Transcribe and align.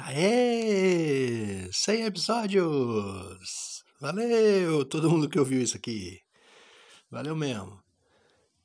Aê! 0.00 1.68
100 1.72 2.04
episódios! 2.04 3.82
Valeu! 4.00 4.84
Todo 4.84 5.10
mundo 5.10 5.28
que 5.28 5.40
ouviu 5.40 5.60
isso 5.60 5.76
aqui. 5.76 6.22
Valeu 7.10 7.34
mesmo. 7.34 7.82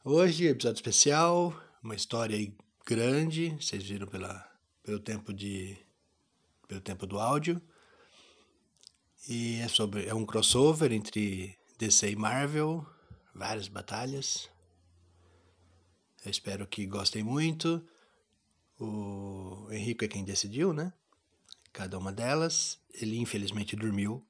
Hoje, 0.06 0.46
episódio 0.46 0.78
especial, 0.78 1.60
uma 1.82 1.96
história 1.96 2.38
grande, 2.86 3.50
vocês 3.60 3.84
viram 3.84 4.06
pela, 4.06 4.48
pelo 4.84 5.00
tempo 5.00 5.34
de 5.34 5.76
pelo 6.68 6.82
tempo 6.82 7.08
do 7.08 7.20
áudio. 7.20 7.60
E 9.28 9.56
é 9.56 9.68
sobre 9.68 10.06
é 10.06 10.14
um 10.14 10.28
crossover 10.28 10.92
entre 10.92 11.58
DC 11.80 12.12
e 12.12 12.16
Marvel, 12.16 12.86
várias 13.34 13.68
batalhas. 13.68 14.52
Eu 16.24 16.30
espero 16.30 16.68
que 16.68 16.86
gostem 16.86 17.24
muito. 17.24 17.84
O 18.80 19.68
Henrique 19.72 20.06
é 20.06 20.08
quem 20.08 20.24
decidiu, 20.24 20.72
né? 20.74 20.94
Cada 21.74 21.98
uma 21.98 22.14
delas. 22.14 22.80
Ele 22.94 23.18
infelizmente 23.18 23.76
dormiu. 23.76 24.26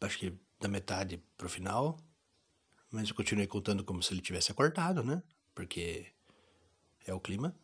Acho 0.00 0.18
que 0.18 0.34
da 0.58 0.68
metade 0.68 1.22
pro 1.36 1.48
final. 1.48 1.98
Mas 2.90 3.10
eu 3.10 3.14
continuei 3.14 3.46
contando 3.46 3.84
como 3.84 4.02
se 4.02 4.12
ele 4.12 4.20
tivesse 4.20 4.50
acordado, 4.50 5.04
né? 5.04 5.22
Porque 5.54 6.06
é 7.06 7.12
o 7.12 7.20
clima 7.20 7.54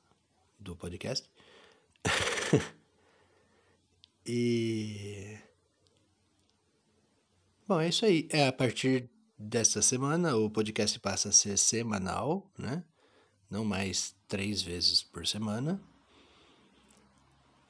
do 0.58 0.76
podcast. 0.76 1.28
e. 4.24 5.38
Bom, 7.66 7.80
é 7.80 7.88
isso 7.88 8.04
aí. 8.04 8.28
É 8.30 8.46
a 8.46 8.52
partir 8.52 9.10
desta 9.38 9.80
semana 9.80 10.36
o 10.36 10.50
podcast 10.50 10.98
passa 10.98 11.28
a 11.28 11.32
ser 11.32 11.56
semanal, 11.56 12.50
né? 12.58 12.84
Não 13.50 13.64
mais 13.64 14.14
três 14.26 14.60
vezes 14.62 15.02
por 15.02 15.26
semana. 15.26 15.80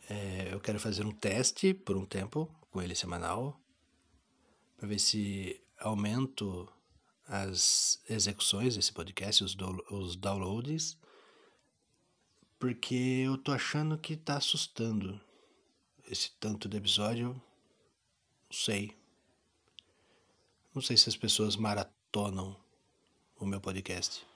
É, 0.09 0.49
eu 0.53 0.61
quero 0.61 0.81
fazer 0.81 1.05
um 1.05 1.13
teste 1.13 1.75
por 1.75 1.97
um 1.97 2.07
tempo 2.07 2.51
com 2.71 2.81
ele 2.81 2.95
semanal 2.95 3.61
para 4.77 4.89
ver 4.89 4.99
se 4.99 5.61
aumento 5.79 6.67
as 7.27 8.03
execuções 8.09 8.77
desse 8.77 8.93
podcast, 8.93 9.45
os, 9.45 9.55
do, 9.55 9.85
os 9.91 10.17
downloads, 10.17 10.97
porque 12.59 13.23
eu 13.27 13.37
tô 13.37 13.53
achando 13.53 13.99
que 13.99 14.17
tá 14.17 14.39
assustando 14.39 15.21
esse 16.11 16.31
tanto 16.41 16.69
de 16.69 16.79
episódio. 16.79 17.29
Não 17.29 18.53
sei. 18.53 18.97
Não 20.75 20.81
sei 20.81 20.97
se 20.97 21.09
as 21.09 21.17
pessoas 21.17 21.55
maratonam 21.55 22.57
o 23.39 23.45
meu 23.45 23.61
podcast. 23.61 24.27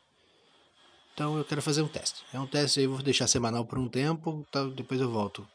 Então 1.15 1.39
eu 1.39 1.45
quero 1.45 1.63
fazer 1.63 1.83
um 1.83 1.89
teste. 1.89 2.25
É 2.33 2.39
um 2.39 2.47
teste 2.47 2.81
aí, 2.81 2.87
vou 2.87 3.03
deixar 3.03 3.27
semanal 3.27 3.65
por 3.65 3.79
um 3.79 3.89
tempo, 3.89 4.47
tá, 4.51 4.65
depois 4.67 5.01
eu 5.01 5.11
volto. 5.11 5.49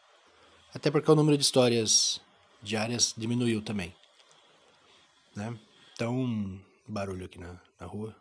Até 0.73 0.92
porque 0.92 1.10
o 1.10 1.16
número 1.16 1.38
de 1.38 1.44
histórias 1.44 2.22
diárias 2.62 3.14
diminuiu 3.18 3.62
também. 3.62 3.96
Né? 5.36 5.58
Então, 5.94 6.60
barulho 6.88 7.26
aqui 7.26 7.40
na, 7.40 7.60
na 7.80 7.88
rua 7.88 8.16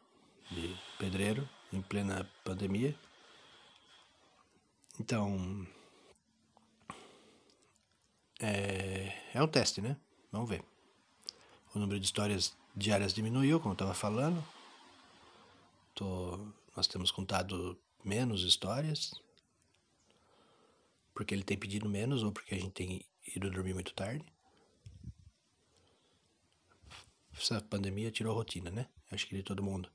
de 0.50 0.76
pedreiro, 0.98 1.48
em 1.72 1.82
plena 1.82 2.30
pandemia. 2.44 2.94
Então, 4.98 5.66
é, 8.40 9.12
é 9.34 9.42
um 9.42 9.48
teste, 9.48 9.80
né? 9.80 9.96
Vamos 10.30 10.48
ver. 10.48 10.62
O 11.74 11.78
número 11.78 11.98
de 11.98 12.06
histórias 12.06 12.56
diárias 12.74 13.12
diminuiu, 13.12 13.58
como 13.58 13.72
eu 13.72 13.74
estava 13.74 13.94
falando. 13.94 14.42
Tô, 15.94 16.38
nós 16.76 16.86
temos 16.86 17.10
contado 17.10 17.78
menos 18.04 18.42
histórias. 18.42 19.14
Porque 21.16 21.34
ele 21.34 21.42
tem 21.42 21.56
pedido 21.56 21.88
menos 21.88 22.22
ou 22.22 22.30
porque 22.30 22.54
a 22.54 22.58
gente 22.58 22.72
tem 22.72 23.02
ido 23.34 23.50
dormir 23.50 23.72
muito 23.72 23.94
tarde. 23.94 24.22
Essa 27.34 27.58
pandemia 27.58 28.10
tirou 28.10 28.32
a 28.32 28.36
rotina, 28.36 28.70
né? 28.70 28.86
Acho 29.10 29.26
que 29.26 29.34
de 29.34 29.42
todo 29.42 29.62
mundo. 29.62 29.90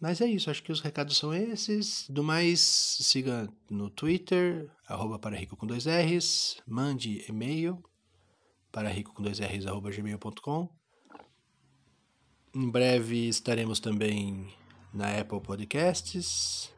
Mas 0.00 0.22
é 0.22 0.26
isso, 0.26 0.50
acho 0.50 0.62
que 0.62 0.72
os 0.72 0.80
recados 0.80 1.18
são 1.18 1.34
esses. 1.34 2.08
Do 2.08 2.24
mais, 2.24 2.58
siga 2.58 3.52
no 3.68 3.90
Twitter, 3.90 4.70
arroba 4.86 5.18
para 5.18 5.36
rico 5.36 5.58
com 5.58 5.66
dois 5.66 5.84
R's, 5.84 6.62
mande 6.66 7.22
e-mail 7.28 7.84
para 8.72 8.88
rico 8.88 9.12
com 9.12 9.22
dois 9.22 9.40
R's, 9.40 9.66
arroba 9.66 9.90
gmail.com. 9.90 10.70
Em 12.54 12.70
breve 12.70 13.28
estaremos 13.28 13.78
também 13.78 14.50
na 14.94 15.20
Apple 15.20 15.42
Podcasts. 15.42 16.72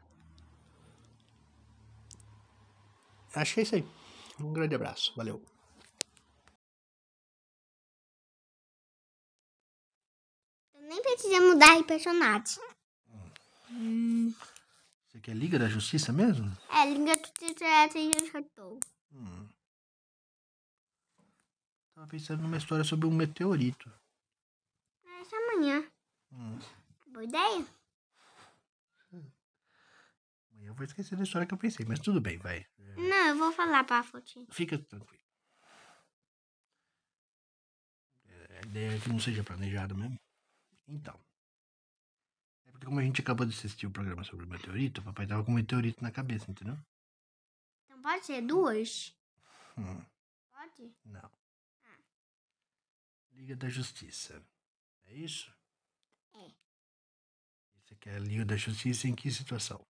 Acho 3.33 3.53
que 3.55 3.59
é 3.61 3.63
isso 3.63 3.75
aí. 3.75 3.85
Um 4.39 4.53
grande 4.53 4.75
abraço. 4.75 5.13
Valeu. 5.15 5.43
Nem 10.75 11.01
precisa 11.01 11.41
mudar 11.41 11.77
de 11.77 11.83
personagem. 11.85 12.63
Hum. 13.71 14.33
Você 15.07 15.19
quer 15.19 15.35
Liga 15.35 15.57
da 15.57 15.67
Justiça 15.67 16.11
mesmo? 16.11 16.55
É, 16.69 16.85
Liga 16.85 17.15
da 17.15 17.21
Justiça 17.21 17.65
é 17.65 17.89
e 17.97 18.11
eu 18.11 18.31
já 18.31 18.43
tô. 18.55 18.79
Hum. 19.11 19.47
Tava 21.95 22.07
pensando 22.07 22.41
numa 22.41 22.57
história 22.57 22.83
sobre 22.83 23.07
um 23.07 23.11
meteorito. 23.11 23.91
É 25.05 25.21
essa 25.21 25.35
amanhã. 25.35 25.87
Hum. 26.31 26.59
Boa 27.07 27.23
ideia? 27.23 27.65
Amanhã 30.51 30.69
eu 30.69 30.73
vou 30.73 30.85
esquecer 30.85 31.15
da 31.15 31.23
história 31.23 31.47
que 31.47 31.53
eu 31.53 31.57
pensei, 31.57 31.85
mas 31.85 31.99
tudo 31.99 32.21
bem, 32.21 32.37
vai. 32.37 32.65
Não, 32.97 33.27
eu 33.29 33.37
vou 33.37 33.51
falar 33.51 33.83
pra 33.83 34.03
Fotinha. 34.03 34.45
Fica 34.51 34.77
tranquilo. 34.77 35.21
É, 38.27 38.59
A 38.59 38.61
ideia 38.67 38.95
é 38.95 38.99
que 38.99 39.09
não 39.09 39.19
seja 39.19 39.43
planejado 39.43 39.95
mesmo. 39.95 40.19
Então. 40.87 41.19
É 42.65 42.71
porque 42.71 42.85
como 42.85 42.99
a 42.99 43.03
gente 43.03 43.21
acabou 43.21 43.45
de 43.45 43.53
assistir 43.55 43.85
o 43.87 43.91
programa 43.91 44.23
sobre 44.23 44.45
o 44.45 44.49
meteorito, 44.49 45.01
o 45.01 45.03
papai 45.03 45.25
tava 45.27 45.43
com 45.43 45.51
um 45.51 45.55
meteorito 45.55 46.03
na 46.03 46.11
cabeça, 46.11 46.49
entendeu? 46.49 46.77
Então 47.85 48.01
pode 48.01 48.25
ser 48.25 48.41
duas? 48.41 49.15
Hum, 49.77 50.03
Pode? 50.51 50.93
não. 51.05 51.31
Liga 53.31 53.55
da 53.55 53.67
Justiça. 53.69 54.41
É 55.05 55.13
isso? 55.15 55.51
É. 56.35 56.51
Você 57.81 57.95
quer 57.95 58.15
a 58.15 58.19
Liga 58.19 58.45
da 58.45 58.55
Justiça 58.55 59.07
em 59.07 59.15
que 59.15 59.31
situação? 59.31 59.85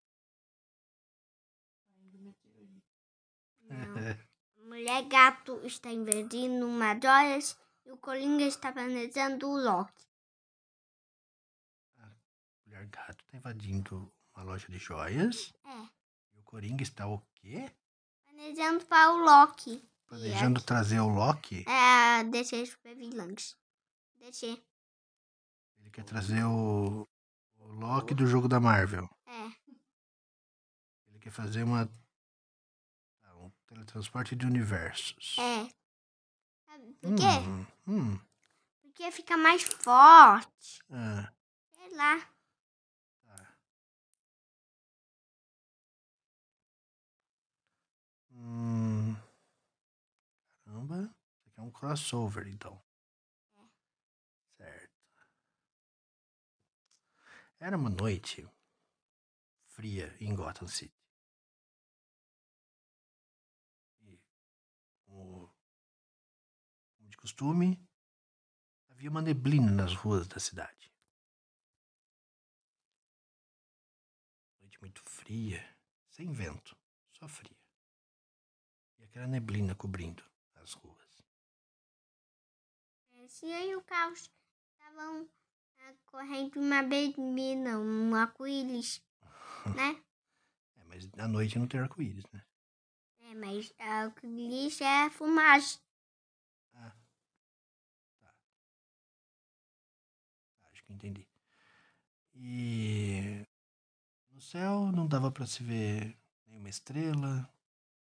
Não. 3.71 4.67
Mulher 4.67 5.03
Gato 5.07 5.59
está 5.65 5.91
investindo 5.91 6.65
uma 6.65 6.97
joias 6.99 7.57
e 7.85 7.91
o 7.91 7.97
Coringa 7.97 8.45
está 8.45 8.71
planejando 8.71 9.49
o 9.49 9.57
Loki. 9.57 10.05
Mulher 12.65 12.87
Gato 12.87 13.23
tá 13.25 13.37
invadindo 13.37 14.11
uma 14.33 14.43
loja 14.43 14.67
de 14.69 14.77
joias. 14.77 15.53
É. 15.65 15.87
E 16.33 16.39
o 16.39 16.43
Coringa 16.43 16.83
está 16.83 17.07
o 17.07 17.21
quê? 17.35 17.69
Planejando 18.23 18.85
para 18.85 19.13
o 19.13 19.17
Loki. 19.17 19.83
Planejando 20.07 20.61
trazer 20.61 20.99
o 20.99 21.07
Loki. 21.07 21.65
É 21.67 22.19
a 22.19 22.23
DC 22.23 22.65
Super 22.65 22.95
Vilãs. 22.95 23.57
DC. 24.19 24.61
Ele 25.79 25.89
quer 25.91 26.03
trazer 26.03 26.43
o, 26.43 27.07
o 27.57 27.67
Loki 27.67 28.13
do 28.13 28.27
jogo 28.27 28.47
da 28.47 28.59
Marvel. 28.59 29.09
É. 29.25 29.45
Ele 31.07 31.19
quer 31.19 31.31
fazer 31.31 31.63
uma. 31.63 31.89
Teletransporte 33.85 34.35
de 34.35 34.45
universos. 34.45 35.35
É. 35.39 35.69
Sabe 36.65 36.93
por 37.01 37.15
quê? 37.15 37.23
Hum, 37.47 37.65
hum, 37.87 38.19
Porque 38.81 39.11
fica 39.11 39.35
mais 39.37 39.63
forte. 39.63 40.79
ah, 40.91 41.31
Sei 41.73 41.95
lá. 41.95 42.19
tá. 43.25 43.57
Hum, 48.31 49.15
caramba. 50.65 51.13
Isso 51.35 51.47
aqui 51.49 51.59
é 51.59 51.63
um 51.63 51.71
crossover, 51.71 52.47
então. 52.47 52.81
Certo. 54.57 54.91
Era 57.59 57.77
uma 57.77 57.89
noite 57.89 58.47
fria 59.67 60.15
em 60.19 60.35
Gotham 60.35 60.67
City. 60.67 61.00
Costume, 67.21 67.79
havia 68.89 69.11
uma 69.11 69.21
neblina 69.21 69.71
nas 69.71 69.93
ruas 69.93 70.27
da 70.27 70.39
cidade. 70.39 70.91
Noite 74.59 74.81
muito 74.81 75.03
fria, 75.03 75.63
sem 76.09 76.31
vento, 76.31 76.75
só 77.11 77.27
fria. 77.27 77.55
E 78.97 79.03
aquela 79.03 79.27
neblina 79.27 79.75
cobrindo 79.75 80.23
as 80.55 80.73
ruas. 80.73 80.99
Se 83.27 83.45
eu 83.45 83.69
e 83.69 83.75
o 83.75 83.83
Caos 83.83 84.29
estavam 84.73 85.29
ah, 85.79 85.93
correndo 86.07 86.59
uma 86.59 86.81
bebida, 86.81 87.79
um 87.79 88.15
arco-íris, 88.15 88.99
né? 89.75 90.03
É, 90.75 90.83
mas 90.85 91.07
à 91.17 91.27
noite 91.27 91.59
não 91.59 91.67
tem 91.67 91.79
arco-íris, 91.79 92.25
né? 92.33 92.43
É, 93.19 93.35
mas 93.35 93.71
diz 94.23 94.81
é 94.81 95.09
fumagem. 95.11 95.79
Entendi. 100.91 101.27
E 102.33 103.45
no 104.31 104.41
céu 104.41 104.91
não 104.91 105.07
dava 105.07 105.31
para 105.31 105.45
se 105.45 105.63
ver 105.63 106.17
nenhuma 106.47 106.69
estrela, 106.69 107.49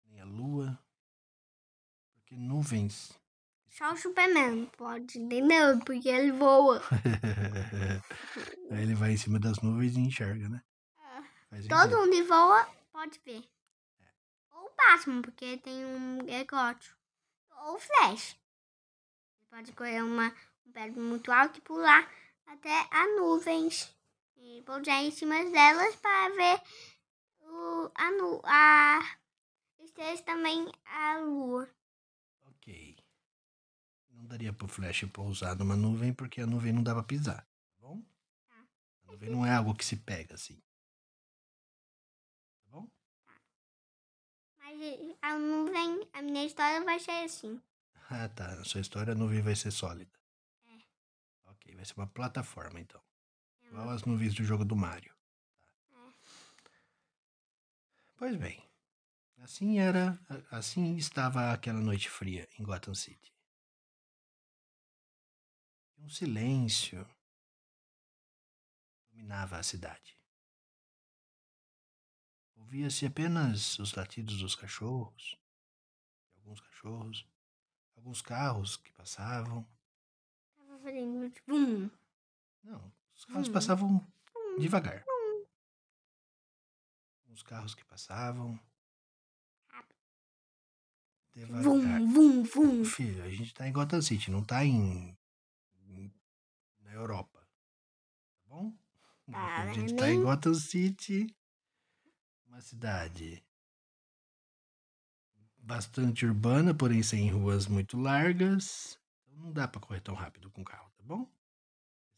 nem 0.06 0.21
a 0.21 0.25
lua, 0.25 0.80
porque 2.13 2.36
nuvens. 2.36 3.19
Só 3.69 3.94
o 3.94 3.97
Superman 3.97 4.65
pode, 4.77 5.19
entendeu? 5.19 5.80
Porque 5.86 6.09
ele 6.09 6.31
voa. 6.31 6.81
Aí 8.71 8.83
ele 8.83 8.95
vai 8.95 9.12
em 9.12 9.18
cima 9.18 9.39
das 9.39 9.59
nuvens 9.62 9.95
e 9.95 10.00
enxerga, 10.00 10.50
né? 10.50 10.63
Faz 11.50 11.68
Todo 11.68 11.97
mundo 11.97 12.12
que 12.12 12.24
voa 12.24 12.68
pode 12.92 13.19
ver. 13.25 13.44
Ou 14.51 14.65
o 14.65 14.71
Batman, 14.75 15.21
porque 15.21 15.57
tem 15.57 15.83
um 15.83 16.21
negócio. 16.24 16.95
Ou 17.65 17.75
o 17.75 17.80
Flash. 17.80 18.38
Ele 19.38 19.47
pode 19.50 19.71
correr 19.74 20.03
uma, 20.03 20.33
um 20.65 20.71
prédio 20.71 21.01
muito 21.01 21.31
alto 21.31 21.57
e 21.57 21.62
pular 21.62 22.07
até 22.50 22.88
as 22.92 23.16
nuvens. 23.16 23.96
E 24.38 24.62
pousar 24.63 25.04
em 25.04 25.12
cima 25.12 25.36
delas 25.51 25.96
para 25.98 26.30
ver 26.36 26.62
o, 27.42 27.92
a, 27.94 28.12
nu, 28.12 28.42
a 28.44 29.18
estrelas 29.80 30.22
também 30.22 30.72
a 30.86 31.18
lua. 31.19 31.69
Ok. 32.48 32.98
Não 34.10 34.25
daria 34.25 34.54
pro 34.54 34.68
Flash 34.68 35.06
pousar 35.13 35.56
numa 35.56 35.75
nuvem 35.75 36.13
porque 36.13 36.42
a 36.42 36.48
nuvem 36.48 36.74
não 36.74 36.84
dá 36.84 36.94
pra 36.94 37.04
pisar, 37.04 37.42
tá 37.42 37.75
bom? 37.80 38.01
Tá. 38.48 38.66
A 39.04 39.12
nuvem 39.12 39.30
não 39.30 39.45
é 39.45 39.54
algo 39.56 39.75
que 39.75 39.86
se 39.86 39.98
pega 39.98 40.36
assim. 40.36 40.62
Tá 42.62 42.69
bom? 42.69 42.90
Mas 44.57 45.18
a 45.22 45.38
nuvem, 45.38 46.10
a 46.13 46.22
minha 46.22 46.45
história 46.45 46.84
vai 46.84 47.00
ser 47.00 47.24
assim. 47.25 47.62
Ah, 48.10 48.28
tá. 48.30 48.56
Na 48.56 48.63
sua 48.63 48.81
história 48.81 49.13
a 49.13 49.16
nuvem 49.16 49.42
vai 49.42 49.56
ser 49.56 49.72
sólida. 49.72 50.19
Vai 51.80 51.86
ser 51.86 51.94
uma 51.94 52.08
plataforma 52.08 52.78
então. 52.78 53.02
É 53.64 53.68
Igual 53.68 53.90
as 53.92 54.04
nuvens 54.04 54.34
do 54.34 54.44
jogo 54.44 54.66
do 54.66 54.76
Mario. 54.76 55.16
É. 55.94 56.14
Pois 58.18 58.36
bem. 58.36 58.70
Assim 59.38 59.80
era, 59.80 60.20
assim 60.52 60.98
estava 60.98 61.54
aquela 61.54 61.80
noite 61.80 62.10
fria 62.10 62.50
em 62.60 62.64
Gotham 62.64 62.94
City. 62.94 63.34
Um 66.00 66.10
silêncio 66.10 67.08
dominava 69.10 69.58
a 69.58 69.64
cidade. 69.64 70.18
Ouvia-se 72.58 73.06
apenas 73.06 73.80
os 73.80 73.94
latidos 73.94 74.40
dos 74.40 74.54
cachorros, 74.54 75.40
de 76.34 76.40
alguns 76.40 76.60
cachorros, 76.60 77.26
alguns 77.96 78.22
carros 78.22 78.76
que 78.76 78.92
passavam. 78.92 79.66
Fazendo 80.81 81.30
tipo. 81.30 81.54
Não, 82.64 82.92
os 83.14 83.26
carros 83.26 83.50
passavam 83.50 84.06
devagar. 84.58 85.04
Os 87.28 87.44
carros 87.44 87.76
que 87.76 87.86
passavam. 87.86 88.60
Devagar. 91.34 91.64
Vum, 91.64 92.12
vum, 92.12 92.44
vum. 92.44 92.86
Filho, 92.86 93.24
a 93.24 93.30
gente 93.30 93.54
tá 93.54 93.68
em 93.68 93.72
Gotham 93.72 94.02
City, 94.02 94.31
não 94.31 94.44
tá 94.44 94.66
em. 94.66 95.18
em- 95.88 96.14
na 96.81 96.94
Europa. 96.94 97.40
Tá 97.40 98.48
bom? 98.48 98.74
Tá, 99.31 99.64
a 99.64 99.74
gente 99.74 99.94
né? 99.94 100.00
tá 100.00 100.10
em 100.10 100.22
Gotham 100.22 100.54
City, 100.56 101.34
uma 102.48 102.60
cidade 102.62 103.44
bastante 105.60 106.26
urbana, 106.26 106.74
porém 106.74 107.04
sem 107.04 107.30
ruas 107.30 107.68
muito 107.68 107.96
largas. 107.96 108.99
Não 109.39 109.51
dá 109.53 109.68
pra 109.68 109.80
correr 109.81 110.01
tão 110.01 110.13
rápido 110.15 110.51
com 110.51 110.62
o 110.62 110.65
carro, 110.65 110.91
tá 110.91 111.03
bom? 111.03 111.25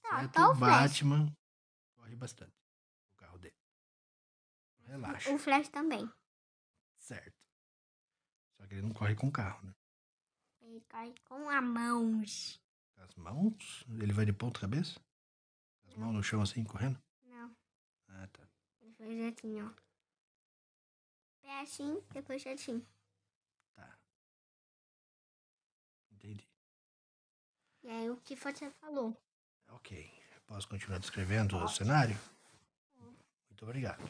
Tá, 0.01 0.17
Exceto 0.19 0.33
tá 0.33 0.47
o 0.49 0.51
o 0.51 0.55
Flash. 0.55 0.81
Batman, 1.01 1.37
corre 1.95 2.15
bastante 2.15 2.53
o 3.11 3.15
carro 3.15 3.37
dele. 3.37 3.55
Relaxa. 4.85 5.33
O 5.33 5.37
Flash 5.37 5.69
também. 5.69 6.11
Certo. 6.97 7.39
Só 8.57 8.65
que 8.67 8.73
ele 8.75 8.81
não 8.81 8.91
corre 8.93 9.15
com 9.15 9.27
o 9.27 9.31
carro, 9.31 9.63
né? 9.65 9.73
Ele 10.61 10.81
cai 10.81 11.13
com 11.25 11.49
a 11.49 11.61
mãos. 11.61 12.59
Com 12.95 13.01
as 13.01 13.15
mãos, 13.15 13.85
ele 13.99 14.13
vai 14.13 14.25
de 14.25 14.33
ponta 14.33 14.59
cabeça? 14.59 14.99
As 15.87 15.95
mãos 15.95 16.13
no 16.13 16.23
chão 16.23 16.41
assim, 16.41 16.63
correndo? 16.63 17.01
Não, 17.23 17.55
Ah, 18.07 18.27
tá. 18.27 18.47
ele 18.81 18.93
fez 18.93 19.33
assim, 19.33 19.61
ó. 19.61 19.69
Pé 21.41 21.61
assim, 21.61 22.01
depois 22.13 22.45
assim. 22.47 22.85
Aí 27.91 28.09
o 28.09 28.15
que 28.15 28.37
você 28.37 28.71
falou? 28.71 29.21
Ok. 29.67 30.09
Posso 30.47 30.65
continuar 30.65 30.97
descrevendo 30.97 31.57
o 31.57 31.67
cenário? 31.67 32.17
Muito 33.49 33.63
obrigado. 33.63 34.09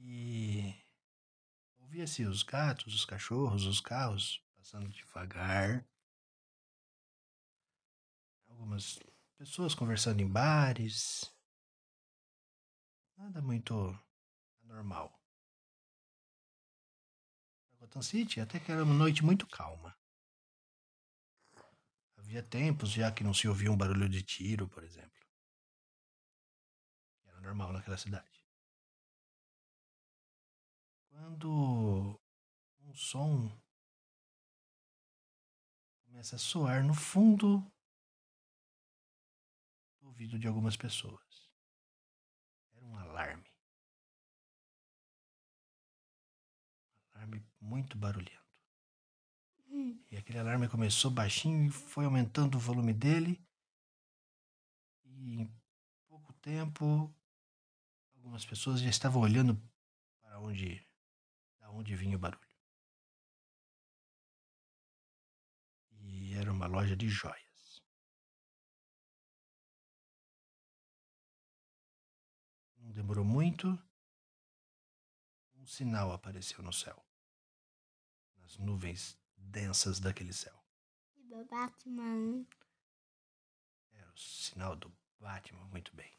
E 0.00 0.74
ouvia-se 1.78 2.24
os 2.24 2.42
gatos, 2.42 2.92
os 2.92 3.04
cachorros, 3.04 3.66
os 3.66 3.80
carros 3.80 4.42
passando 4.56 4.88
devagar. 4.88 5.86
Algumas 8.48 8.98
pessoas 9.38 9.76
conversando 9.76 10.20
em 10.20 10.28
bares. 10.28 11.32
Nada 13.16 13.40
muito 13.40 13.96
anormal. 14.64 15.22
Gotham 17.78 18.02
City 18.02 18.40
até 18.40 18.58
que 18.58 18.72
era 18.72 18.82
uma 18.82 18.94
noite 18.94 19.24
muito 19.24 19.46
calma. 19.46 19.96
Havia 22.34 22.42
tempos 22.42 22.90
já 22.90 23.12
que 23.12 23.22
não 23.22 23.32
se 23.32 23.46
ouvia 23.46 23.70
um 23.70 23.76
barulho 23.76 24.08
de 24.08 24.20
tiro, 24.20 24.66
por 24.68 24.82
exemplo. 24.82 25.24
Era 27.26 27.40
normal 27.40 27.72
naquela 27.72 27.96
cidade. 27.96 28.44
Quando 31.10 32.20
um 32.80 32.92
som 32.92 33.56
começa 36.06 36.34
a 36.34 36.38
soar 36.40 36.82
no 36.82 36.92
fundo 36.92 37.58
do 40.00 40.08
ouvido 40.08 40.36
de 40.36 40.48
algumas 40.48 40.76
pessoas. 40.76 41.48
Era 42.74 42.84
um 42.84 42.98
alarme. 42.98 43.48
Um 47.06 47.16
alarme 47.16 47.46
muito 47.60 47.96
barulhento. 47.96 48.43
E 49.74 50.16
aquele 50.16 50.38
alarme 50.38 50.68
começou 50.68 51.10
baixinho 51.10 51.66
e 51.66 51.70
foi 51.70 52.04
aumentando 52.04 52.56
o 52.56 52.60
volume 52.60 52.92
dele. 52.92 53.44
E 55.04 55.40
em 55.40 55.62
pouco 56.06 56.32
tempo, 56.34 57.12
algumas 58.14 58.46
pessoas 58.46 58.80
já 58.80 58.88
estavam 58.88 59.20
olhando 59.20 59.60
para 60.20 60.38
onde, 60.38 60.86
da 61.58 61.70
onde 61.72 61.96
vinha 61.96 62.16
o 62.16 62.20
barulho. 62.20 62.40
E 65.90 66.34
era 66.34 66.52
uma 66.52 66.68
loja 66.68 66.96
de 66.96 67.08
joias. 67.08 67.82
Não 72.76 72.92
demorou 72.92 73.24
muito. 73.24 73.76
Um 75.56 75.66
sinal 75.66 76.12
apareceu 76.12 76.62
no 76.62 76.72
céu. 76.72 77.04
Nas 78.36 78.56
nuvens 78.58 79.18
densas 79.44 80.00
daquele 80.00 80.32
céu. 80.32 80.54
e 81.16 81.22
do 81.24 81.44
Batman. 81.44 82.46
Era 83.92 84.10
o 84.10 84.18
sinal 84.18 84.76
do 84.76 84.92
Batman, 85.18 85.64
muito 85.68 85.94
bem. 85.94 86.12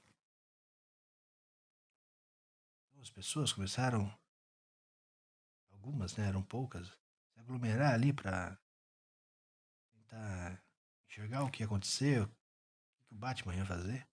Então, 2.89 3.01
as 3.01 3.09
pessoas 3.09 3.53
começaram, 3.53 4.13
algumas, 5.69 6.15
né, 6.15 6.27
eram 6.27 6.43
poucas, 6.43 6.87
se 6.87 7.39
aglomerar 7.39 7.93
ali 7.93 8.13
para 8.13 8.57
tentar 9.91 10.63
enxergar 11.07 11.43
o 11.43 11.51
que 11.51 11.61
ia 11.61 11.65
acontecer, 11.65 12.21
o 12.21 12.27
que 12.27 13.13
o 13.13 13.17
Batman 13.17 13.55
ia 13.55 13.65
fazer. 13.65 14.07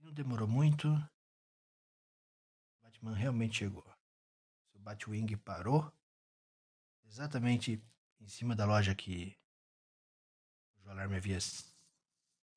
Não 0.00 0.12
demorou 0.12 0.46
muito. 0.46 0.88
O 0.88 2.82
Batman 2.82 3.14
realmente 3.14 3.58
chegou. 3.58 3.84
O 4.74 4.78
Batwing 4.78 5.36
parou 5.38 5.92
exatamente 7.06 7.82
em 8.20 8.28
cima 8.28 8.54
da 8.54 8.64
loja 8.66 8.94
que 8.94 9.38
o 10.84 10.90
alarme 10.90 11.16
havia 11.16 11.38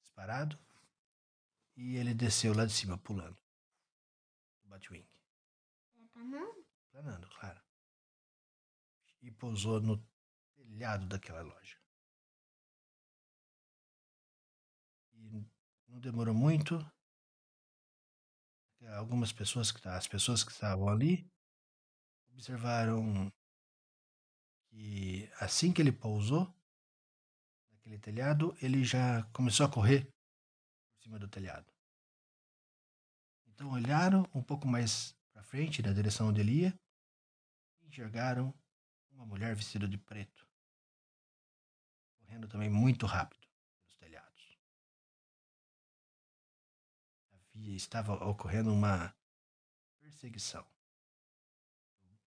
disparado. 0.01 0.57
E 1.75 1.95
ele 1.95 2.13
desceu 2.13 2.53
lá 2.53 2.65
de 2.65 2.73
cima, 2.73 2.97
pulando. 2.97 3.37
O 4.63 4.67
Batwing. 4.67 5.07
É 6.03 6.07
pra 6.09 6.23
não? 6.23 6.65
Planando, 6.91 7.29
claro. 7.39 7.61
E 9.21 9.31
pousou 9.31 9.79
no 9.81 9.97
telhado 10.55 11.07
daquela 11.07 11.41
loja. 11.41 11.77
E 15.13 15.45
não 15.87 15.99
demorou 15.99 16.33
muito. 16.33 16.79
Algumas 18.97 19.31
pessoas 19.31 19.71
que 19.71 19.81
tá- 19.81 19.97
as 19.97 20.07
pessoas 20.07 20.43
que 20.43 20.51
estavam 20.51 20.87
ali 20.89 21.29
observaram 22.33 23.31
que 24.79 25.29
assim 25.41 25.73
que 25.73 25.81
ele 25.81 25.91
pousou 25.91 26.55
naquele 27.69 27.99
telhado, 27.99 28.55
ele 28.61 28.85
já 28.85 29.23
começou 29.33 29.65
a 29.65 29.69
correr 29.69 30.05
por 30.05 31.03
cima 31.03 31.19
do 31.19 31.27
telhado. 31.27 31.69
Então 33.47 33.71
olharam 33.71 34.25
um 34.33 34.41
pouco 34.41 34.65
mais 34.65 35.13
para 35.33 35.43
frente, 35.43 35.81
na 35.81 35.91
direção 35.91 36.29
onde 36.29 36.39
ele 36.39 36.61
ia, 36.61 36.79
e 37.81 37.87
enxergaram 37.87 38.57
uma 39.11 39.25
mulher 39.25 39.53
vestida 39.53 39.85
de 39.85 39.97
preto, 39.97 40.47
correndo 42.19 42.47
também 42.47 42.69
muito 42.69 43.05
rápido 43.05 43.45
pelos 43.73 43.97
telhados. 43.97 44.57
Havia, 47.33 47.75
estava 47.75 48.13
ocorrendo 48.13 48.73
uma 48.73 49.13
perseguição. 49.99 50.65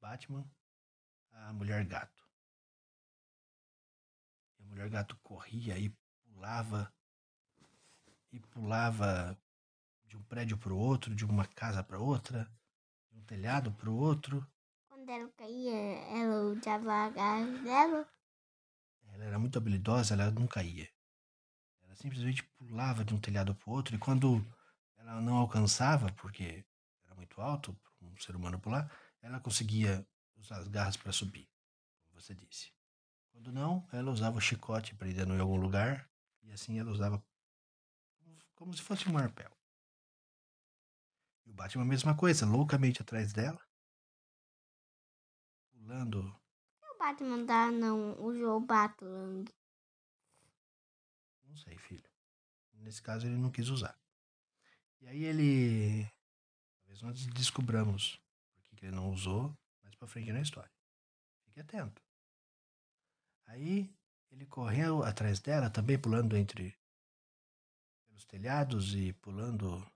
Batman, 0.02 0.44
a 1.30 1.52
mulher 1.54 1.86
gato. 1.86 2.21
Mulher 4.72 4.88
gato 4.88 5.18
corria 5.22 5.78
e 5.78 5.90
pulava 6.24 6.90
e 8.32 8.40
pulava 8.40 9.38
de 10.06 10.16
um 10.16 10.22
prédio 10.22 10.56
para 10.56 10.72
o 10.72 10.78
outro, 10.78 11.14
de 11.14 11.26
uma 11.26 11.46
casa 11.46 11.84
para 11.84 11.98
outra, 11.98 12.50
de 13.10 13.18
um 13.18 13.22
telhado 13.24 13.70
para 13.72 13.90
o 13.90 13.94
outro. 13.94 14.50
Quando 14.88 15.10
ela 15.10 15.28
caía, 15.36 15.76
ela 15.76 16.44
usava 16.44 16.90
a 16.90 17.10
garra 17.10 17.44
dela. 17.62 18.08
Ela 19.12 19.24
era 19.24 19.38
muito 19.38 19.58
habilidosa, 19.58 20.14
ela 20.14 20.30
não 20.30 20.46
caía. 20.46 20.88
Ela 21.82 21.94
simplesmente 21.94 22.42
pulava 22.56 23.04
de 23.04 23.14
um 23.14 23.20
telhado 23.20 23.54
para 23.54 23.68
o 23.68 23.74
outro 23.74 23.94
e 23.94 23.98
quando 23.98 24.42
ela 24.96 25.20
não 25.20 25.34
alcançava, 25.34 26.10
porque 26.12 26.64
era 27.04 27.14
muito 27.14 27.38
alto 27.42 27.78
para 27.98 28.08
um 28.08 28.16
ser 28.16 28.34
humano 28.34 28.58
pular, 28.58 28.90
ela 29.20 29.38
conseguia 29.38 30.06
usar 30.38 30.60
as 30.60 30.68
garras 30.68 30.96
para 30.96 31.12
subir, 31.12 31.46
como 32.06 32.18
você 32.18 32.34
disse. 32.34 32.72
Quando 33.32 33.50
não, 33.50 33.86
ela 33.92 34.12
usava 34.12 34.38
o 34.38 34.40
chicote 34.40 34.94
prendendo 34.94 35.34
em 35.34 35.40
algum 35.40 35.56
lugar 35.56 36.08
e 36.42 36.52
assim 36.52 36.78
ela 36.78 36.90
usava 36.90 37.22
como 38.54 38.72
se 38.74 38.82
fosse 38.82 39.08
um 39.08 39.18
arpel. 39.18 39.50
E 41.44 41.50
o 41.50 41.54
Batman 41.54 41.82
a 41.82 41.86
mesma 41.86 42.16
coisa, 42.16 42.46
loucamente 42.46 43.02
atrás 43.02 43.32
dela. 43.32 43.60
Pulando. 45.72 46.34
O 46.80 46.98
Batman 46.98 47.44
da 47.44 47.70
não 47.72 48.20
usou 48.22 48.58
o 48.58 48.60
Batman. 48.60 49.44
Não 51.44 51.56
sei, 51.56 51.76
filho. 51.76 52.08
Nesse 52.74 53.02
caso 53.02 53.26
ele 53.26 53.36
não 53.36 53.50
quis 53.50 53.68
usar. 53.68 53.98
E 55.00 55.08
aí 55.08 55.24
ele. 55.24 56.08
Talvez 56.78 57.02
nós 57.02 57.26
descobramos 57.26 58.20
por 58.54 58.62
que 58.62 58.86
ele 58.86 58.94
não 58.94 59.10
usou 59.10 59.52
mais 59.82 59.94
pra 59.96 60.06
frente 60.06 60.32
na 60.32 60.40
história. 60.40 60.70
Fique 61.44 61.60
atento. 61.60 62.00
Aí 63.52 63.94
ele 64.30 64.46
correu 64.46 65.02
atrás 65.02 65.38
dela, 65.38 65.68
também 65.68 65.98
pulando 66.00 66.38
entre 66.38 66.74
pelos 68.06 68.24
telhados 68.24 68.94
e 68.94 69.12
pulando 69.12 69.86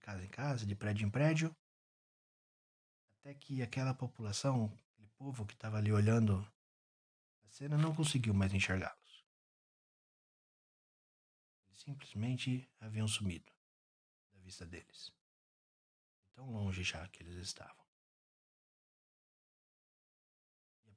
casa 0.00 0.22
em 0.22 0.28
casa, 0.28 0.66
de 0.66 0.74
prédio 0.74 1.06
em 1.06 1.10
prédio, 1.10 1.56
até 3.14 3.34
que 3.34 3.62
aquela 3.62 3.94
população, 3.94 4.66
aquele 4.92 5.08
povo 5.16 5.46
que 5.46 5.54
estava 5.54 5.78
ali 5.78 5.90
olhando 5.90 6.46
a 7.44 7.48
cena, 7.48 7.78
não 7.78 7.94
conseguiu 7.94 8.34
mais 8.34 8.52
enxergá-los. 8.52 9.24
Eles 11.68 11.80
simplesmente 11.80 12.68
haviam 12.80 13.08
sumido 13.08 13.50
da 14.32 14.40
vista 14.40 14.66
deles. 14.66 15.10
Tão 16.34 16.50
longe 16.50 16.82
já 16.82 17.08
que 17.08 17.22
eles 17.22 17.36
estavam. 17.36 17.89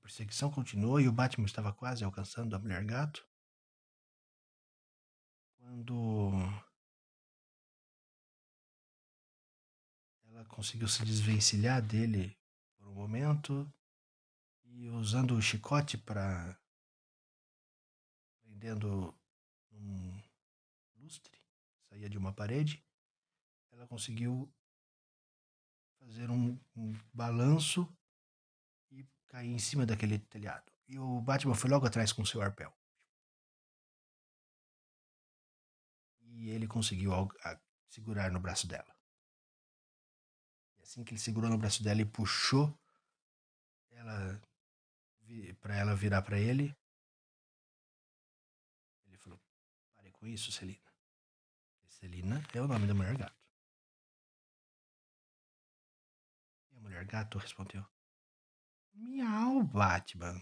Perseguição 0.03 0.51
continuou 0.51 0.99
e 0.99 1.07
o 1.07 1.13
Batman 1.13 1.45
estava 1.45 1.73
quase 1.73 2.03
alcançando 2.03 2.55
a 2.55 2.59
mulher 2.59 2.83
gato. 2.83 3.25
Quando 5.57 6.31
Ela 10.33 10.43
conseguiu 10.45 10.87
se 10.87 11.05
desvencilhar 11.05 11.79
dele 11.79 12.35
por 12.75 12.87
um 12.87 12.93
momento 12.93 13.71
e 14.65 14.89
usando 14.89 15.35
o 15.35 15.41
chicote 15.41 15.95
para 15.95 16.59
prendendo 18.41 19.15
um 19.71 20.19
lustre, 20.95 21.39
saía 21.87 22.09
de 22.09 22.17
uma 22.17 22.33
parede, 22.33 22.83
ela 23.71 23.87
conseguiu 23.87 24.51
fazer 25.99 26.31
um, 26.31 26.59
um 26.75 26.93
balanço 27.13 27.87
cair 29.33 29.49
em 29.49 29.57
cima 29.57 29.83
daquele 29.83 30.19
telhado. 30.19 30.71
E 30.87 30.99
o 30.99 31.19
Batman 31.19 31.55
foi 31.55 31.67
logo 31.67 31.87
atrás 31.87 32.13
com 32.13 32.23
seu 32.23 32.39
arpel. 32.39 32.71
E 36.21 36.51
ele 36.51 36.67
conseguiu 36.67 37.11
segurar 37.89 38.31
no 38.31 38.39
braço 38.39 38.67
dela. 38.67 38.95
Assim 40.83 41.03
que 41.03 41.13
ele 41.13 41.19
segurou 41.19 41.49
no 41.49 41.57
braço 41.57 41.81
dela 41.81 42.01
e 42.01 42.05
puxou 42.05 42.79
ela 43.89 44.39
para 45.61 45.75
ela 45.77 45.95
virar 45.95 46.21
para 46.21 46.39
ele, 46.39 46.75
ele 49.05 49.17
falou: 49.17 49.39
"Pare 49.95 50.11
com 50.11 50.27
isso, 50.27 50.51
Celina." 50.51 50.93
Celina 51.87 52.43
é 52.53 52.61
o 52.61 52.67
nome 52.67 52.85
da 52.85 52.93
mulher 52.93 53.17
gato. 53.17 53.41
E 56.71 56.77
a 56.77 56.81
mulher 56.81 57.05
gato 57.05 57.39
respondeu: 57.39 57.92
Miau, 58.93 59.63
Batman. 59.63 60.39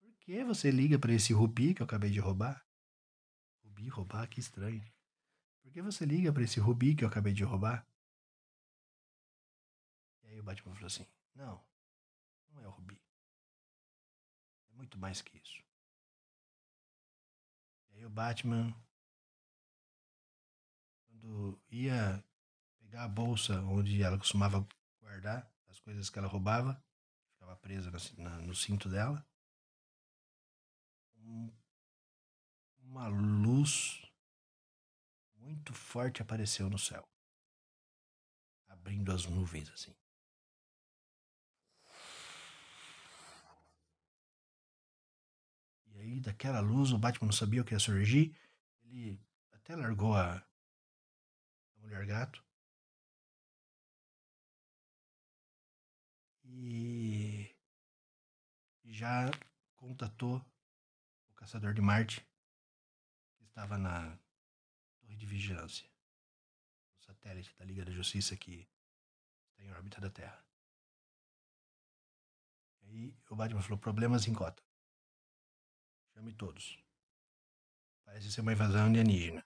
Por 0.00 0.14
que 0.18 0.44
você 0.44 0.70
liga 0.70 0.98
para 0.98 1.12
esse 1.12 1.32
rubi 1.32 1.74
que 1.74 1.82
eu 1.82 1.86
acabei 1.86 2.10
de 2.10 2.20
roubar? 2.20 2.64
Rubi 3.64 3.88
roubar? 3.88 4.28
Que 4.28 4.40
estranho. 4.40 4.84
Por 5.62 5.72
que 5.72 5.82
você 5.82 6.04
liga 6.04 6.32
para 6.32 6.42
esse 6.42 6.60
rubi 6.60 6.94
que 6.94 7.04
eu 7.04 7.08
acabei 7.08 7.32
de 7.32 7.44
roubar? 7.44 7.86
E 10.22 10.28
aí 10.28 10.40
o 10.40 10.42
Batman 10.42 10.74
falou 10.74 10.86
assim: 10.86 11.06
Não, 11.34 11.64
não 12.48 12.62
é 12.62 12.68
o 12.68 12.70
rubi. 12.70 13.00
É 14.70 14.74
muito 14.74 14.98
mais 14.98 15.20
que 15.22 15.36
isso. 15.38 15.62
E 17.90 17.96
aí 17.96 18.06
o 18.06 18.10
Batman, 18.10 18.74
quando 21.08 21.60
ia 21.68 22.24
pegar 22.78 23.04
a 23.04 23.08
bolsa 23.08 23.60
onde 23.62 24.02
ela 24.02 24.18
costumava 24.18 24.66
guardar 25.16 25.50
as 25.68 25.80
coisas 25.80 26.10
que 26.10 26.18
ela 26.18 26.28
roubava, 26.28 26.82
ficava 27.32 27.56
presa 27.56 27.90
no, 27.90 28.22
na, 28.22 28.38
no 28.40 28.54
cinto 28.54 28.88
dela, 28.88 29.26
um, 31.16 31.50
uma 32.80 33.08
luz 33.08 34.02
muito 35.36 35.72
forte 35.72 36.20
apareceu 36.20 36.68
no 36.68 36.78
céu, 36.78 37.08
abrindo 38.68 39.10
as 39.10 39.24
nuvens 39.24 39.70
assim. 39.70 39.96
E 45.86 45.98
aí, 45.98 46.20
daquela 46.20 46.60
luz, 46.60 46.92
o 46.92 46.98
Batman 46.98 47.28
não 47.28 47.32
sabia 47.32 47.62
o 47.62 47.64
que 47.64 47.72
ia 47.72 47.78
surgir. 47.78 48.36
Ele 48.82 49.18
até 49.52 49.74
largou 49.74 50.14
a, 50.14 50.36
a 50.36 51.80
mulher 51.80 52.04
gato. 52.04 52.45
E 56.58 57.54
já 58.82 59.30
contatou 59.76 60.42
o 61.28 61.34
caçador 61.34 61.74
de 61.74 61.82
Marte, 61.82 62.26
que 63.36 63.44
estava 63.44 63.76
na 63.76 64.18
torre 64.98 65.16
de 65.16 65.26
vigilância. 65.26 65.86
O 66.98 67.04
satélite 67.04 67.54
da 67.58 67.64
Liga 67.64 67.84
da 67.84 67.92
Justiça 67.92 68.34
que 68.38 68.66
está 69.50 69.62
em 69.62 69.70
órbita 69.70 70.00
da 70.00 70.08
Terra. 70.08 70.42
E 72.80 72.86
aí 72.86 73.18
o 73.28 73.36
Batman 73.36 73.60
falou: 73.60 73.78
problemas 73.78 74.26
em 74.26 74.32
cota. 74.32 74.62
Chame 76.14 76.32
todos. 76.32 76.82
Parece 78.02 78.32
ser 78.32 78.40
uma 78.40 78.52
invasão 78.54 78.86
alienígena. 78.86 79.44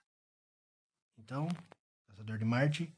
Então, 1.17 1.47
o 1.47 2.05
Caçador 2.07 2.37
de 2.37 2.45
Marte 2.45 2.97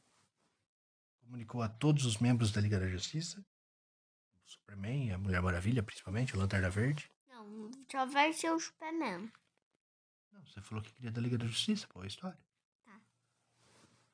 comunicou 1.22 1.63
a 1.63 1.70
todos 1.70 2.05
os 2.05 2.20
membros 2.20 2.51
da 2.51 2.62
Liga 2.62 2.79
da 2.79 2.88
Justiça, 2.88 3.43
Superman, 4.53 5.12
a 5.12 5.17
Mulher 5.17 5.41
Maravilha, 5.41 5.83
principalmente, 5.83 6.36
o 6.36 6.39
Lanterna 6.39 6.69
Verde. 6.69 7.10
Não, 7.27 7.72
só 7.91 8.05
vai 8.05 8.33
ser 8.33 8.51
o 8.51 8.60
Superman. 8.60 9.31
Não, 10.31 10.45
você 10.45 10.62
falou 10.62 10.83
que 10.83 10.93
queria 10.93 11.12
da 11.12 11.22
Liga 11.22 11.38
da 11.38 11.45
Justiça, 11.45 11.88
pô, 11.88 12.01
a 12.01 12.07
história. 12.07 12.39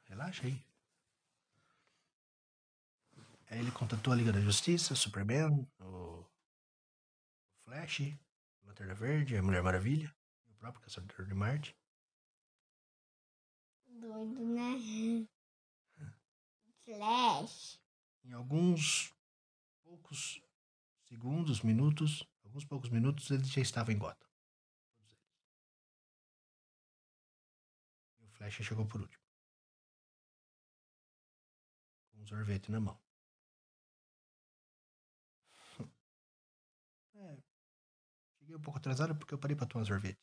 Relaxa 0.05 0.48
aí. 0.48 0.65
Aí 3.50 3.60
ele 3.60 3.72
contatou 3.72 4.12
a 4.12 4.15
Liga 4.15 4.31
da 4.31 4.41
Justiça, 4.41 4.96
Superman, 4.96 5.67
o 5.79 6.25
Flash, 7.63 8.01
a 8.63 8.67
Lanterna 8.67 8.96
Verde, 8.96 9.38
a 9.38 9.43
Mulher 9.43 9.62
Maravilha, 9.62 10.15
o 10.48 10.53
próprio 10.55 10.81
Caçador 10.81 11.25
de 11.25 11.34
Marte. 11.34 11.77
Doido, 13.86 14.46
né? 14.46 15.27
Flash. 16.86 17.79
Em 18.24 18.34
alguns 18.34 19.13
poucos 19.89 20.39
segundos, 21.08 21.63
minutos, 21.63 22.24
alguns 22.43 22.63
poucos 22.63 22.91
minutos, 22.91 23.31
ele 23.31 23.43
já 23.43 23.60
estava 23.60 23.91
em 23.91 23.98
Gotham. 23.98 24.29
E 28.19 28.25
o 28.25 28.29
Flash 28.29 28.53
chegou 28.53 28.86
por 28.86 29.01
último. 29.01 29.24
Com 32.12 32.22
um 32.22 32.27
sorvete 32.27 32.72
na 32.72 32.79
mão. 32.79 33.00
É, 37.22 37.38
cheguei 38.38 38.55
um 38.55 38.62
pouco 38.62 38.79
atrasado 38.79 39.13
porque 39.13 39.34
eu 39.34 39.38
parei 39.38 39.53
para 39.53 39.67
tomar 39.67 39.84
sorvete. 39.84 40.22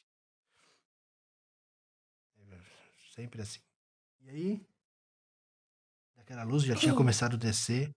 É, 2.38 2.58
sempre 3.12 3.42
assim. 3.42 3.61
E 4.20 4.30
aí, 4.30 4.66
daquela 6.14 6.42
luz 6.42 6.62
já 6.62 6.75
tinha 6.75 6.94
começado 6.96 7.35
a 7.35 7.38
descer 7.38 7.94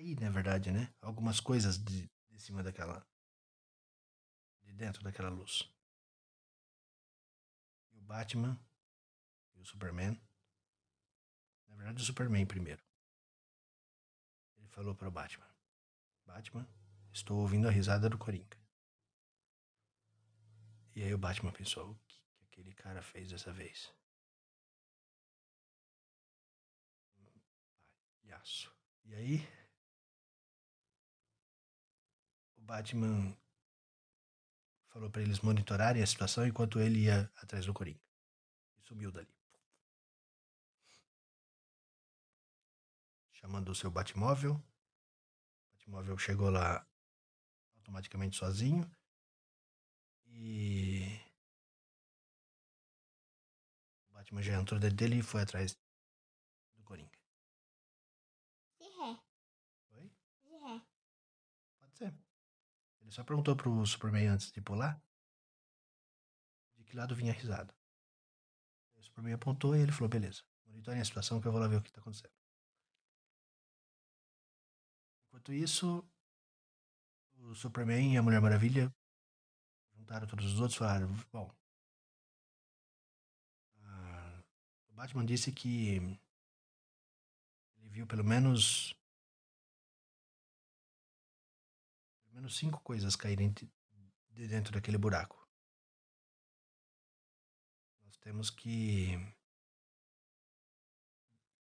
cair, 0.00 0.18
na 0.18 0.30
verdade, 0.30 0.72
né? 0.72 0.92
Algumas 1.02 1.40
coisas 1.40 1.76
de, 1.78 2.10
de 2.30 2.40
cima 2.40 2.62
daquela. 2.62 3.06
de 4.62 4.72
dentro 4.72 5.02
daquela 5.02 5.28
luz. 5.28 5.70
E 7.92 7.98
o 7.98 8.02
Batman 8.02 8.58
e 9.54 9.60
o 9.60 9.66
Superman. 9.66 10.18
Na 11.68 11.76
verdade, 11.76 12.02
o 12.02 12.06
Superman 12.06 12.46
primeiro. 12.46 12.82
Ele 14.56 14.68
falou 14.68 14.94
para 14.94 15.08
o 15.08 15.12
Batman: 15.12 15.48
Batman, 16.24 16.66
estou 17.12 17.38
ouvindo 17.38 17.68
a 17.68 17.70
risada 17.70 18.08
do 18.08 18.18
Coringa. 18.18 18.58
E 20.94 21.02
aí 21.02 21.12
o 21.12 21.18
Batman 21.18 21.52
pensou: 21.52 21.90
o 21.90 21.98
que, 22.06 22.20
que 22.32 22.44
aquele 22.44 22.72
cara 22.72 23.02
fez 23.02 23.30
dessa 23.30 23.52
vez? 23.52 23.92
Palhaço. 28.22 28.74
E 29.04 29.14
aí 29.14 29.59
Batman 32.70 33.36
falou 34.90 35.10
para 35.10 35.22
eles 35.22 35.40
monitorarem 35.40 36.04
a 36.04 36.06
situação 36.06 36.46
enquanto 36.46 36.78
ele 36.78 37.00
ia 37.00 37.28
atrás 37.42 37.66
do 37.66 37.74
Coringa. 37.74 38.00
E 38.78 38.82
sumiu 38.82 39.10
dali. 39.10 39.34
Chamando 43.32 43.70
o 43.70 43.74
seu 43.74 43.90
Batmóvel. 43.90 44.52
O 44.54 45.72
Batmóvel 45.72 46.16
chegou 46.16 46.48
lá 46.48 46.86
automaticamente 47.74 48.36
sozinho. 48.36 48.88
E. 50.26 51.20
O 54.10 54.14
Batman 54.14 54.42
já 54.42 54.54
entrou 54.54 54.78
dentro 54.78 54.96
dele 54.96 55.18
e 55.18 55.22
foi 55.22 55.42
atrás 55.42 55.76
do 56.76 56.84
Coringa. 56.84 57.18
De 58.78 58.84
ré. 58.84 59.20
Oi? 59.90 60.12
De 60.44 60.56
ré. 60.56 60.82
Pode 61.80 61.96
ser. 61.96 62.30
Ele 63.10 63.16
só 63.16 63.24
perguntou 63.24 63.56
pro 63.56 63.84
Superman 63.84 64.28
antes 64.28 64.52
de 64.52 64.60
pular 64.60 65.02
de 66.76 66.84
que 66.84 66.96
lado 66.96 67.12
vinha 67.12 67.32
a 67.32 67.34
risada. 67.34 67.74
O 68.94 69.02
Superman 69.02 69.34
apontou 69.34 69.74
e 69.74 69.80
ele 69.80 69.90
falou: 69.90 70.08
beleza, 70.08 70.44
monitorem 70.64 71.00
a 71.00 71.04
situação 71.04 71.40
que 71.40 71.48
eu 71.48 71.50
vou 71.50 71.60
lá 71.60 71.66
ver 71.66 71.78
o 71.78 71.82
que 71.82 71.88
está 71.88 72.00
acontecendo. 72.00 72.32
Enquanto 75.26 75.52
isso, 75.52 76.08
o 77.34 77.52
Superman 77.52 78.14
e 78.14 78.16
a 78.16 78.22
Mulher 78.22 78.40
Maravilha 78.40 78.94
juntaram 79.92 80.28
todos 80.28 80.46
os 80.46 80.60
outros 80.60 80.76
e 80.76 80.78
falaram: 80.78 81.12
bom. 81.32 81.52
o 84.88 84.94
Batman 84.94 85.26
disse 85.26 85.50
que 85.50 85.96
ele 87.76 87.88
viu 87.88 88.06
pelo 88.06 88.22
menos 88.22 88.94
menos 92.40 92.56
cinco 92.56 92.80
coisas 92.80 93.14
caírem 93.14 93.52
de 93.52 94.48
dentro 94.48 94.72
daquele 94.72 94.96
buraco. 94.96 95.46
Nós 98.02 98.16
temos 98.16 98.48
que 98.48 99.14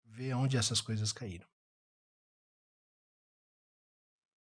ver 0.04 0.34
onde 0.34 0.56
essas 0.56 0.80
coisas 0.80 1.12
caíram. 1.12 1.48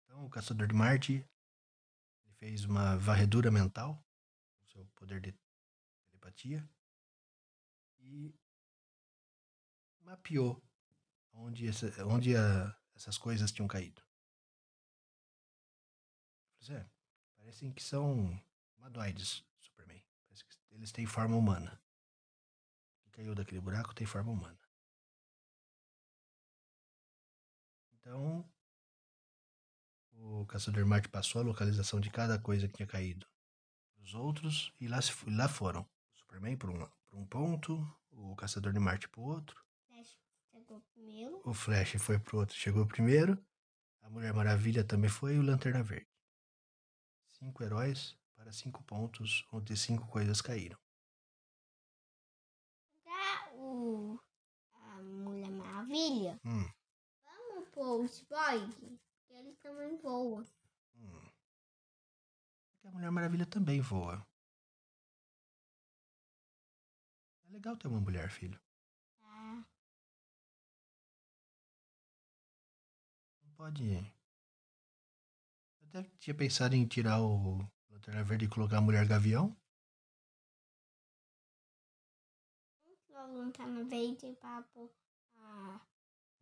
Então, 0.04 0.26
o 0.26 0.28
Caçador 0.28 0.66
de 0.68 0.74
Marte 0.74 1.26
fez 2.38 2.66
uma 2.66 2.98
varredura 2.98 3.50
mental, 3.50 4.04
com 4.58 4.66
seu 4.66 4.86
poder 4.88 5.22
de 5.22 5.34
telepatia, 6.10 6.68
e 7.98 8.34
mapeou 10.00 10.62
onde, 11.32 11.66
essa, 11.66 12.04
onde 12.04 12.36
a, 12.36 12.78
essas 12.94 13.16
coisas 13.16 13.50
tinham 13.50 13.66
caído. 13.66 14.09
Pois 16.60 16.78
é. 16.78 16.86
Parecem 17.38 17.72
que 17.72 17.82
são 17.82 18.38
humanoides, 18.76 19.42
Superman. 19.58 20.04
Parece 20.26 20.44
que 20.44 20.54
eles 20.74 20.92
têm 20.92 21.06
forma 21.06 21.34
humana. 21.34 21.80
Quem 23.02 23.10
caiu 23.12 23.34
daquele 23.34 23.62
buraco 23.62 23.94
tem 23.94 24.06
forma 24.06 24.30
humana. 24.30 24.60
Então, 27.94 28.46
o 30.12 30.44
Caçador 30.44 30.84
Marte 30.84 31.08
passou 31.08 31.40
a 31.40 31.44
localização 31.44 31.98
de 31.98 32.10
cada 32.10 32.38
coisa 32.38 32.68
que 32.68 32.74
tinha 32.74 32.86
caído 32.86 33.26
os 34.02 34.14
outros 34.14 34.72
e 34.78 34.86
lá, 34.86 35.00
lá 35.28 35.48
foram. 35.48 35.80
O 35.82 36.18
Superman 36.18 36.58
para 36.58 36.70
um, 36.70 36.88
um 37.12 37.26
ponto, 37.26 37.98
o 38.10 38.36
Caçador 38.36 38.74
de 38.74 38.78
Marte 38.78 39.08
para 39.08 39.20
o 39.20 39.24
outro. 39.24 39.64
O 41.44 41.54
Flash 41.54 41.94
foi 41.98 42.18
para 42.18 42.36
o 42.36 42.40
outro, 42.40 42.54
chegou 42.54 42.86
primeiro. 42.86 43.42
A 44.02 44.10
Mulher 44.10 44.34
Maravilha 44.34 44.84
também 44.84 45.08
foi 45.08 45.36
e 45.36 45.38
o 45.38 45.42
Lanterna 45.42 45.82
Verde. 45.82 46.09
Cinco 47.40 47.64
heróis 47.64 48.18
para 48.36 48.52
cinco 48.52 48.82
pontos, 48.84 49.46
onde 49.50 49.74
cinco 49.74 50.06
coisas 50.08 50.42
caíram. 50.42 50.78
Já 53.02 53.52
o. 53.54 54.20
A 54.74 55.02
Mulher 55.02 55.50
Maravilha. 55.50 56.38
Hum. 56.44 56.70
Vamos 57.24 57.68
pôr 57.70 58.04
os 58.04 58.10
Cyborg, 58.10 59.00
que 59.26 59.32
eles 59.32 59.58
também 59.60 59.96
voam. 59.96 60.44
Hum. 60.96 61.30
A 62.84 62.90
Mulher 62.90 63.10
Maravilha 63.10 63.46
também 63.46 63.80
voa. 63.80 64.22
É 67.44 67.52
legal 67.52 67.74
ter 67.74 67.88
uma 67.88 68.00
mulher, 68.00 68.30
filho. 68.30 68.60
Tá. 69.18 69.66
Não 73.42 73.52
pode 73.54 74.19
até 75.90 76.08
tinha 76.18 76.34
pensado 76.34 76.74
em 76.76 76.86
tirar 76.86 77.20
o 77.20 77.58
Lanterna 77.90 78.22
Verde 78.22 78.44
e 78.44 78.48
colocar 78.48 78.78
a 78.78 78.80
Mulher 78.80 79.06
Gavião. 79.06 79.56
A 83.14 83.26
Lanterna 83.26 83.84
Verde 83.84 84.38
pôr 84.72 84.90
a... 85.36 85.80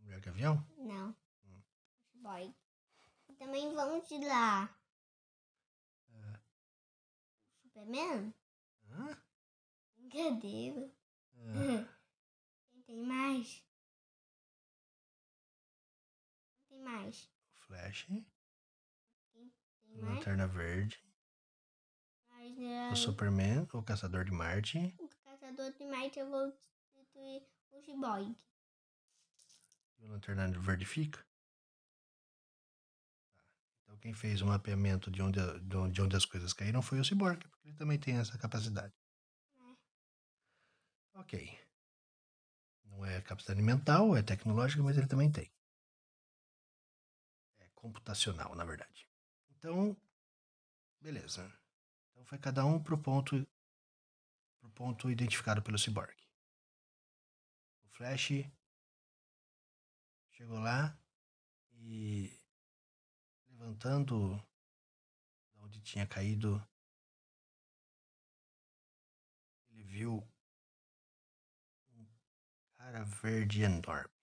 Mulher 0.00 0.20
Gavião? 0.20 0.64
Não. 0.76 1.16
Hum. 1.44 1.62
Boy. 2.14 2.54
E 3.28 3.34
também 3.34 3.74
vamos 3.74 4.06
tirar... 4.06 4.78
É. 6.12 6.40
Superman? 7.62 8.34
Hã? 8.90 9.18
Brincadeira. 9.96 10.92
É. 11.34 11.84
Quem 12.70 12.82
tem 12.82 13.02
mais? 13.02 13.64
Quem 16.68 16.68
tem 16.68 16.80
mais? 16.80 17.30
Flash. 17.54 18.08
Mais? 20.02 20.16
Lanterna 20.16 20.46
Verde. 20.46 21.02
Mas, 22.28 22.58
é, 22.58 22.90
O 22.90 22.96
Superman. 22.96 23.66
O 23.72 23.82
Caçador 23.82 24.24
de 24.24 24.32
Marte. 24.32 24.94
o 24.98 25.08
caçador 25.24 25.72
de 25.72 25.84
Marte 25.84 26.18
eu 26.18 26.28
vou 26.28 26.52
substituir 26.92 27.42
o 27.72 27.80
Cyborg. 27.82 28.36
E 29.98 30.04
o 30.06 30.08
Lanterna 30.10 30.48
Verde 30.60 30.84
fica. 30.84 31.18
Tá. 33.30 33.44
Então 33.82 33.96
quem 33.98 34.14
fez 34.14 34.40
o 34.40 34.46
mapeamento 34.46 35.10
de 35.10 35.20
onde, 35.22 35.40
de 35.60 35.76
onde, 35.76 35.92
de 35.94 36.02
onde 36.02 36.16
as 36.16 36.24
coisas 36.24 36.52
caíram 36.52 36.82
foi 36.82 37.00
o 37.00 37.04
Cyborg, 37.04 37.46
porque 37.48 37.68
ele 37.68 37.76
também 37.76 37.98
tem 37.98 38.16
essa 38.16 38.38
capacidade. 38.38 38.94
Ok. 41.14 41.58
Não 42.84 43.04
é 43.04 43.20
capacidade 43.20 43.60
mental, 43.60 44.16
é 44.16 44.22
tecnológica, 44.22 44.82
mas 44.82 44.96
ele 44.96 45.08
também 45.08 45.30
tem. 45.30 45.52
É 47.58 47.68
computacional, 47.74 48.54
na 48.54 48.64
verdade. 48.64 49.07
Então, 49.58 49.96
beleza. 51.00 51.52
Então 52.10 52.24
foi 52.24 52.38
cada 52.38 52.64
um 52.64 52.80
pro 52.80 52.96
ponto 52.96 53.44
pro 54.60 54.70
ponto 54.70 55.10
identificado 55.10 55.60
pelo 55.60 55.76
Cyborg. 55.76 56.14
O 57.82 57.88
Flash 57.88 58.44
chegou 60.30 60.60
lá 60.60 60.96
e 61.72 62.32
levantando 63.48 64.36
de 65.52 65.60
onde 65.60 65.80
tinha 65.80 66.06
caído, 66.06 66.64
ele 69.70 69.82
viu 69.82 70.24
um 71.90 72.06
cara 72.76 73.02
verde 73.02 73.62
enorme. 73.62 74.18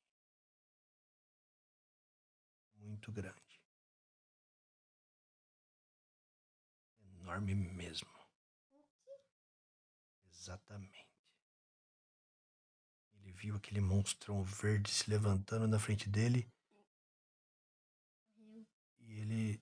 muito 2.85 3.11
grande. 3.11 3.44
Enorme 7.35 7.53
mesmo. 7.53 8.07
Exatamente. 10.31 11.05
Ele 13.15 13.33
viu 13.33 13.57
aquele 13.57 13.81
monstrão 13.81 14.41
verde 14.41 14.89
se 14.89 15.09
levantando 15.09 15.67
na 15.67 15.77
frente 15.77 16.07
dele. 16.07 16.49
E 18.99 19.19
ele 19.19 19.61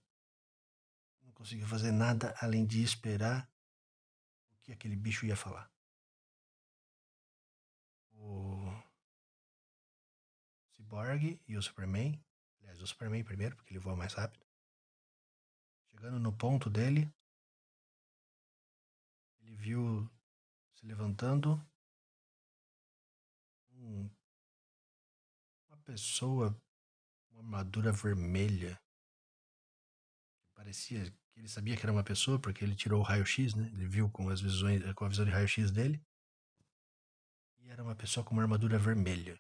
não 1.23 1.31
conseguiu 1.33 1.67
fazer 1.67 1.91
nada 1.91 2.35
além 2.39 2.63
de 2.63 2.83
esperar 2.83 3.51
o 4.51 4.57
que 4.61 4.71
aquele 4.71 4.95
bicho 4.95 5.25
ia 5.25 5.35
falar. 5.35 5.71
O 8.13 8.69
Cyborg 10.75 11.41
e 11.47 11.57
o 11.57 11.61
Superman, 11.61 12.23
aliás, 12.59 12.79
o 12.83 12.85
Superman 12.85 13.23
primeiro, 13.23 13.55
porque 13.55 13.73
ele 13.73 13.79
voa 13.79 13.95
mais 13.95 14.13
rápido. 14.13 14.45
Chegando 15.89 16.19
no 16.19 16.31
ponto 16.31 16.69
dele, 16.69 17.11
ele 19.53 19.55
viu 19.55 20.09
se 20.73 20.85
levantando 20.85 21.63
um, 23.71 24.09
uma 25.67 25.77
pessoa 25.83 26.59
uma 27.29 27.39
armadura 27.41 27.91
vermelha. 27.91 28.81
Parecia 30.55 31.11
que 31.11 31.39
ele 31.39 31.47
sabia 31.47 31.75
que 31.75 31.83
era 31.83 31.91
uma 31.91 32.03
pessoa 32.03 32.39
porque 32.39 32.63
ele 32.63 32.75
tirou 32.75 32.99
o 32.99 33.03
raio-x, 33.03 33.53
né? 33.53 33.69
Ele 33.73 33.87
viu 33.87 34.09
com 34.09 34.29
as 34.29 34.41
visões, 34.41 34.81
com 34.93 35.05
a 35.05 35.09
visão 35.09 35.25
de 35.25 35.31
raio-x 35.31 35.71
dele. 35.71 36.03
E 37.59 37.69
era 37.69 37.83
uma 37.83 37.95
pessoa 37.95 38.23
com 38.23 38.33
uma 38.33 38.43
armadura 38.43 38.79
vermelha. 38.79 39.39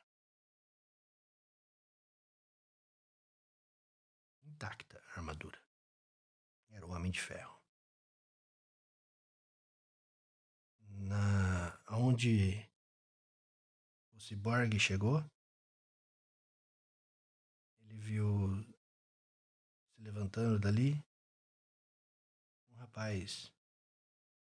Intacta 4.43 5.01
a 5.09 5.19
armadura. 5.19 5.59
Era 6.69 6.85
o 6.85 6.91
Homem 6.91 7.11
de 7.11 7.21
Ferro. 7.21 7.52
Na 11.05 11.77
onde 11.89 12.65
o 14.13 14.19
ciborgue 14.19 14.79
chegou, 14.79 15.19
ele 17.81 17.93
viu 17.95 18.63
se 19.89 20.01
levantando 20.01 20.57
dali 20.57 21.03
um 22.69 22.75
rapaz 22.75 23.51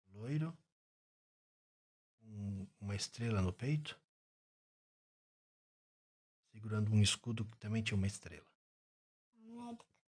loiro, 0.08 0.58
com 2.20 2.68
uma 2.80 2.96
estrela 2.96 3.42
no 3.42 3.52
peito, 3.52 4.00
segurando 6.52 6.90
um 6.90 7.02
escudo 7.02 7.44
que 7.46 7.58
também 7.58 7.84
tinha 7.84 7.98
uma 7.98 8.08
estrela. 8.08 8.48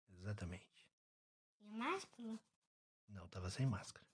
Exatamente. 0.09 0.89
E 1.61 1.67
máscara? 1.67 2.39
Não, 3.09 3.27
tava 3.29 3.51
sem 3.51 3.67
máscara. 3.67 4.08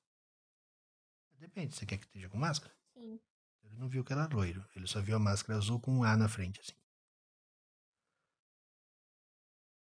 Depende, 1.45 1.77
você 1.77 1.85
quer 1.85 1.99
que 1.99 2.07
esteja 2.07 2.31
com 2.31 2.39
máscara? 2.39 2.75
Sim. 2.95 3.21
Ele 3.63 3.77
não 3.77 3.87
viu 3.87 4.03
que 4.03 4.15
era 4.15 4.27
loiro, 4.27 4.67
ele 4.75 4.87
só 4.87 5.03
viu 5.03 5.15
a 5.15 5.19
máscara 5.19 5.59
azul 5.59 5.79
com 5.79 5.93
um 5.93 6.03
A 6.03 6.17
na 6.17 6.27
frente, 6.27 6.59
assim. 6.59 6.73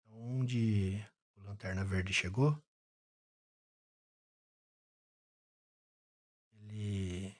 Onde 0.05 1.05
o 1.35 1.41
Lanterna 1.41 1.83
Verde 1.83 2.13
chegou, 2.13 2.57
ele 6.53 7.35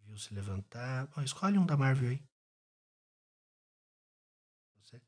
viu 0.00 0.18
se 0.18 0.34
levantar. 0.34 1.06
Bom, 1.06 1.22
escolhe 1.22 1.56
um 1.56 1.64
da 1.64 1.76
Marvel 1.76 2.10
aí. 2.10 2.22
Você? 4.76 5.00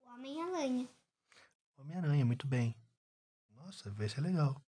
O 0.00 0.06
Homem-Aranha. 0.14 0.88
Homem-Aranha, 1.76 2.24
muito 2.24 2.46
bem. 2.46 2.74
Nossa, 3.50 3.90
vai 3.90 4.08
ser 4.08 4.22
legal. 4.22 4.65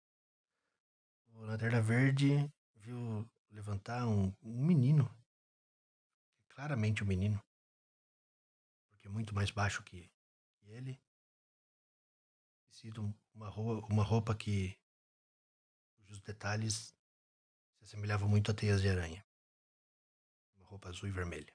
O 1.36 1.44
Lanterna 1.44 1.82
Verde 1.82 2.50
viu 2.76 3.30
levantar 3.50 4.06
um, 4.06 4.34
um 4.42 4.64
menino. 4.64 5.14
Claramente 6.48 7.04
um 7.04 7.06
menino. 7.06 7.38
Porque 8.88 9.06
é 9.06 9.10
muito 9.10 9.34
mais 9.34 9.50
baixo 9.50 9.82
que, 9.82 10.10
que 10.54 10.70
ele. 10.70 10.98
Vestido 12.64 13.14
uma 13.34 13.50
roupa, 13.50 13.92
uma 13.92 14.02
roupa 14.02 14.34
que. 14.34 14.78
cujos 15.98 16.20
detalhes 16.22 16.96
se 17.74 17.84
assemelhavam 17.84 18.28
muito 18.28 18.50
a 18.50 18.54
teias 18.54 18.80
de 18.80 18.88
aranha. 18.88 19.22
Uma 20.56 20.66
roupa 20.66 20.88
azul 20.88 21.06
e 21.06 21.12
vermelha. 21.12 21.54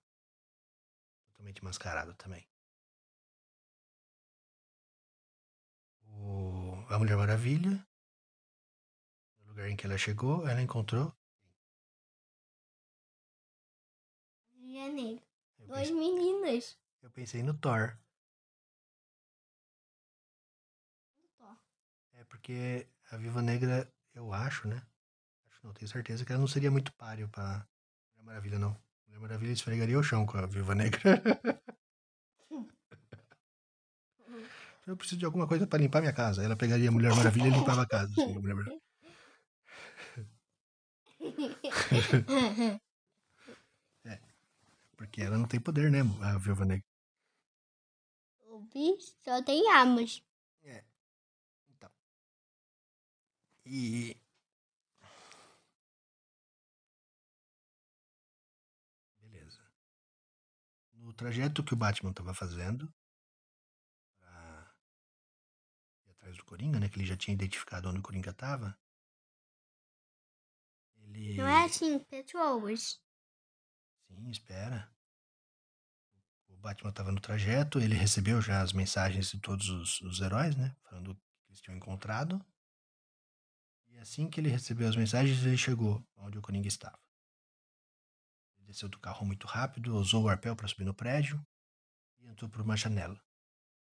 Totalmente 1.26 1.64
mascarado 1.64 2.14
também. 2.14 2.48
O, 6.04 6.86
a 6.88 7.00
Mulher 7.00 7.18
Maravilha, 7.18 7.84
lugar 9.52 9.70
em 9.70 9.76
que 9.76 9.86
ela 9.86 9.98
chegou, 9.98 10.48
ela 10.48 10.62
encontrou. 10.62 11.14
Eu 15.60 15.68
Duas 15.68 15.90
pensei, 15.90 15.96
meninas. 15.96 16.78
eu 17.04 17.10
pensei 17.12 17.44
no 17.44 17.54
Thor. 17.54 17.98
Thor. 21.38 21.58
É 22.14 22.24
porque 22.24 22.88
a 23.12 23.18
Viva 23.18 23.42
Negra, 23.42 23.92
eu 24.16 24.34
acho, 24.34 24.68
né? 24.68 24.82
Acho 25.48 25.60
não, 25.64 25.74
tenho 25.74 25.90
certeza 25.90 26.26
que 26.26 26.32
ela 26.32 26.40
não 26.40 26.48
seria 26.48 26.72
muito 26.72 26.94
páreo 26.94 27.28
pra 27.30 27.68
Mulher 28.16 28.26
Maravilha, 28.26 28.58
não. 28.58 28.76
Mulher 29.06 29.20
Maravilha 29.20 29.52
esfregaria 29.52 30.00
o 30.00 30.04
chão 30.04 30.26
com 30.26 30.38
a 30.38 30.46
Viva 30.46 30.74
Negra. 30.74 31.02
eu 34.88 34.98
preciso 34.98 35.20
de 35.20 35.26
alguma 35.26 35.48
coisa 35.48 35.68
pra 35.68 35.78
limpar 35.78 36.02
minha 36.02 36.14
casa. 36.14 36.44
Ela 36.44 36.56
pegaria 36.56 36.90
a 36.90 36.92
Mulher 36.92 37.14
Maravilha 37.14 37.48
e 37.48 37.52
limpava 37.52 37.82
a 37.84 37.88
casa. 37.88 38.12
assim, 38.14 38.36
a 38.36 38.40
Mulher 38.40 38.56
Maravilha. 38.56 38.82
Porque 45.02 45.20
ela 45.24 45.36
não 45.36 45.48
tem 45.48 45.60
poder, 45.60 45.90
né? 45.90 46.02
A 46.22 46.38
Viúva 46.38 46.64
Negra. 46.64 46.86
o 48.46 48.60
bicho 48.62 49.16
só 49.24 49.42
tem 49.44 49.68
armas. 49.72 50.24
É. 50.64 50.84
Então. 51.70 51.92
E. 53.66 54.16
Beleza. 59.20 59.60
No 60.94 61.12
trajeto 61.14 61.64
que 61.64 61.74
o 61.74 61.78
Batman 61.78 62.14
tava 62.14 62.34
fazendo 62.36 62.94
pra 64.20 64.72
ir 66.06 66.12
atrás 66.12 66.38
do 66.38 66.46
Coringa, 66.46 66.80
né? 66.80 66.90
Que 66.90 67.00
ele 67.00 67.08
já 67.08 67.18
tinha 67.18 67.34
identificado 67.34 67.90
onde 67.90 68.00
o 68.00 68.04
Coringa 68.04 68.32
tava. 68.34 68.78
Ele. 71.16 71.36
Não 71.36 71.48
é 71.48 71.66
assim, 71.66 72.00
pessoas. 72.00 73.02
Sim, 74.08 74.30
espera. 74.30 74.92
O 76.50 76.56
Batman 76.58 76.90
estava 76.90 77.12
no 77.12 77.20
trajeto, 77.20 77.80
ele 77.80 77.96
recebeu 77.96 78.42
já 78.42 78.62
as 78.62 78.74
mensagens 78.74 79.32
de 79.32 79.40
todos 79.40 79.70
os, 79.70 80.02
os 80.02 80.22
heróis, 80.22 80.56
né? 80.56 80.76
Falando 80.84 81.16
que 81.16 81.50
eles 81.50 81.62
tinham 81.62 81.78
encontrado. 81.78 82.44
E 83.88 83.98
assim 83.98 84.30
que 84.30 84.40
ele 84.40 84.50
recebeu 84.50 84.88
as 84.88 84.96
mensagens, 84.96 85.44
ele 85.46 85.58
chegou 85.58 86.06
onde 86.16 86.38
o 86.38 86.42
Coringa 86.42 86.68
estava. 86.68 87.00
Ele 88.58 88.68
desceu 88.68 88.88
do 88.88 89.00
carro 89.00 89.26
muito 89.26 89.48
rápido, 89.48 89.96
usou 89.96 90.24
o 90.24 90.30
arpel 90.30 90.56
para 90.56 90.68
subir 90.68 90.86
no 90.86 90.94
prédio 90.94 91.44
e 92.20 92.28
entrou 92.28 92.50
por 92.50 92.62
uma 92.62 92.78
janela 92.78 93.20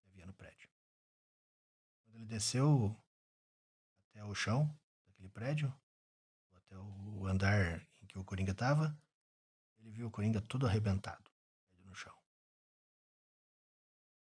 que 0.01 0.09
havia 0.09 0.27
no 0.27 0.35
prédio. 0.35 0.69
Quando 2.05 2.17
ele 2.17 2.27
desceu 2.27 2.97
até 4.11 4.23
o 4.25 4.35
chão 4.35 4.79
daquele 5.07 5.29
prédio, 5.29 5.73
andar 7.31 7.81
em 8.01 8.07
que 8.07 8.19
o 8.19 8.25
Coringa 8.25 8.53
estava, 8.53 8.97
ele 9.79 9.91
viu 9.91 10.09
o 10.09 10.11
Coringa 10.11 10.41
todo 10.41 10.67
arrebentado, 10.67 11.31
no 11.85 11.95
chão. 11.95 12.17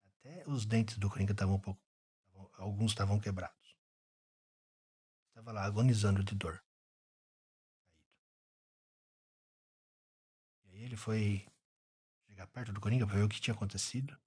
Até 0.04 0.44
os 0.48 0.66
dentes 0.66 0.98
do 0.98 1.08
Coringa 1.08 1.32
estavam 1.32 1.56
um 1.56 1.60
pouco. 1.60 1.82
alguns 2.58 2.92
estavam 2.92 3.18
quebrados. 3.18 3.76
Estava 5.28 5.52
lá 5.52 5.64
agonizando 5.64 6.24
de 6.24 6.34
dor. 6.34 6.62
E 10.64 10.70
aí 10.70 10.82
ele 10.82 10.96
foi 10.96 11.46
chegar 12.26 12.46
perto 12.48 12.72
do 12.72 12.80
Coringa 12.80 13.06
para 13.06 13.16
ver 13.16 13.22
o 13.22 13.28
que 13.28 13.40
tinha 13.40 13.54
acontecido. 13.54 14.18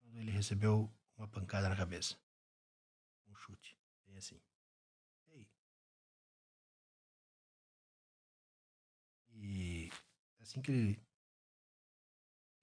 Quando 0.00 0.16
ele 0.16 0.30
recebeu 0.30 0.92
uma 1.16 1.28
pancada 1.28 1.68
na 1.68 1.76
cabeça. 1.76 2.18
Um 3.28 3.34
chute. 3.34 3.77
E 9.50 9.90
assim 10.42 10.60
que 10.60 10.70
ele, 10.70 11.02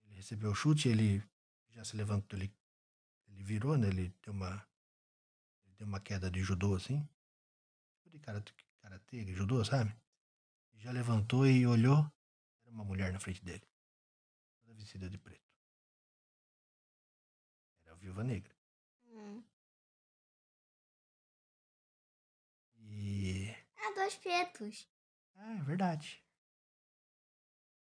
ele 0.03 0.15
recebeu 0.15 0.51
o 0.51 0.55
chute, 0.55 0.87
ele 0.87 1.23
já 1.71 1.83
se 1.83 1.97
levantou, 1.97 2.37
ele, 2.37 2.53
ele 3.27 3.43
virou, 3.43 3.75
né? 3.75 3.87
Ele 3.87 4.13
deu 4.21 4.33
uma. 4.33 4.67
Ele 5.65 5.75
deu 5.77 5.87
uma 5.87 5.99
queda 5.99 6.29
de 6.29 6.43
judô 6.43 6.75
assim. 6.75 7.07
De 8.05 8.19
karate, 8.19 8.53
karatê, 8.81 9.33
judô, 9.33 9.65
sabe? 9.65 9.93
E 10.73 10.79
já 10.79 10.91
levantou 10.91 11.47
e 11.47 11.65
olhou. 11.65 11.99
Era 12.63 12.71
uma 12.71 12.85
mulher 12.85 13.11
na 13.11 13.19
frente 13.19 13.43
dele. 13.43 13.67
Toda 14.61 14.75
vestida 14.75 15.09
de 15.09 15.17
preto. 15.17 15.43
Viúva 17.95 18.23
Negra. 18.23 18.55
Hum. 19.07 19.43
E. 22.77 23.55
Ah, 23.77 23.93
dois 23.95 24.15
pretos. 24.17 24.87
Ah, 25.35 25.55
é 25.55 25.63
verdade. 25.63 26.24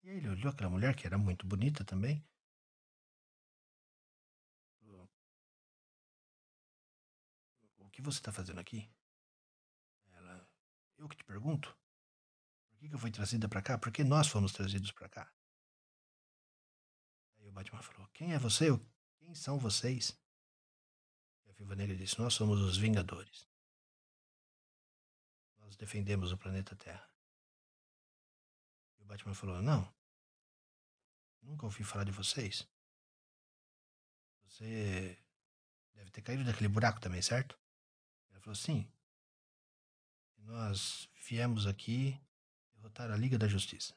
E 0.03 0.09
aí 0.09 0.17
ele 0.17 0.29
olhou 0.29 0.51
aquela 0.51 0.69
mulher 0.69 0.95
que 0.95 1.07
era 1.07 1.17
muito 1.17 1.47
bonita 1.47 1.83
também. 1.85 2.23
O 7.77 7.89
que 7.89 8.01
você 8.01 8.19
está 8.19 8.31
fazendo 8.31 8.59
aqui? 8.59 8.89
Ela. 10.07 10.49
Eu 10.97 11.07
que 11.07 11.15
te 11.15 11.23
pergunto? 11.23 11.69
Por 12.67 12.79
que, 12.79 12.89
que 12.89 12.95
eu 12.95 12.99
fui 12.99 13.11
trazida 13.11 13.47
para 13.47 13.61
cá? 13.61 13.77
Por 13.77 13.91
que 13.91 14.03
nós 14.03 14.27
fomos 14.27 14.51
trazidos 14.51 14.91
para 14.91 15.07
cá? 15.07 15.33
Aí 17.37 17.47
o 17.47 17.51
Batman 17.51 17.81
falou: 17.81 18.07
Quem 18.09 18.33
é 18.33 18.39
você? 18.39 18.67
Quem 19.19 19.33
são 19.35 19.57
vocês? 19.57 20.19
E 21.45 21.49
a 21.49 21.53
Viúva 21.53 21.75
Negra 21.75 21.95
disse: 21.95 22.19
Nós 22.19 22.33
somos 22.33 22.59
os 22.59 22.77
Vingadores. 22.77 23.47
Nós 25.59 25.77
defendemos 25.77 26.33
o 26.33 26.37
planeta 26.37 26.75
Terra. 26.75 27.12
Batman 29.13 29.35
falou: 29.35 29.61
Não. 29.61 29.93
Nunca 31.43 31.65
ouvi 31.67 31.83
falar 31.83 32.03
de 32.03 32.11
vocês. 32.11 32.67
Você 34.43 35.19
deve 35.93 36.09
ter 36.09 36.23
caído 36.23 36.43
daquele 36.43 36.67
buraco 36.67 36.99
também, 36.99 37.21
certo? 37.21 37.59
Ela 38.31 38.39
falou: 38.39 38.55
Sim. 38.55 38.91
Nós 40.37 41.07
viemos 41.27 41.67
aqui 41.67 42.19
derrotar 42.73 43.11
a 43.11 43.15
Liga 43.15 43.37
da 43.37 43.47
Justiça. 43.47 43.95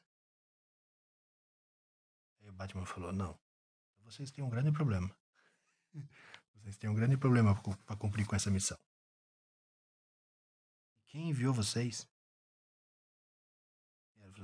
Aí 2.39 2.49
o 2.49 2.53
Batman 2.53 2.85
falou: 2.85 3.11
Não. 3.11 3.39
Vocês 4.01 4.29
têm 4.29 4.43
um 4.43 4.49
grande 4.49 4.71
problema. 4.71 5.09
Vocês 6.53 6.77
têm 6.77 6.89
um 6.89 6.95
grande 6.95 7.17
problema 7.17 7.59
para 7.85 7.95
cumprir 7.95 8.27
com 8.27 8.35
essa 8.35 8.51
missão. 8.51 8.77
Quem 11.07 11.29
enviou 11.29 11.53
vocês? 11.53 12.07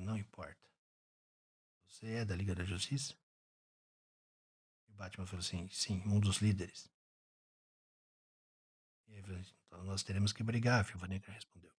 Não 0.03 0.17
importa. 0.17 0.69
Você 1.87 2.07
é 2.15 2.25
da 2.25 2.35
Liga 2.35 2.53
da 2.53 2.63
Justiça? 2.63 3.15
E 4.87 4.91
o 4.91 4.95
Batman 4.95 5.25
falou 5.25 5.39
assim: 5.39 5.69
Sim, 5.69 6.01
um 6.05 6.19
dos 6.19 6.37
líderes. 6.37 6.91
E 9.07 9.21
falou, 9.21 9.39
então 9.39 9.83
nós 9.83 10.03
teremos 10.03 10.33
que 10.33 10.43
brigar, 10.43 10.79
a 10.79 10.83
Viúva 10.83 11.07
Negra 11.07 11.31
respondeu. 11.31 11.71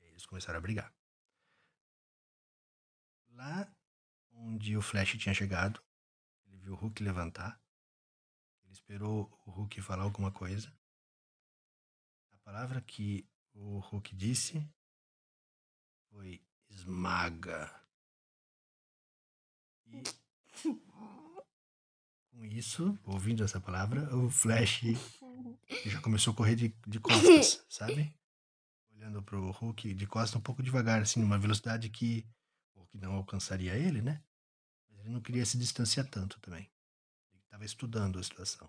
E 0.00 0.04
aí 0.04 0.10
eles 0.10 0.24
começaram 0.24 0.58
a 0.58 0.62
brigar. 0.62 0.94
Lá 3.30 3.70
onde 4.30 4.76
o 4.76 4.82
Flash 4.82 5.18
tinha 5.18 5.34
chegado, 5.34 5.82
ele 6.46 6.56
viu 6.58 6.72
o 6.72 6.76
Hulk 6.76 7.02
levantar. 7.02 7.60
Ele 8.64 8.72
esperou 8.72 9.30
o 9.44 9.50
Hulk 9.50 9.82
falar 9.82 10.04
alguma 10.04 10.30
coisa. 10.30 10.72
A 12.32 12.38
palavra 12.38 12.80
que 12.80 13.28
o 13.52 13.80
Hulk 13.80 14.14
disse 14.14 14.64
foi 16.18 16.44
esmaga. 16.68 17.72
E 19.86 20.02
com 22.28 22.44
isso, 22.44 22.98
ouvindo 23.04 23.44
essa 23.44 23.60
palavra, 23.60 24.12
o 24.16 24.28
Flash 24.28 24.82
já 25.86 26.00
começou 26.00 26.32
a 26.32 26.36
correr 26.36 26.56
de, 26.56 26.74
de 26.88 26.98
costas, 26.98 27.64
sabe? 27.70 28.12
Olhando 28.90 29.22
pro 29.22 29.52
Hulk 29.52 29.94
de 29.94 30.06
costas 30.08 30.34
um 30.34 30.42
pouco 30.42 30.60
devagar, 30.60 31.00
assim, 31.02 31.20
numa 31.20 31.38
velocidade 31.38 31.88
que 31.88 32.28
o 32.74 32.80
Hulk 32.80 32.98
não 32.98 33.12
alcançaria 33.14 33.76
ele, 33.76 34.02
né? 34.02 34.20
Mas 34.88 34.98
ele 34.98 35.10
não 35.10 35.20
queria 35.20 35.46
se 35.46 35.56
distanciar 35.56 36.08
tanto 36.10 36.40
também. 36.40 36.68
Ele 37.32 37.42
estava 37.44 37.64
estudando 37.64 38.18
a 38.18 38.22
situação. 38.24 38.68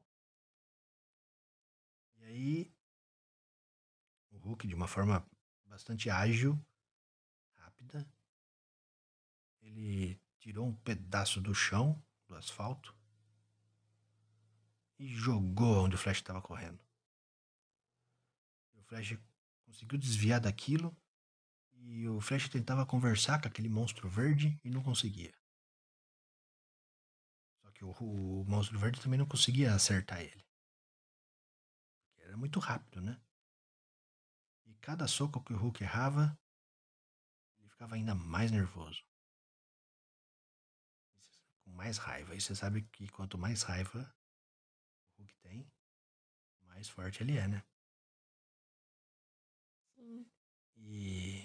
E 2.18 2.26
aí, 2.26 2.74
o 4.30 4.38
Hulk, 4.38 4.68
de 4.68 4.76
uma 4.76 4.88
forma 4.88 5.28
bastante 5.66 6.12
ágil, 6.12 6.64
ele 9.80 10.22
tirou 10.40 10.68
um 10.68 10.76
pedaço 10.76 11.42
do 11.42 11.54
chão, 11.54 12.02
do 12.28 12.36
asfalto, 12.36 12.96
e 14.98 15.08
jogou 15.08 15.86
onde 15.86 15.96
o 15.96 15.98
Flash 15.98 16.18
estava 16.18 16.42
correndo. 16.42 16.84
O 18.74 18.84
Flash 18.84 19.18
conseguiu 19.66 19.98
desviar 19.98 20.42
daquilo 20.42 20.96
e 21.72 22.08
o 22.10 22.20
Flash 22.20 22.50
tentava 22.50 22.86
conversar 22.86 23.42
com 23.42 23.48
aquele 23.48 23.70
monstro 23.70 24.10
verde 24.10 24.60
e 24.64 24.70
não 24.70 24.84
conseguia. 24.84 25.34
Só 27.62 27.72
que 27.72 27.86
o, 27.86 27.92
o 27.92 28.46
monstro 28.46 28.78
verde 28.78 29.00
também 29.00 29.18
não 29.18 29.26
conseguia 29.26 29.74
acertar 29.74 30.22
ele. 30.22 30.46
Era 32.18 32.36
muito 32.36 32.60
rápido, 32.60 33.02
né? 33.02 33.20
E 34.66 34.76
cada 34.76 35.08
soco 35.08 35.44
que 35.44 35.54
o 35.54 35.58
Hulk 35.58 35.82
errava, 35.82 36.38
ele 37.58 37.70
ficava 37.70 37.96
ainda 37.96 38.14
mais 38.14 38.52
nervoso. 38.52 39.09
Mais 41.80 41.98
raiva. 41.98 42.36
E 42.36 42.42
você 42.42 42.54
sabe 42.54 42.82
que 42.92 43.08
quanto 43.08 43.38
mais 43.38 43.64
raiva 43.64 44.14
o 45.18 45.22
Hulk 45.22 45.34
tem, 45.38 45.72
mais 46.64 46.90
forte 46.90 47.24
ele 47.24 47.38
é, 47.38 47.48
né? 47.48 47.64
Sim. 49.96 50.30
E 50.76 51.42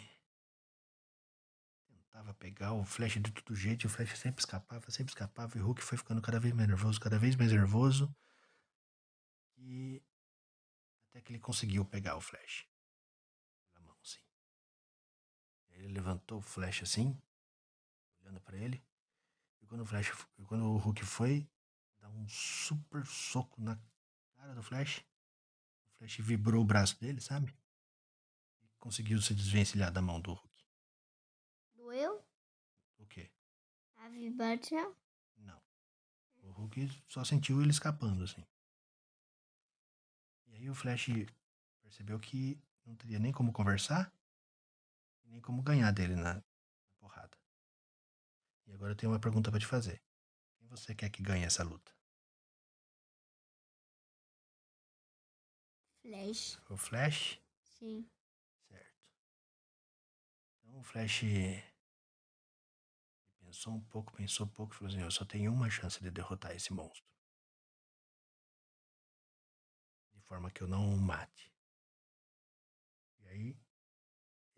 tentava 1.87 2.35
pegar 2.35 2.73
o 2.73 2.85
Flash 2.85 3.12
de 3.12 3.31
todo 3.31 3.55
jeito, 3.55 3.85
e 3.85 3.87
o 3.87 3.88
Flash 3.88 4.18
sempre 4.18 4.40
escapava, 4.40 4.90
sempre 4.90 5.12
escapava, 5.12 5.57
e 5.57 5.61
o 5.61 5.66
Hulk 5.66 5.81
foi 5.81 5.97
ficando 5.97 6.20
cada 6.20 6.40
vez 6.40 6.53
mais 6.53 6.66
nervoso, 6.66 7.01
cada 7.01 7.16
vez 7.16 7.37
mais 7.37 7.53
nervoso. 7.53 8.12
E 9.57 10.03
até 11.11 11.20
que 11.20 11.31
ele 11.31 11.38
conseguiu 11.38 11.85
pegar 11.85 12.16
o 12.16 12.20
Flash 12.20 12.66
pela 13.73 13.87
mão, 13.87 13.97
assim. 14.03 14.18
Ele 15.68 15.87
levantou 15.92 16.38
o 16.38 16.42
Flash 16.42 16.83
assim, 16.83 17.16
olhando 18.20 18.40
para 18.40 18.57
ele. 18.57 18.85
Quando 19.75 19.83
o 19.83 19.87
Flash, 19.87 20.13
quando 20.47 20.67
o 20.67 20.77
Hulk 20.77 21.05
foi 21.05 21.51
dar 21.99 22.09
um 22.09 22.29
super 22.29 23.05
soco 23.05 23.61
na 23.61 23.77
cara 24.37 24.55
do 24.55 24.63
Flash, 24.63 24.99
o 24.99 25.91
Flash 25.99 26.19
vibrou 26.19 26.63
o 26.63 26.65
braço 26.65 26.97
dele, 27.01 27.21
sabe? 27.21 27.53
E 28.63 28.69
conseguiu 28.79 29.21
se 29.21 29.35
desvencilhar 29.35 29.91
da 29.91 30.01
mão 30.01 30.21
do 30.21 30.33
Hulk. 30.33 30.65
Doeu? 31.75 32.25
O 33.01 33.07
quê? 33.07 33.29
A 33.97 34.09
vibração? 34.11 34.95
Não. 35.39 35.61
O 36.45 36.53
Hulk 36.53 36.89
só 37.09 37.25
sentiu 37.25 37.61
ele 37.61 37.73
escapando, 37.73 38.23
assim. 38.23 38.47
E 40.47 40.55
aí 40.55 40.71
o 40.71 40.75
Flash 40.77 41.09
percebeu 41.83 42.21
que 42.21 42.63
não 42.87 42.95
teria 42.95 43.19
nem 43.19 43.33
como 43.33 43.53
conversar, 43.53 44.15
nem 45.25 45.41
como 45.41 45.61
ganhar 45.63 45.91
dele 45.91 46.15
na. 46.15 46.41
E 48.66 48.74
agora 48.74 48.92
eu 48.92 48.96
tenho 48.96 49.12
uma 49.12 49.20
pergunta 49.20 49.50
para 49.50 49.61
te 49.61 49.66
fazer. 49.66 50.03
Quem 50.59 50.68
você 50.68 50.94
quer 50.94 51.11
que 51.11 51.22
ganhe 51.22 51.44
essa 51.44 51.62
luta? 51.62 51.92
Flash. 56.03 56.59
O 56.68 56.77
Flash? 56.77 57.40
Sim. 57.62 58.07
Certo. 58.68 58.94
Então 60.62 60.79
o 60.79 60.83
Flash 60.83 61.22
pensou 63.38 63.74
um 63.74 63.81
pouco, 63.81 64.12
pensou 64.12 64.46
um 64.46 64.50
pouco 64.50 64.74
e 64.74 64.77
falou 64.77 64.92
assim: 64.92 65.03
Eu 65.03 65.11
só 65.11 65.24
tenho 65.24 65.53
uma 65.53 65.70
chance 65.70 66.00
de 66.00 66.11
derrotar 66.11 66.55
esse 66.55 66.72
monstro. 66.72 67.05
De 70.12 70.20
forma 70.22 70.50
que 70.50 70.62
eu 70.62 70.68
não 70.68 70.92
o 70.92 70.96
mate. 70.98 71.53
E 73.20 73.29
aí, 73.29 73.59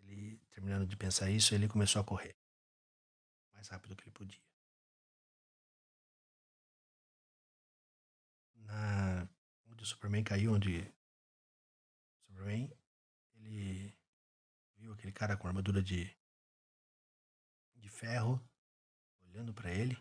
ele, 0.00 0.38
terminando 0.50 0.86
de 0.86 0.96
pensar 0.96 1.30
isso, 1.30 1.54
ele 1.54 1.68
começou 1.68 2.00
a 2.00 2.04
correr. 2.04 2.36
O 3.66 3.68
mais 3.68 3.68
rápido 3.68 3.96
que 3.96 4.04
ele 4.04 4.12
podia. 4.12 4.40
Na, 8.54 9.28
onde 9.66 9.82
o 9.82 9.86
Superman 9.86 10.22
caiu, 10.22 10.52
onde 10.52 10.78
o 10.78 10.94
Superman 12.26 12.72
ele 13.34 13.98
viu 14.76 14.92
aquele 14.92 15.12
cara 15.12 15.36
com 15.36 15.48
armadura 15.48 15.82
de, 15.82 16.16
de 17.74 17.88
ferro 17.88 18.40
olhando 19.22 19.52
para 19.52 19.72
ele. 19.72 19.98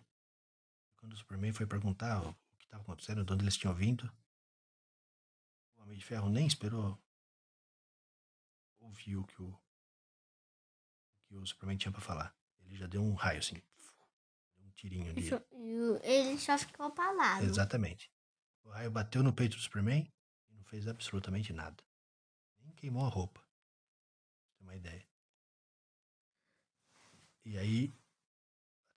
Quando 0.97 1.13
o 1.13 1.17
Superman 1.17 1.51
foi 1.51 1.65
perguntar 1.65 2.21
o 2.21 2.33
que 2.57 2.65
estava 2.65 2.83
acontecendo, 2.83 3.25
de 3.25 3.33
onde 3.33 3.43
eles 3.43 3.57
tinham 3.57 3.73
vindo, 3.73 4.05
o 5.75 5.81
Homem 5.81 5.97
de 5.97 6.05
Ferro 6.05 6.29
nem 6.29 6.45
esperou 6.45 7.01
ouvir 8.79 9.17
o 9.17 9.25
que 9.25 9.41
o, 9.41 9.49
o 9.49 11.27
que 11.27 11.35
o 11.35 11.45
Superman 11.47 11.77
tinha 11.77 11.91
para 11.91 12.01
falar. 12.01 12.44
Ele 12.65 12.75
já 12.75 12.87
deu 12.87 13.01
um 13.01 13.13
raio 13.13 13.39
assim, 13.39 13.55
um 14.59 14.69
tirinho 14.71 15.13
o- 15.13 15.99
Ele 16.03 16.37
só 16.39 16.57
ficou 16.57 16.91
parado. 16.91 17.45
Exatamente. 17.45 18.11
O 18.63 18.69
raio 18.69 18.91
bateu 18.91 19.21
no 19.23 19.31
peito 19.33 19.55
do 19.55 19.61
Superman 19.61 20.11
e 20.49 20.53
não 20.55 20.63
fez 20.65 20.87
absolutamente 20.87 21.53
nada. 21.53 21.83
Nem 22.59 22.71
queimou 22.73 23.05
a 23.05 23.09
roupa. 23.09 23.41
Ter 24.57 24.63
uma 24.63 24.75
ideia. 24.75 25.07
E 27.43 27.57
aí, 27.57 27.93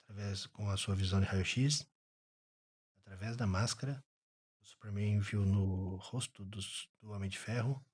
através 0.05 0.47
com 0.47 0.71
a 0.71 0.77
sua 0.77 0.95
visão 0.95 1.21
de 1.21 1.27
raio-x, 1.27 1.87
através 3.01 3.33
através 3.33 3.37
da 3.37 3.47
máscara, 3.47 4.05
o 4.61 4.65
Superman 4.67 5.19
viu 5.21 5.45
no 5.45 5.97
rosto 5.97 6.45
do, 6.45 6.59
do 7.01 7.11
Homem 7.13 7.29
de 7.29 7.39
Ferro 7.39 7.85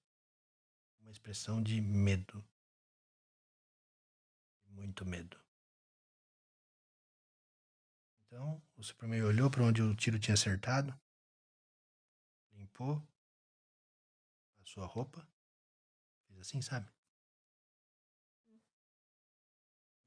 uma 1.00 1.10
expressão 1.10 1.62
de 1.62 1.80
medo. 1.80 2.44
Muito 4.66 5.04
medo. 5.04 5.36
Então, 8.34 8.60
o 8.76 8.82
Superman 8.82 9.22
olhou 9.22 9.48
para 9.48 9.62
onde 9.62 9.80
o 9.80 9.94
tiro 9.94 10.18
tinha 10.18 10.34
acertado, 10.34 10.92
limpou 12.50 13.00
a 14.60 14.64
sua 14.64 14.84
roupa, 14.86 15.24
fez 16.26 16.40
assim, 16.40 16.60
sabe? 16.60 16.92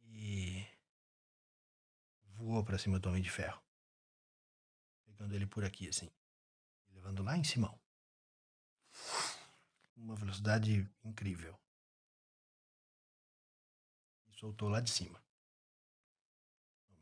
E 0.02 0.68
voou 2.34 2.66
para 2.66 2.78
cima 2.78 3.00
do 3.00 3.08
Homem 3.08 3.24
de 3.24 3.32
Ferro, 3.32 3.64
pegando 5.06 5.34
ele 5.34 5.48
por 5.48 5.64
aqui 5.64 5.88
assim, 5.88 6.12
levando 6.90 7.24
lá 7.24 7.38
em 7.38 7.46
cima. 7.46 7.74
Uma 9.96 10.16
velocidade 10.16 10.86
incrível. 11.02 11.58
E 14.26 14.34
soltou 14.34 14.68
lá 14.68 14.82
de 14.82 14.92
cima. 14.92 15.26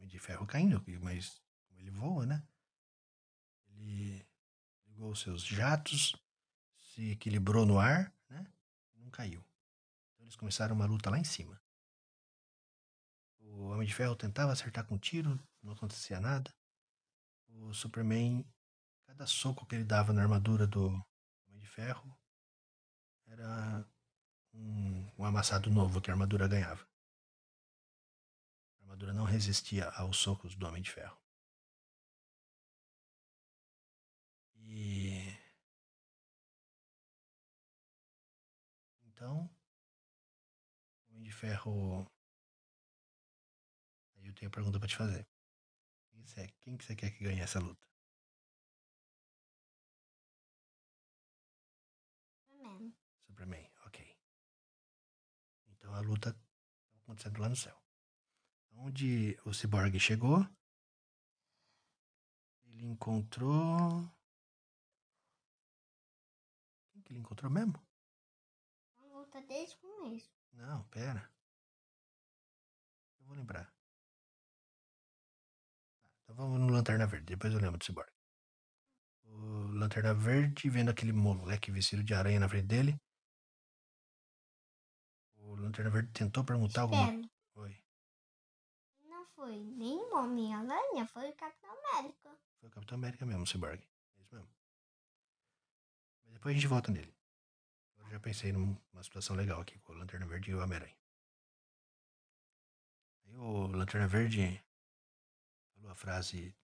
Homem 0.05 0.07
de 0.07 0.19
Ferro 0.19 0.45
caindo, 0.45 0.83
mas 1.01 1.41
ele 1.77 1.89
voa, 1.89 2.25
né? 2.27 2.47
Ele 3.69 4.25
ligou 4.85 5.15
seus 5.15 5.43
jatos, 5.43 6.15
se 6.77 7.11
equilibrou 7.11 7.65
no 7.65 7.79
ar, 7.79 8.13
né? 8.29 8.45
Não 8.95 9.09
caiu. 9.09 9.43
Então 10.13 10.25
eles 10.25 10.35
começaram 10.35 10.75
uma 10.75 10.85
luta 10.85 11.09
lá 11.09 11.17
em 11.17 11.23
cima. 11.23 11.59
O 13.39 13.69
Homem 13.69 13.87
de 13.87 13.95
Ferro 13.95 14.15
tentava 14.15 14.51
acertar 14.51 14.85
com 14.85 14.97
tiro, 14.97 15.39
não 15.61 15.73
acontecia 15.73 16.19
nada. 16.19 16.53
O 17.47 17.73
Superman, 17.73 18.45
cada 19.07 19.25
soco 19.25 19.65
que 19.65 19.73
ele 19.73 19.83
dava 19.83 20.13
na 20.13 20.21
armadura 20.21 20.67
do 20.67 20.87
Homem 21.47 21.59
de 21.59 21.67
Ferro 21.67 22.15
era 23.25 23.87
um, 24.53 25.11
um 25.17 25.25
amassado 25.25 25.71
novo 25.71 25.99
que 25.99 26.11
a 26.11 26.13
armadura 26.13 26.47
ganhava 26.47 26.85
armadura 28.95 29.13
não 29.13 29.25
resistia 29.25 29.89
aos 29.89 30.17
socos 30.17 30.55
do 30.55 30.65
Homem 30.65 30.81
de 30.81 30.89
Ferro. 30.89 31.17
E. 34.55 35.37
Então. 39.03 39.49
O 41.09 41.11
Homem 41.11 41.23
de 41.23 41.31
Ferro. 41.31 42.09
Aí 44.15 44.27
eu 44.27 44.33
tenho 44.33 44.49
a 44.49 44.53
pergunta 44.53 44.79
para 44.79 44.87
te 44.87 44.95
fazer. 44.95 45.27
Quem 46.61 46.75
que 46.77 46.83
você 46.83 46.95
quer 46.95 47.11
que 47.11 47.23
ganhe 47.23 47.41
essa 47.41 47.59
luta? 47.59 47.85
Superman. 52.47 52.95
Superman, 53.27 53.71
ok. 53.85 54.17
Então 55.67 55.93
a 55.93 55.99
luta 55.99 56.29
está 56.29 56.97
acontecendo 57.03 57.39
lá 57.41 57.49
no 57.49 57.55
céu. 57.55 57.84
Onde 58.77 59.37
o 59.45 59.53
Cyborg 59.53 59.99
chegou, 59.99 60.45
ele 62.65 62.85
encontrou. 62.85 64.09
Quem 66.91 67.01
que 67.01 67.13
ele 67.13 67.19
encontrou 67.19 67.49
mesmo? 67.51 67.73
Luta 68.99 69.41
desde 69.41 69.75
o 69.75 69.79
começo. 69.79 70.29
Não, 70.53 70.83
pera. 70.85 71.31
Eu 73.19 73.25
vou 73.25 73.35
lembrar. 73.35 73.65
Tá, 73.65 73.73
então 76.23 76.35
vamos 76.35 76.59
no 76.59 76.67
Lanterna 76.67 77.07
Verde, 77.07 77.25
depois 77.25 77.53
eu 77.53 77.59
lembro 77.59 77.77
do 77.77 77.85
Cyborg. 77.85 78.11
O 79.23 79.67
Lanterna 79.73 80.13
Verde 80.13 80.69
vendo 80.69 80.91
aquele 80.91 81.11
moleque 81.11 81.71
vestido 81.71 82.03
de 82.03 82.13
aranha 82.13 82.39
na 82.39 82.49
frente 82.49 82.67
dele. 82.67 83.01
O 85.37 85.55
Lanterna 85.55 85.89
Verde 85.89 86.11
tentou 86.11 86.43
perguntar 86.43 86.85
Espera. 86.85 87.03
alguma 87.03 87.34
foi 89.35 89.57
nem 89.57 89.97
o 89.97 90.15
Homem-Aranha, 90.15 91.05
foi 91.07 91.29
o 91.29 91.35
Capitão 91.35 91.69
América. 91.71 92.29
Foi 92.59 92.69
o 92.69 92.71
Capitão 92.71 92.97
América 92.97 93.25
mesmo, 93.25 93.43
o 93.43 93.47
Cyborg. 93.47 93.81
É 94.17 94.21
isso 94.21 94.35
mesmo. 94.35 94.49
Mas 96.23 96.33
depois 96.33 96.53
a 96.53 96.55
gente 96.55 96.67
volta 96.67 96.91
nele. 96.91 97.13
Eu 97.97 98.09
já 98.09 98.19
pensei 98.19 98.51
numa 98.51 99.03
situação 99.03 99.35
legal 99.35 99.61
aqui 99.61 99.77
com 99.79 99.93
o 99.93 99.95
Lanterna 99.95 100.25
Verde 100.25 100.51
e 100.51 100.55
o 100.55 100.61
Homem-Aranha. 100.61 100.95
Aí 103.25 103.35
o 103.37 103.67
Lanterna 103.67 104.07
Verde 104.07 104.63
falou 105.73 105.91
a 105.91 105.95
frase 105.95 106.55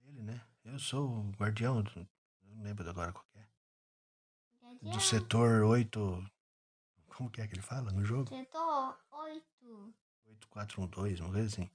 dele, 0.00 0.22
né? 0.22 0.46
Eu 0.64 0.78
sou 0.78 1.08
o 1.08 1.30
guardião 1.32 1.82
do. 1.82 2.08
Não 2.42 2.62
lembro 2.62 2.88
agora 2.88 3.12
qual 3.12 3.26
é. 3.34 3.44
Do 4.82 5.00
setor 5.00 5.62
8. 5.62 6.30
Como 7.08 7.30
que 7.30 7.40
é 7.40 7.46
que 7.48 7.54
ele 7.54 7.62
fala 7.62 7.90
no 7.90 8.04
jogo? 8.04 8.28
Setor 8.28 8.98
8. 9.10 9.94
8412, 10.26 11.22
uma 11.22 11.32
coisa 11.32 11.46
assim. 11.46 11.70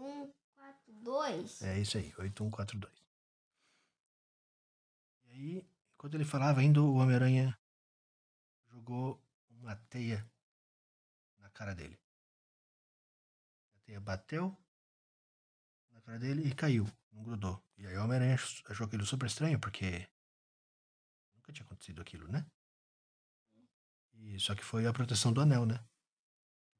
8142. 0.00 1.62
É 1.62 1.78
isso 1.78 1.98
aí, 1.98 2.14
8142. 2.18 2.92
E 5.24 5.30
aí, 5.30 5.68
enquanto 5.94 6.14
ele 6.14 6.24
falava 6.24 6.60
ainda, 6.60 6.82
o 6.82 6.94
Homem-Aranha 6.94 7.58
jogou 8.70 9.22
uma 9.50 9.76
teia 9.76 10.28
na 11.38 11.50
cara 11.50 11.74
dele. 11.74 11.98
A 13.76 13.80
teia 13.80 14.00
bateu 14.00 14.56
na 15.90 16.00
cara 16.00 16.18
dele 16.18 16.46
e 16.48 16.54
caiu, 16.54 16.86
não 17.12 17.22
grudou. 17.22 17.62
E 17.76 17.86
aí 17.86 17.96
o 17.96 18.04
Homem-Aranha 18.04 18.34
ach- 18.34 18.62
achou 18.70 18.86
aquilo 18.86 19.04
super 19.06 19.26
estranho, 19.26 19.58
porque 19.60 20.08
nunca 21.34 21.52
tinha 21.52 21.64
acontecido 21.64 22.00
aquilo, 22.02 22.28
né? 22.28 22.46
E 24.14 24.38
só 24.40 24.54
que 24.54 24.64
foi 24.64 24.86
a 24.86 24.92
proteção 24.92 25.32
do 25.32 25.40
anel, 25.40 25.64
né? 25.64 25.78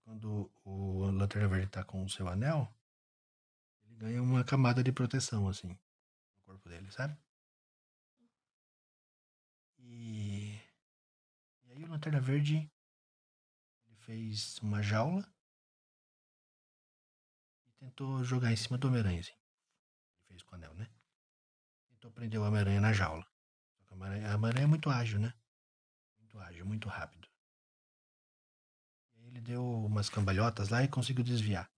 Quando 0.03 0.51
o 0.65 1.05
Lanterna 1.11 1.49
Verde 1.49 1.69
tá 1.71 1.85
com 1.85 2.03
o 2.05 2.09
seu 2.09 2.27
anel, 2.29 2.75
ganha 3.99 4.23
uma 4.23 4.45
camada 4.45 4.83
de 4.83 4.93
proteção, 4.93 5.49
assim, 5.49 5.69
no 5.69 6.43
corpo 6.45 6.69
dele, 6.69 6.91
sabe? 6.93 7.19
E, 9.79 10.55
e 11.65 11.73
aí 11.73 11.85
o 11.85 11.89
Lanterna 11.89 12.21
Verde 12.21 12.71
ele 13.87 13.97
fez 13.97 14.59
uma 14.59 14.83
jaula 14.83 15.27
e 17.67 17.73
tentou 17.73 18.23
jogar 18.23 18.53
em 18.53 18.57
cima 18.57 18.79
do 18.79 18.87
Homem-Aranha, 18.87 19.21
assim. 19.21 19.33
Ele 19.33 20.23
fez 20.29 20.43
com 20.43 20.53
o 20.53 20.59
anel, 20.59 20.75
né? 20.75 20.89
Tentou 21.89 22.13
prender 22.13 22.41
o 22.41 22.45
Homem-Aranha 22.45 22.81
na 22.81 22.93
jaula. 22.93 23.27
A 23.91 23.95
Homem-Aranha 23.95 24.65
é 24.65 24.67
muito 24.67 24.89
ágil, 24.89 25.19
né? 25.19 25.35
Muito 26.21 26.39
ágil, 26.39 26.65
muito 26.65 26.89
rápido. 26.89 27.29
Ele 29.25 29.41
deu 29.41 29.63
umas 29.85 30.09
cambalhotas 30.09 30.69
lá 30.69 30.85
e 30.85 30.89
conseguiu 30.89 31.25
desviar. 31.25 31.69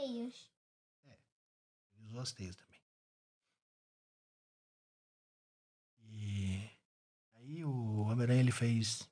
Ateios. 0.00 0.50
Ele 1.94 2.06
usou 2.06 2.20
as 2.20 2.32
teias 2.32 2.56
também. 2.56 2.80
E 5.98 6.70
aí 7.34 7.64
o 7.64 8.00
Homem-Aranha 8.00 8.40
ele 8.40 8.52
fez 8.52 9.08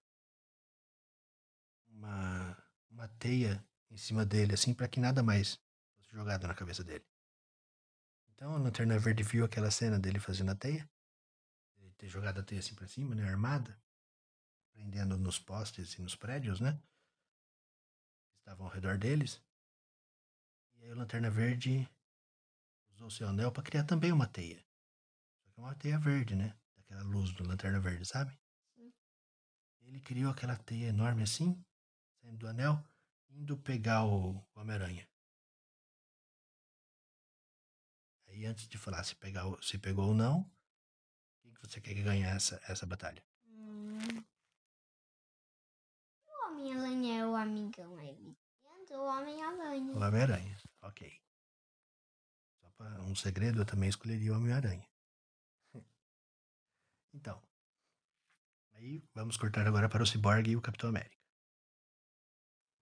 uma, 1.88 2.56
uma 2.90 3.08
teia 3.08 3.64
em 3.90 3.96
cima 3.96 4.24
dele, 4.24 4.54
assim, 4.54 4.72
para 4.72 4.88
que 4.88 4.98
nada 4.98 5.22
mais 5.22 5.60
fosse 5.94 6.10
jogado 6.10 6.46
na 6.46 6.54
cabeça 6.54 6.82
dele. 6.82 7.04
Então 8.30 8.54
a 8.54 8.58
Lanterna 8.58 8.98
Verde 8.98 9.22
viu 9.22 9.44
aquela 9.44 9.70
cena 9.70 9.98
dele 9.98 10.18
fazendo 10.18 10.52
a 10.52 10.54
teia, 10.54 10.88
ele 11.78 11.92
ter 11.94 12.08
jogado 12.08 12.40
a 12.40 12.42
teia 12.42 12.60
assim 12.60 12.74
pra 12.74 12.86
cima, 12.86 13.14
né, 13.14 13.28
armada, 13.28 13.78
prendendo 14.72 15.18
nos 15.18 15.38
postes 15.38 15.94
e 15.94 16.02
nos 16.02 16.14
prédios, 16.14 16.60
né, 16.60 16.80
estavam 18.38 18.66
ao 18.66 18.72
redor 18.72 18.96
deles. 18.96 19.42
E 20.88 20.90
o 20.90 20.94
Lanterna 20.94 21.28
Verde 21.28 21.86
usou 22.94 23.10
seu 23.10 23.28
anel 23.28 23.52
para 23.52 23.62
criar 23.62 23.84
também 23.84 24.10
uma 24.10 24.26
teia. 24.26 24.64
Só 25.42 25.50
que 25.50 25.60
é 25.60 25.62
uma 25.62 25.74
teia 25.74 25.98
verde, 25.98 26.34
né? 26.34 26.56
Daquela 26.78 27.02
luz 27.02 27.30
do 27.34 27.46
lanterna 27.46 27.78
verde, 27.78 28.06
sabe? 28.06 28.32
Sim. 28.74 28.90
Ele 29.82 30.00
criou 30.00 30.32
aquela 30.32 30.56
teia 30.56 30.86
enorme 30.86 31.24
assim, 31.24 31.62
saindo 32.22 32.38
do 32.38 32.48
anel, 32.48 32.82
indo 33.28 33.58
pegar 33.58 34.06
o 34.06 34.42
Homem-Aranha. 34.54 35.06
Aí 38.28 38.46
antes 38.46 38.66
de 38.66 38.78
falar 38.78 39.04
se, 39.04 39.14
pegar, 39.14 39.44
se 39.60 39.76
pegou 39.78 40.06
ou 40.06 40.14
não, 40.14 40.50
quem 41.42 41.52
que 41.52 41.60
você 41.60 41.82
quer 41.82 41.92
que 41.92 42.02
ganhe 42.02 42.22
essa, 42.22 42.58
essa 42.66 42.86
batalha? 42.86 43.22
Hum. 43.44 44.24
O 46.26 46.46
Homem-Aranha 46.46 47.20
é 47.20 47.26
o 47.26 47.36
amigão 47.36 47.94
aí. 47.98 48.34
Dentro 48.62 49.02
o 49.02 49.06
Homem-Aranha. 49.06 49.92
O 49.92 50.00
Homem-Aranha, 50.00 50.56
ok. 50.82 51.22
Só 52.60 52.70
para 52.70 53.02
um 53.02 53.14
segredo, 53.14 53.60
eu 53.60 53.66
também 53.66 53.88
escolheria 53.88 54.32
o 54.32 54.36
Homem-Aranha. 54.36 54.88
Então, 57.14 57.42
aí 58.72 59.02
vamos 59.14 59.38
cortar 59.38 59.66
agora 59.66 59.88
para 59.88 60.02
o 60.02 60.06
Cyborg 60.06 60.50
e 60.50 60.56
o 60.56 60.60
Capitão 60.60 60.90
América. 60.90 61.16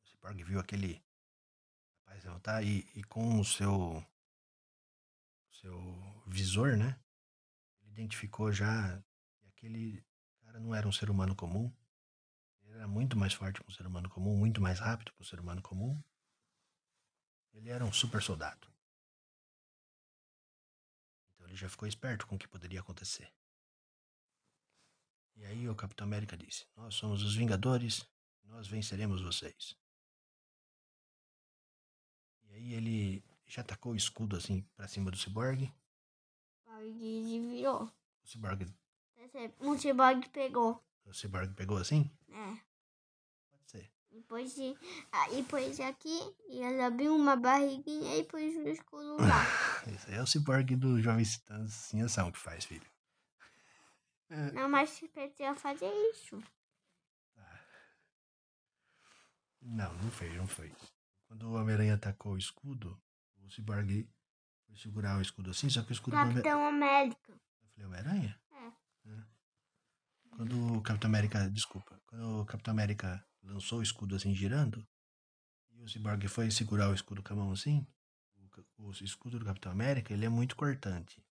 O 0.02 0.08
Cyborg 0.08 0.42
viu 0.42 0.58
aquele 0.58 1.00
rapaz 2.00 2.24
levantar 2.24 2.62
e, 2.64 2.88
e 2.94 3.04
com 3.04 3.40
o 3.40 3.44
seu 3.44 4.04
seu 5.52 6.22
visor, 6.26 6.76
né? 6.76 6.98
Ele 7.82 7.92
identificou 7.92 8.52
já 8.52 9.02
que 9.38 9.48
aquele 9.48 10.04
cara 10.40 10.60
não 10.60 10.74
era 10.74 10.86
um 10.86 10.92
ser 10.92 11.10
humano 11.10 11.34
comum. 11.34 11.72
Ele 12.62 12.72
era 12.72 12.88
muito 12.88 13.16
mais 13.16 13.32
forte 13.32 13.60
que 13.60 13.70
um 13.70 13.74
ser 13.74 13.86
humano 13.86 14.08
comum, 14.08 14.36
muito 14.36 14.60
mais 14.60 14.78
rápido 14.80 15.12
que 15.12 15.22
um 15.22 15.24
ser 15.24 15.40
humano 15.40 15.62
comum. 15.62 16.02
Ele 17.56 17.70
era 17.70 17.84
um 17.84 17.92
super 17.92 18.22
soldado. 18.22 18.68
Então 21.34 21.46
ele 21.46 21.56
já 21.56 21.68
ficou 21.68 21.88
esperto 21.88 22.26
com 22.26 22.36
o 22.36 22.38
que 22.38 22.46
poderia 22.46 22.80
acontecer. 22.80 23.32
E 25.34 25.44
aí 25.44 25.68
o 25.68 25.74
Capitão 25.74 26.06
América 26.06 26.36
disse: 26.36 26.66
Nós 26.76 26.94
somos 26.94 27.22
os 27.22 27.34
Vingadores, 27.34 28.06
nós 28.44 28.68
venceremos 28.68 29.22
vocês. 29.22 29.76
E 32.44 32.52
aí 32.54 32.74
ele 32.74 33.24
já 33.46 33.62
tacou 33.62 33.92
o 33.92 33.96
escudo 33.96 34.36
assim 34.36 34.62
pra 34.76 34.88
cima 34.88 35.10
do 35.10 35.16
Cyborg. 35.16 35.72
E 36.78 37.40
virou. 37.40 37.84
O 38.22 38.26
Cyborg, 38.26 38.66
O 39.60 39.76
Cyborg 39.78 40.28
pegou. 40.28 40.84
o 41.06 41.12
Cyborg 41.12 41.54
pegou 41.54 41.78
assim? 41.78 42.10
É. 42.28 42.60
Ser. 44.16 44.22
Depois 44.22 44.54
de. 44.54 44.76
Aí 45.12 45.42
pôs 45.44 45.80
aqui 45.80 46.18
e 46.48 46.62
ela 46.62 46.86
abriu 46.86 47.14
uma 47.14 47.36
barriguinha 47.36 48.16
e 48.16 48.24
pôs 48.24 48.56
o 48.56 48.68
escudo 48.68 49.16
lá. 49.16 49.44
Esse 49.86 50.10
aí 50.10 50.16
é 50.16 50.22
o 50.22 50.26
Cyborg 50.26 50.74
do 50.76 51.00
Jovem 51.00 51.24
Titãs 51.24 51.92
em 51.92 52.02
ação 52.02 52.32
que 52.32 52.38
faz, 52.38 52.64
filho. 52.64 52.86
Não, 54.54 54.68
mas 54.68 54.90
você 54.90 55.06
precisa 55.08 55.54
fazer 55.54 55.90
isso. 56.10 56.42
Não, 59.62 59.92
não 59.94 60.10
fez, 60.10 60.34
não 60.36 60.46
foi. 60.46 60.72
Quando 61.26 61.48
o 61.48 61.54
Homem-Aranha 61.54 61.94
atacou 61.94 62.32
o 62.32 62.38
escudo, 62.38 63.00
o 63.38 63.50
Cyborg 63.50 64.08
foi 64.64 64.76
segurar 64.76 65.18
o 65.18 65.22
escudo 65.22 65.50
assim, 65.50 65.68
só 65.68 65.82
que 65.82 65.90
o 65.90 65.92
escudo 65.92 66.16
do 66.16 66.22
Capitão 66.22 66.64
América. 66.64 67.32
Eu 67.32 67.68
falei, 67.70 67.86
Homem-Aranha? 67.86 68.40
É. 68.52 69.10
É. 69.10 69.22
Quando 70.36 70.76
o 70.76 70.82
Capitão 70.82 71.08
América, 71.08 71.48
desculpa, 71.50 72.00
quando 72.06 72.42
o 72.42 72.44
Capitão 72.44 72.72
América 72.72 73.24
lançou 73.46 73.80
o 73.80 73.82
escudo 73.82 74.16
assim 74.16 74.34
girando, 74.34 74.86
e 75.70 75.82
o 75.82 75.88
Cyborg 75.88 76.26
foi 76.28 76.50
segurar 76.50 76.90
o 76.90 76.94
escudo 76.94 77.22
com 77.22 77.32
a 77.32 77.36
mão 77.36 77.52
assim, 77.52 77.86
o, 78.78 78.88
o 78.88 78.90
escudo 78.92 79.38
do 79.38 79.44
Capitão 79.44 79.72
América, 79.72 80.12
ele 80.12 80.24
é 80.24 80.28
muito 80.28 80.56
cortante. 80.56 81.24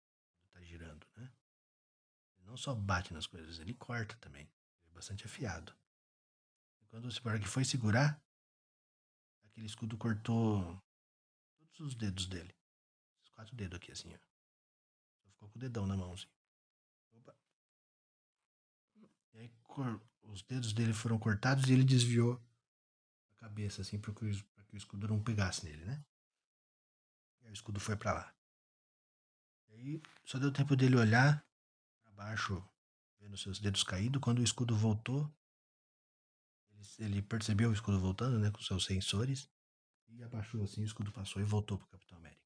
Tá 0.52 0.62
girando, 0.62 1.06
né? 1.16 1.32
Ele 2.38 2.46
não 2.46 2.56
só 2.56 2.74
bate 2.74 3.12
nas 3.12 3.26
coisas, 3.26 3.58
ele 3.58 3.74
corta 3.74 4.16
também. 4.16 4.42
Ele 4.42 4.90
é 4.90 4.92
bastante 4.92 5.24
afiado. 5.24 5.74
E 6.80 6.86
quando 6.86 7.06
o 7.06 7.12
Cyborg 7.12 7.44
foi 7.46 7.64
segurar, 7.64 8.22
aquele 9.46 9.66
escudo 9.66 9.96
cortou 9.96 10.82
todos 11.58 11.80
os 11.80 11.94
dedos 11.94 12.26
dele. 12.26 12.54
Os 13.22 13.30
quatro 13.30 13.54
dedos 13.56 13.76
aqui, 13.76 13.92
assim, 13.92 14.14
ó. 14.14 14.18
Ficou 15.30 15.48
com 15.48 15.58
o 15.58 15.60
dedão 15.60 15.86
na 15.86 15.96
mão, 15.96 16.12
assim. 16.12 16.28
Opa. 17.12 17.34
E 19.32 19.38
aí 19.38 19.48
os 20.24 20.42
dedos 20.42 20.72
dele 20.72 20.92
foram 20.92 21.18
cortados 21.18 21.68
e 21.68 21.72
ele 21.72 21.84
desviou 21.84 22.40
a 23.32 23.36
cabeça, 23.36 23.82
assim, 23.82 23.98
para 23.98 24.12
que, 24.14 24.24
o- 24.24 24.64
que 24.66 24.74
o 24.74 24.76
escudo 24.76 25.08
não 25.08 25.22
pegasse 25.22 25.64
nele, 25.64 25.84
né? 25.84 26.04
E 27.44 27.48
o 27.48 27.52
escudo 27.52 27.78
foi 27.78 27.96
pra 27.96 28.12
lá. 28.12 28.34
E 29.68 29.74
aí 29.74 30.02
só 30.24 30.38
deu 30.38 30.50
tempo 30.50 30.74
dele 30.74 30.96
olhar 30.96 31.44
pra 32.02 32.12
baixo, 32.12 32.64
vendo 33.20 33.36
seus 33.36 33.58
dedos 33.60 33.84
caídos. 33.84 34.20
Quando 34.22 34.38
o 34.40 34.44
escudo 34.44 34.74
voltou, 34.76 35.30
ele, 36.72 36.82
ele 37.06 37.22
percebeu 37.22 37.70
o 37.70 37.72
escudo 37.72 37.98
voltando, 37.98 38.38
né, 38.38 38.50
com 38.50 38.60
seus 38.60 38.84
sensores. 38.84 39.48
E 40.08 40.22
abaixou 40.22 40.62
assim, 40.64 40.82
o 40.82 40.86
escudo 40.86 41.12
passou 41.12 41.40
e 41.42 41.44
voltou 41.44 41.78
pro 41.78 41.88
Capitão 41.88 42.18
América. 42.18 42.42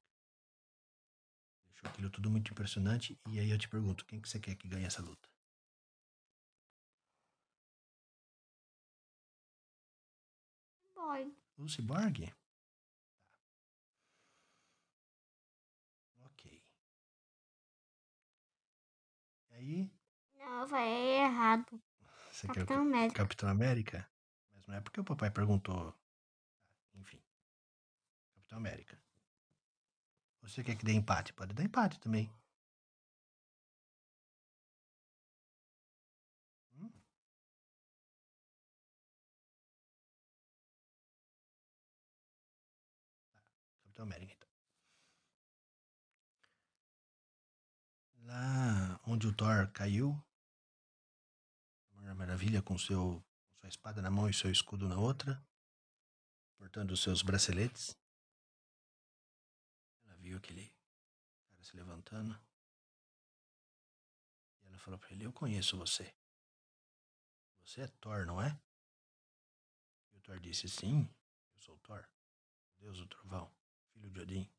Deixou 1.67 1.89
aquilo 1.89 2.09
tudo 2.09 2.29
muito 2.29 2.51
impressionante. 2.51 3.17
E 3.29 3.39
aí 3.39 3.49
eu 3.49 3.57
te 3.57 3.69
pergunto, 3.69 4.05
quem 4.05 4.19
que 4.21 4.27
você 4.27 4.41
quer 4.41 4.55
que 4.55 4.67
ganhe 4.67 4.83
essa 4.85 5.01
luta? 5.01 5.29
Cyborg? 11.67 12.25
Tá. 12.27 12.35
Ok. 16.25 16.63
E 19.51 19.55
aí, 19.55 19.91
Não, 20.35 20.61
eu 20.61 20.67
falei 20.67 21.19
errado. 21.21 21.81
você 22.31 22.47
quer 22.47 22.53
Capitão 22.55 22.81
América. 22.81 23.15
Capitão 23.23 23.49
América? 23.49 24.09
Mas 24.53 24.67
não 24.67 24.75
é 24.75 24.81
porque 24.81 24.99
o 24.99 25.03
papai 25.03 25.31
perguntou. 25.31 25.93
Enfim. 26.95 27.21
Capitão 28.35 28.57
América. 28.59 28.97
Você 30.41 30.63
quer 30.63 30.75
que 30.75 30.85
dê 30.85 30.93
empate? 30.93 31.33
Pode 31.33 31.53
dar 31.53 31.63
empate 31.63 31.99
também. 31.99 32.31
Lá 48.29 48.99
onde 49.07 49.27
o 49.27 49.33
Thor 49.33 49.67
caiu, 49.73 50.15
Maravilha 52.39 52.61
com 52.61 52.77
seu 52.77 53.25
sua 53.59 53.67
espada 53.67 54.01
na 54.01 54.11
mão 54.11 54.29
e 54.29 54.33
seu 54.33 54.51
escudo 54.51 54.87
na 54.87 54.97
outra, 54.97 55.43
portando 56.57 56.93
os 56.93 57.01
seus 57.01 57.21
braceletes. 57.23 57.97
Ela 60.03 60.15
viu 60.17 60.37
aquele 60.37 60.71
cara 61.49 61.63
se 61.63 61.75
levantando. 61.75 62.39
E 64.61 64.67
ela 64.67 64.77
falou 64.77 64.99
pra 64.99 65.11
ele: 65.11 65.25
Eu 65.25 65.33
conheço 65.33 65.75
você. 65.75 66.13
Você 67.61 67.81
é 67.81 67.87
Thor, 67.87 68.25
não 68.25 68.41
é? 68.41 68.57
E 70.13 70.17
o 70.17 70.21
Thor 70.21 70.39
disse: 70.39 70.69
Sim, 70.69 71.09
eu 71.55 71.61
sou 71.61 71.79
Thor, 71.79 72.07
deus 72.77 72.99
do 72.99 73.07
trovão, 73.07 73.51
filho 73.91 74.11
de 74.11 74.19
Odin. 74.19 74.49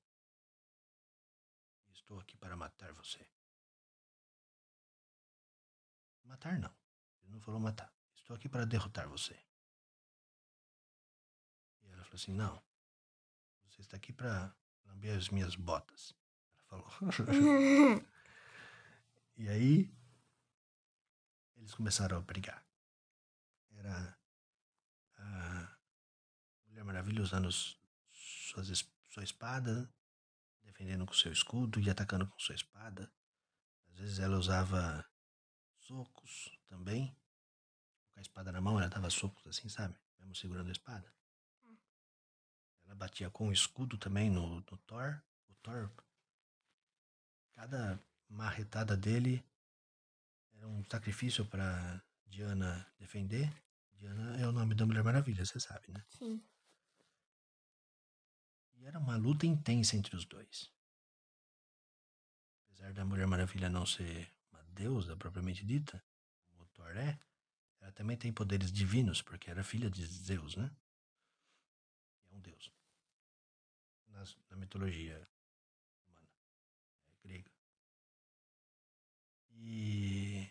Estou 1.92 2.18
aqui 2.18 2.36
para 2.36 2.56
matar 2.56 2.92
você. 2.92 3.24
Matar 6.30 6.60
não. 6.60 6.72
Ele 7.24 7.32
não 7.32 7.40
falou 7.40 7.58
matar. 7.58 7.92
Estou 8.14 8.36
aqui 8.36 8.48
para 8.48 8.64
derrotar 8.64 9.08
você. 9.08 9.36
E 11.82 11.90
ela 11.90 12.04
falou 12.04 12.14
assim: 12.14 12.32
Não. 12.32 12.62
Você 13.64 13.80
está 13.80 13.96
aqui 13.96 14.12
para 14.12 14.54
lamber 14.84 15.16
as 15.16 15.28
minhas 15.28 15.56
botas. 15.56 16.14
Ela 16.70 16.88
falou. 16.88 17.12
e 19.36 19.48
aí. 19.48 19.92
Eles 21.56 21.74
começaram 21.74 22.18
a 22.18 22.20
brigar. 22.20 22.64
Era 23.72 24.16
a 25.16 25.76
Mulher 26.68 26.84
Maravilha 26.84 27.22
usando 27.22 27.50
suas, 28.12 28.88
sua 29.08 29.24
espada, 29.24 29.92
defendendo 30.62 31.04
com 31.04 31.12
seu 31.12 31.32
escudo 31.32 31.80
e 31.80 31.90
atacando 31.90 32.26
com 32.28 32.38
sua 32.38 32.54
espada. 32.54 33.12
Às 33.88 33.98
vezes 33.98 34.18
ela 34.20 34.38
usava 34.38 35.09
socos 35.90 36.56
também. 36.68 37.12
Com 38.12 38.20
a 38.20 38.22
espada 38.22 38.52
na 38.52 38.60
mão, 38.60 38.78
ela 38.78 38.88
dava 38.88 39.10
socos 39.10 39.44
assim, 39.46 39.68
sabe? 39.68 39.98
Mesmo 40.20 40.36
segurando 40.36 40.68
a 40.68 40.72
espada. 40.72 41.12
Ela 42.84 42.94
batia 42.94 43.28
com 43.30 43.48
o 43.48 43.52
escudo 43.52 43.98
também 43.98 44.30
no, 44.30 44.56
no 44.60 44.76
Thor. 44.86 45.20
O 45.48 45.54
Thor, 45.54 45.90
cada 47.54 48.00
marretada 48.28 48.96
dele 48.96 49.44
era 50.54 50.68
um 50.68 50.84
sacrifício 50.84 51.44
para 51.44 52.00
Diana 52.26 52.86
defender. 52.98 53.52
Diana 53.94 54.40
é 54.40 54.46
o 54.46 54.52
nome 54.52 54.74
da 54.74 54.86
Mulher 54.86 55.02
Maravilha, 55.02 55.44
você 55.44 55.58
sabe, 55.58 55.90
né? 55.90 56.04
Sim. 56.10 56.42
E 58.76 58.86
era 58.86 58.98
uma 58.98 59.16
luta 59.16 59.44
intensa 59.44 59.96
entre 59.96 60.14
os 60.16 60.24
dois. 60.24 60.72
Apesar 62.66 62.92
da 62.92 63.04
Mulher 63.04 63.26
Maravilha 63.26 63.68
não 63.68 63.84
ser 63.84 64.32
deusa 64.70 65.16
propriamente 65.16 65.64
dita, 65.64 66.02
como 66.48 66.64
o 66.64 66.68
Thor 66.68 66.96
é, 66.96 67.18
ela 67.80 67.92
também 67.92 68.16
tem 68.16 68.32
poderes 68.32 68.70
divinos, 68.72 69.22
porque 69.22 69.50
era 69.50 69.64
filha 69.64 69.90
de 69.90 70.04
Zeus, 70.04 70.56
né? 70.56 70.70
É 72.30 72.34
um 72.34 72.40
deus. 72.40 72.70
Nas- 74.08 74.36
na 74.50 74.56
mitologia 74.56 75.26
humana, 76.06 76.28
é, 77.06 77.28
grega. 77.28 77.50
E. 79.52 80.50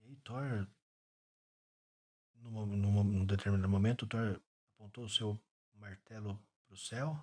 E 0.00 0.04
aí, 0.04 0.16
Thor 0.24 0.66
num, 2.42 2.66
num, 2.66 3.04
num 3.04 3.26
determinado 3.26 3.68
momento, 3.68 4.06
Thor 4.06 4.40
apontou 4.74 5.04
o 5.04 5.08
seu 5.08 5.38
martelo 5.74 6.38
para 6.66 6.74
o 6.74 6.78
céu. 6.78 7.18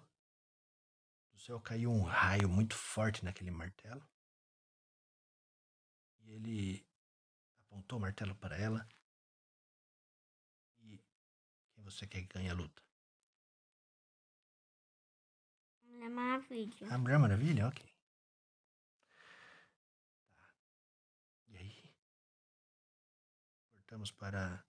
Céu 1.46 1.60
caiu 1.60 1.92
um 1.92 2.04
raio 2.04 2.48
muito 2.48 2.74
forte 2.74 3.26
naquele 3.26 3.52
martelo. 3.52 4.02
E 6.22 6.32
ele 6.32 6.88
apontou 7.60 7.98
o 7.98 8.02
martelo 8.02 8.34
para 8.34 8.56
ela. 8.56 8.88
E 10.80 11.04
quem 11.74 11.84
você 11.84 12.08
quer 12.08 12.22
que 12.22 12.34
ganhe 12.34 12.50
a 12.50 12.54
luta? 12.54 12.82
Mulher 15.82 16.10
Maravilha. 16.10 16.88
A 16.90 16.98
Mulher 16.98 17.20
Maravilha? 17.20 17.68
Ok. 17.68 17.94
Tá. 20.38 20.56
E 21.50 21.58
aí? 21.58 21.94
Voltamos 23.74 24.12
para 24.12 24.66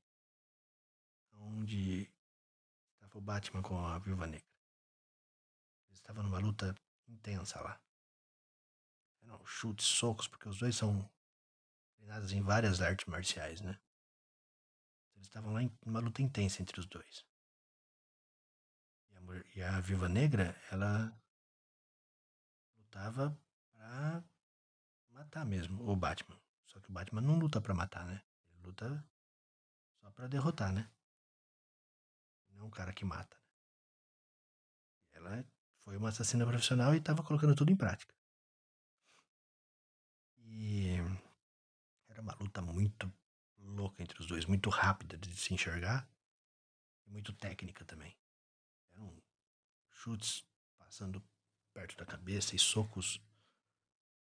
onde 1.35 2.13
estava 2.95 3.17
o 3.17 3.21
Batman 3.21 3.63
com 3.63 3.79
a 3.79 3.97
Viúva 4.01 4.27
Negra. 4.27 4.54
Eles 6.05 6.11
estavam 6.11 6.23
numa 6.23 6.39
luta 6.39 6.75
intensa 7.09 7.61
lá. 7.63 7.81
Eram 9.23 9.45
chutes, 9.47 9.87
socos, 9.87 10.29
porque 10.29 10.49
os 10.49 10.59
dois 10.59 10.77
são 10.77 11.11
treinados 11.97 12.33
em 12.33 12.43
várias 12.43 12.83
artes 12.83 13.07
marciais, 13.07 13.63
né? 13.63 13.81
Eles 15.15 15.27
estavam 15.27 15.55
lá 15.55 15.63
em 15.63 15.73
uma 15.85 16.01
luta 16.01 16.21
intensa 16.21 16.61
entre 16.61 16.79
os 16.79 16.87
dois. 16.87 17.25
E 19.11 19.17
a, 19.17 19.45
e 19.57 19.63
a 19.63 19.81
Viúva 19.81 20.09
Negra, 20.09 20.55
ela 20.71 21.11
lutava 22.77 23.35
pra 23.73 24.23
matar 25.09 25.47
mesmo 25.47 25.89
o 25.89 25.97
Batman. 25.97 26.39
Só 26.67 26.81
que 26.81 26.91
o 26.91 26.93
Batman 26.93 27.23
não 27.23 27.39
luta 27.39 27.63
pra 27.63 27.73
matar, 27.73 28.05
né? 28.07 28.23
Ele 28.49 28.61
luta 28.61 29.09
só 30.01 30.11
pra 30.11 30.27
derrotar, 30.27 30.71
né? 30.71 30.91
Não 32.51 32.61
é 32.61 32.63
um 32.65 32.71
cara 32.71 32.93
que 32.93 33.07
mata. 33.07 33.37
Né? 33.39 33.45
Ela 35.15 35.54
foi 35.85 35.97
uma 35.97 36.09
assassina 36.09 36.47
profissional 36.47 36.95
e 36.95 36.99
estava 36.99 37.23
colocando 37.23 37.55
tudo 37.55 37.71
em 37.71 37.77
prática. 37.77 38.15
E 40.39 40.97
era 42.09 42.23
uma 42.23 42.35
luta 42.41 42.63
muito 42.63 43.13
louca 43.59 44.03
entre 44.03 44.19
os 44.21 44.27
dois, 44.27 44.47
muito 44.47 44.71
rápida 44.71 45.19
de 45.19 45.35
se 45.37 45.53
enxergar 45.53 46.09
e 47.07 47.11
muito 47.11 47.33
técnica 47.35 47.85
também. 47.85 48.17
Eram 48.93 49.23
chutes 49.91 50.45
passando 50.79 51.23
perto 51.73 51.97
da 51.97 52.07
cabeça 52.07 52.57
e 52.57 52.59
socos 52.59 53.21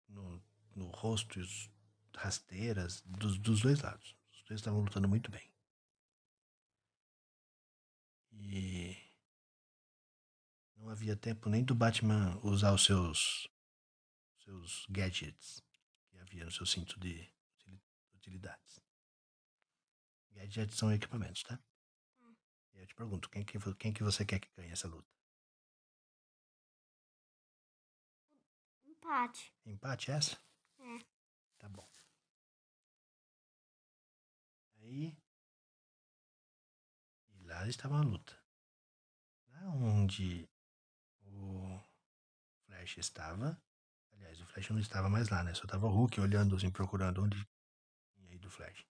no, 0.08 0.42
no 0.76 0.86
rosto 0.88 1.40
e 1.40 1.70
rasteiras 2.16 3.02
dos, 3.02 3.38
dos 3.38 3.60
dois 3.60 3.80
lados. 3.80 4.16
Os 4.32 4.42
dois 4.44 4.60
estavam 4.60 4.80
lutando 4.80 5.08
muito 5.08 5.30
bem. 5.30 5.50
E 8.32 9.09
não 10.80 10.88
havia 10.88 11.14
tempo 11.14 11.48
nem 11.48 11.62
do 11.62 11.74
Batman 11.74 12.38
usar 12.42 12.72
os 12.72 12.84
seus 12.84 13.48
seus 14.38 14.86
gadgets 14.88 15.62
que 16.08 16.18
havia 16.18 16.44
no 16.44 16.50
seu 16.50 16.64
cinto 16.66 16.98
de 16.98 17.30
utilidades. 18.14 18.80
Gadgets 20.32 20.76
são 20.76 20.92
equipamentos, 20.92 21.42
tá? 21.42 21.58
Hum. 22.20 22.34
E 22.72 22.80
eu 22.80 22.86
te 22.86 22.94
pergunto, 22.94 23.28
quem 23.28 23.44
que, 23.44 23.58
quem 23.74 23.92
que 23.92 24.02
você 24.02 24.24
quer 24.24 24.40
que 24.40 24.50
ganhe 24.56 24.72
essa 24.72 24.88
luta? 24.88 25.08
Empate. 28.84 29.52
Empate 29.66 30.10
essa? 30.10 30.38
É. 30.78 30.98
Tá 31.58 31.68
bom. 31.68 31.88
Aí. 34.76 35.16
E 37.28 37.42
lá 37.44 37.68
estava 37.68 37.98
a 37.98 38.02
luta. 38.02 38.38
Lá 39.48 39.68
onde 39.70 40.49
Flash 42.80 42.96
estava. 42.96 43.62
Aliás, 44.12 44.40
o 44.40 44.46
Flash 44.46 44.70
não 44.70 44.78
estava 44.78 45.10
mais 45.10 45.28
lá, 45.28 45.44
né? 45.44 45.52
Só 45.52 45.64
estava 45.64 45.86
o 45.86 45.90
Hulk 45.90 46.18
olhando 46.18 46.56
assim, 46.56 46.70
procurando 46.70 47.22
onde 47.22 47.36
tinha 48.14 48.32
ido 48.32 48.48
o 48.48 48.50
Flash. 48.50 48.86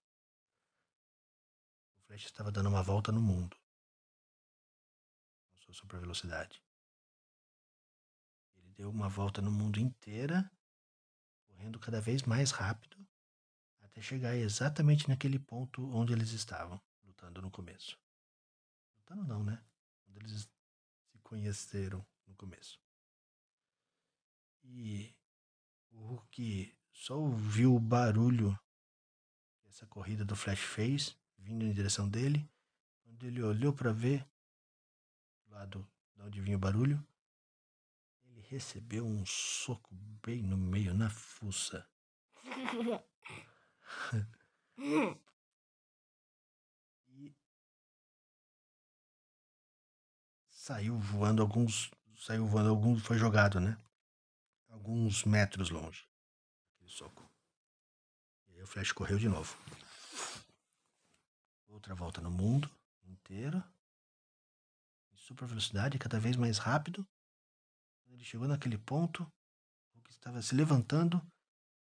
O 1.97 2.01
Flash 2.03 2.25
estava 2.25 2.51
dando 2.51 2.69
uma 2.69 2.81
volta 2.81 3.11
no 3.11 3.21
mundo. 3.21 3.57
Com 5.51 5.59
sua 5.59 5.73
super 5.73 5.99
velocidade 5.99 6.63
deu 8.77 8.89
uma 8.89 9.09
volta 9.09 9.43
no 9.43 9.51
mundo 9.51 9.79
inteira, 9.79 10.49
correndo 11.43 11.77
cada 11.77 12.01
vez 12.01 12.23
mais 12.23 12.49
rápido, 12.49 12.97
até 13.81 14.01
chegar 14.01 14.35
exatamente 14.35 15.07
naquele 15.07 15.37
ponto 15.37 15.87
onde 15.93 16.13
eles 16.13 16.31
estavam, 16.31 16.81
lutando 17.03 17.43
no 17.43 17.51
começo. 17.51 17.99
Lutando 18.97 19.23
não, 19.23 19.43
né? 19.43 19.63
Onde 20.07 20.19
eles 20.19 20.49
se 21.11 21.19
conheceram 21.19 22.03
no 22.25 22.33
começo. 22.35 22.80
E 24.63 25.13
o 25.91 25.99
Hulk 26.05 26.75
só 26.91 27.17
ouviu 27.17 27.75
o 27.75 27.79
barulho 27.79 28.57
que 29.59 29.67
essa 29.67 29.85
corrida 29.87 30.23
do 30.23 30.35
Flash 30.35 30.61
fez, 30.61 31.17
vindo 31.37 31.65
em 31.65 31.71
direção 31.71 32.07
dele. 32.07 32.49
Quando 33.03 33.23
ele 33.25 33.41
olhou 33.41 33.73
para 33.73 33.91
ver 33.91 34.27
do 35.45 35.51
lado 35.51 35.87
de 36.15 36.21
onde 36.21 36.41
vinha 36.41 36.57
o 36.57 36.59
barulho, 36.59 37.05
recebeu 38.51 39.05
um 39.05 39.25
soco 39.25 39.95
bem 40.21 40.43
no 40.43 40.57
meio, 40.57 40.93
na 40.93 41.09
fuça. 41.09 41.87
e 47.07 47.33
saiu 50.49 50.99
voando 50.99 51.41
alguns. 51.41 51.89
Saiu 52.17 52.45
voando 52.45 52.67
alguns. 52.71 53.01
Foi 53.03 53.17
jogado, 53.17 53.61
né? 53.61 53.77
Alguns 54.81 55.25
metros 55.25 55.69
longe. 55.69 56.07
Aquele 56.73 56.89
soco. 56.89 57.31
E 58.47 58.55
aí 58.55 58.63
o 58.63 58.65
Flash 58.65 58.91
correu 58.91 59.19
de 59.19 59.29
novo. 59.29 59.55
Outra 61.67 61.93
volta 61.93 62.19
no 62.19 62.31
mundo 62.31 62.67
inteiro. 63.03 63.63
Em 65.13 65.17
super 65.17 65.47
velocidade, 65.47 65.99
cada 65.99 66.19
vez 66.19 66.35
mais 66.35 66.57
rápido. 66.57 67.07
Quando 68.01 68.15
ele 68.15 68.23
chegou 68.23 68.47
naquele 68.47 68.75
ponto, 68.75 69.31
o 69.93 70.01
que 70.01 70.09
estava 70.09 70.41
se 70.41 70.55
levantando, 70.55 71.21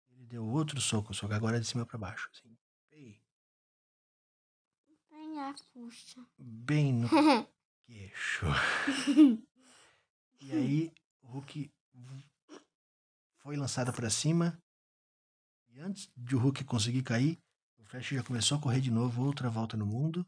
ele 0.09 0.25
deu 0.25 0.45
outro 0.45 0.79
soco, 0.79 1.13
só 1.13 1.27
que 1.27 1.33
agora 1.33 1.57
é 1.57 1.59
de 1.59 1.67
cima 1.67 1.85
para 1.85 1.97
baixo. 1.97 2.29
Assim, 2.31 2.57
bem, 2.89 3.21
bem 5.09 5.39
a 5.41 5.53
fuxa. 5.73 6.25
Bem 6.37 6.93
no 6.93 7.09
queixo. 7.85 8.45
e 10.39 10.51
aí, 10.53 10.93
o 11.21 11.27
Hulk 11.27 11.69
foi 13.47 13.55
lançado 13.55 13.93
para 13.93 14.09
cima. 14.09 14.61
E 15.69 15.79
antes 15.79 16.11
de 16.17 16.35
o 16.35 16.39
Hulk 16.39 16.65
conseguir 16.65 17.01
cair, 17.01 17.39
o 17.77 17.85
Flash 17.85 18.07
já 18.07 18.21
começou 18.21 18.57
a 18.57 18.61
correr 18.61 18.81
de 18.81 18.91
novo, 18.91 19.23
outra 19.23 19.49
volta 19.49 19.77
no 19.77 19.85
mundo. 19.85 20.27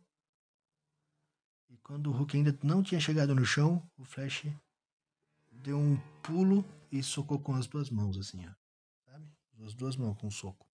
E 1.67 1.75
quando 1.79 2.07
o 2.07 2.13
Hulk 2.13 2.37
ainda 2.37 2.57
não 2.63 2.81
tinha 2.81 3.01
chegado 3.01 3.35
no 3.35 3.43
chão, 3.43 3.85
o 3.97 4.05
Flash 4.05 4.45
deu 5.51 5.77
um 5.77 5.97
pulo 6.21 6.63
e 6.89 7.03
socou 7.03 7.37
com 7.41 7.53
as 7.55 7.67
duas 7.67 7.89
mãos, 7.89 8.17
assim, 8.17 8.47
ó. 8.47 8.53
Sabe? 9.03 9.29
As 9.65 9.73
duas 9.73 9.97
mãos 9.97 10.17
com 10.17 10.27
um 10.27 10.31
soco. 10.31 10.65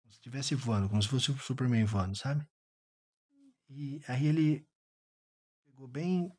Como 0.00 0.12
se 0.12 0.18
estivesse 0.18 0.54
voando, 0.54 0.88
como 0.88 1.02
se 1.02 1.08
fosse 1.08 1.32
o 1.32 1.38
Superman 1.38 1.84
voando, 1.84 2.14
sabe? 2.14 2.46
E 3.68 4.00
aí 4.06 4.24
ele 4.24 4.64
pegou 5.64 5.88
bem. 5.88 6.32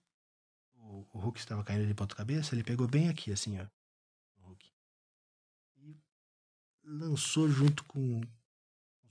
O, 0.76 1.06
o 1.12 1.20
Hulk 1.20 1.38
estava 1.38 1.66
caindo 1.66 1.86
de 1.86 1.94
ponta 1.94 2.16
cabeça, 2.16 2.56
ele 2.56 2.64
pegou 2.64 2.88
bem 2.88 3.10
aqui, 3.10 3.30
assim, 3.34 3.60
ó. 3.60 3.68
Lançou 6.90 7.50
junto 7.50 7.84
com, 7.86 8.22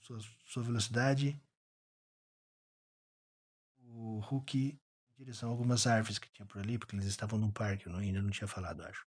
sua, 0.01 0.19
sua 0.45 0.63
velocidade. 0.63 1.41
O 3.81 4.19
Hulk 4.19 4.79
direção 5.17 5.49
a 5.49 5.53
algumas 5.53 5.87
árvores 5.87 6.19
que 6.19 6.31
tinha 6.31 6.47
por 6.47 6.61
ali, 6.61 6.79
porque 6.79 6.95
eles 6.95 7.07
estavam 7.07 7.39
num 7.39 7.51
parque, 7.51 7.87
eu 7.87 7.93
não, 7.93 7.99
ainda 7.99 8.23
não 8.23 8.31
tinha 8.31 8.47
falado, 8.47 8.85
acho. 8.85 9.07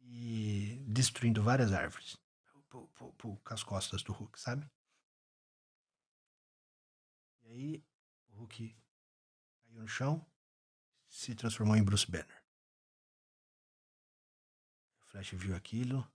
E 0.00 0.84
destruindo 0.88 1.42
várias 1.42 1.72
árvores. 1.72 2.16
Com 2.68 3.38
as 3.46 3.62
costas 3.62 4.02
do 4.02 4.12
Hulk, 4.12 4.38
sabe? 4.38 4.68
E 7.42 7.48
aí 7.48 7.84
o 8.28 8.40
Hulk 8.40 8.76
caiu 9.62 9.80
no 9.80 9.88
chão, 9.88 10.26
se 11.08 11.34
transformou 11.34 11.76
em 11.76 11.84
Bruce 11.84 12.10
Banner. 12.10 12.44
O 15.00 15.06
Flash 15.06 15.30
viu 15.30 15.54
aquilo. 15.54 16.06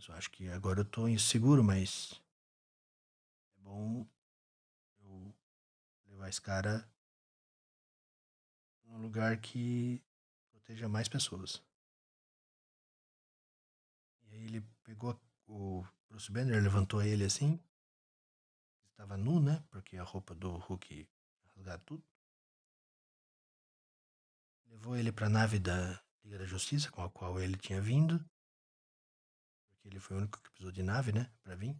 Pensou, 0.00 0.14
acho 0.14 0.30
que 0.30 0.48
agora 0.48 0.80
eu 0.80 0.84
tô 0.86 1.06
inseguro, 1.06 1.62
mas 1.62 2.18
é 3.58 3.60
bom 3.60 4.06
levar 6.06 6.30
esse 6.30 6.40
cara 6.40 6.90
num 8.84 8.96
lugar 9.02 9.38
que 9.38 10.02
proteja 10.48 10.88
mais 10.88 11.06
pessoas. 11.06 11.62
E 14.22 14.32
aí 14.32 14.44
ele 14.44 14.62
pegou 14.84 15.20
o 15.46 15.84
Bruce 16.08 16.32
Banner, 16.32 16.62
levantou 16.62 17.02
ele 17.02 17.24
assim. 17.24 17.60
Estava 18.92 19.18
nu, 19.18 19.38
né? 19.38 19.62
Porque 19.70 19.98
a 19.98 20.02
roupa 20.02 20.34
do 20.34 20.56
Hulk 20.56 21.06
rasgado 21.56 21.84
tudo. 21.84 22.04
Levou 24.64 24.96
ele 24.96 25.12
para 25.12 25.26
a 25.26 25.30
nave 25.30 25.58
da 25.58 26.02
Liga 26.24 26.38
da 26.38 26.46
Justiça, 26.46 26.90
com 26.90 27.02
a 27.02 27.10
qual 27.10 27.38
ele 27.38 27.58
tinha 27.58 27.82
vindo. 27.82 28.18
Ele 29.90 29.98
foi 29.98 30.16
o 30.16 30.20
único 30.20 30.40
que 30.40 30.50
precisou 30.50 30.70
de 30.70 30.84
nave, 30.84 31.12
né? 31.12 31.32
Pra 31.42 31.56
vir. 31.56 31.76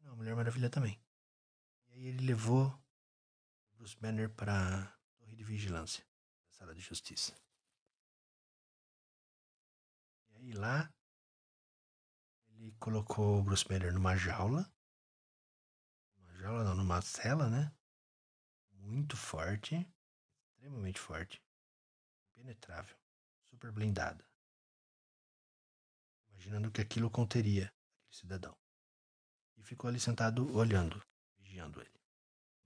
Não, 0.00 0.12
a 0.12 0.16
Mulher 0.16 0.36
Maravilha 0.36 0.68
também. 0.68 1.02
E 1.88 1.94
aí 1.94 2.06
ele 2.08 2.26
levou 2.26 2.78
Bruce 3.72 3.96
Banner 3.96 4.28
para 4.28 4.94
Torre 5.16 5.34
de 5.34 5.42
vigilância 5.42 6.04
da 6.44 6.52
sala 6.52 6.74
de 6.74 6.82
justiça. 6.82 7.34
E 10.28 10.34
aí 10.36 10.52
lá 10.52 10.92
ele 12.48 12.72
colocou 12.72 13.38
o 13.38 13.42
Bruce 13.42 13.66
Banner 13.66 13.92
numa 13.94 14.14
jaula. 14.14 14.70
Uma 16.18 16.34
jaula 16.34 16.64
não, 16.64 16.74
numa 16.74 17.00
cela, 17.00 17.48
né? 17.48 17.74
Muito 18.72 19.16
forte. 19.16 19.90
Extremamente 20.50 21.00
forte. 21.00 21.42
Impenetrável. 22.32 22.96
Super 23.44 23.72
blindada. 23.72 24.22
Imaginando 26.46 26.70
que 26.70 26.80
aquilo 26.80 27.10
conteria 27.10 27.64
aquele 27.64 28.14
cidadão. 28.14 28.56
E 29.56 29.64
ficou 29.64 29.88
ali 29.88 29.98
sentado 29.98 30.48
olhando, 30.56 31.04
vigiando 31.40 31.80
ele. 31.80 32.00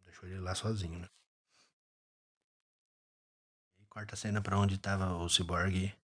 Deixou 0.04 0.28
ele 0.28 0.38
lá 0.38 0.54
sozinho, 0.54 0.98
né? 0.98 1.08
E 3.78 3.86
corta 3.86 4.14
a 4.14 4.18
cena 4.18 4.42
pra 4.42 4.58
onde 4.58 4.76
tava 4.76 5.16
o 5.16 5.30
Cyborg, 5.30 5.96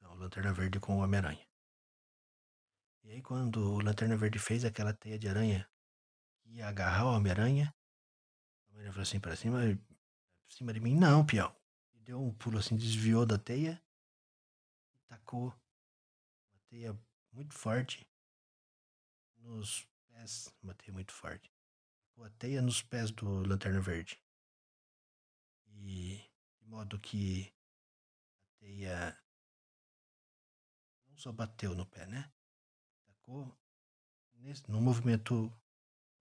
não, 0.00 0.12
o 0.12 0.14
Lanterna 0.14 0.54
Verde 0.54 0.80
com 0.80 0.96
o 0.96 1.02
Homem-Aranha. 1.02 1.46
E 3.02 3.10
aí 3.10 3.20
quando 3.20 3.74
o 3.74 3.82
Lanterna 3.82 4.16
Verde 4.16 4.38
fez 4.38 4.64
aquela 4.64 4.94
teia 4.94 5.18
de 5.18 5.28
aranha 5.28 5.68
que 6.38 6.54
ia 6.54 6.66
agarrar 6.66 7.04
o 7.04 7.14
Homem-Aranha, 7.14 7.74
o 8.66 8.70
Homem-Aranha 8.70 8.92
falou 8.92 9.02
assim 9.02 9.20
pra 9.20 9.36
cima, 9.36 9.58
pra 9.60 10.56
cima 10.56 10.72
de 10.72 10.80
mim, 10.80 10.96
não, 10.96 11.26
pião. 11.26 11.54
E 11.92 12.00
deu 12.00 12.18
um 12.18 12.32
pulo 12.32 12.56
assim, 12.56 12.74
desviou 12.74 13.26
da 13.26 13.36
teia 13.36 13.78
e 14.94 15.00
tacou 15.00 15.54
uma 16.74 16.80
teia 16.80 17.00
muito 17.32 17.54
forte 17.54 18.06
nos 19.36 19.86
pés, 20.08 20.52
uma 20.62 20.74
teia 20.74 20.92
muito 20.92 21.12
forte. 21.12 21.52
A 22.18 22.30
teia 22.30 22.60
nos 22.62 22.82
pés 22.82 23.10
do 23.10 23.46
Lanterna 23.46 23.80
Verde. 23.80 24.20
E 25.66 26.20
de 26.60 26.66
modo 26.66 26.98
que 26.98 27.52
a 28.38 28.58
teia 28.58 29.18
não 31.06 31.16
só 31.16 31.32
bateu 31.32 31.74
no 31.74 31.86
pé, 31.86 32.06
né? 32.06 32.32
Tacou 33.06 33.56
nesse, 34.34 34.68
num 34.70 34.80
movimento 34.80 35.52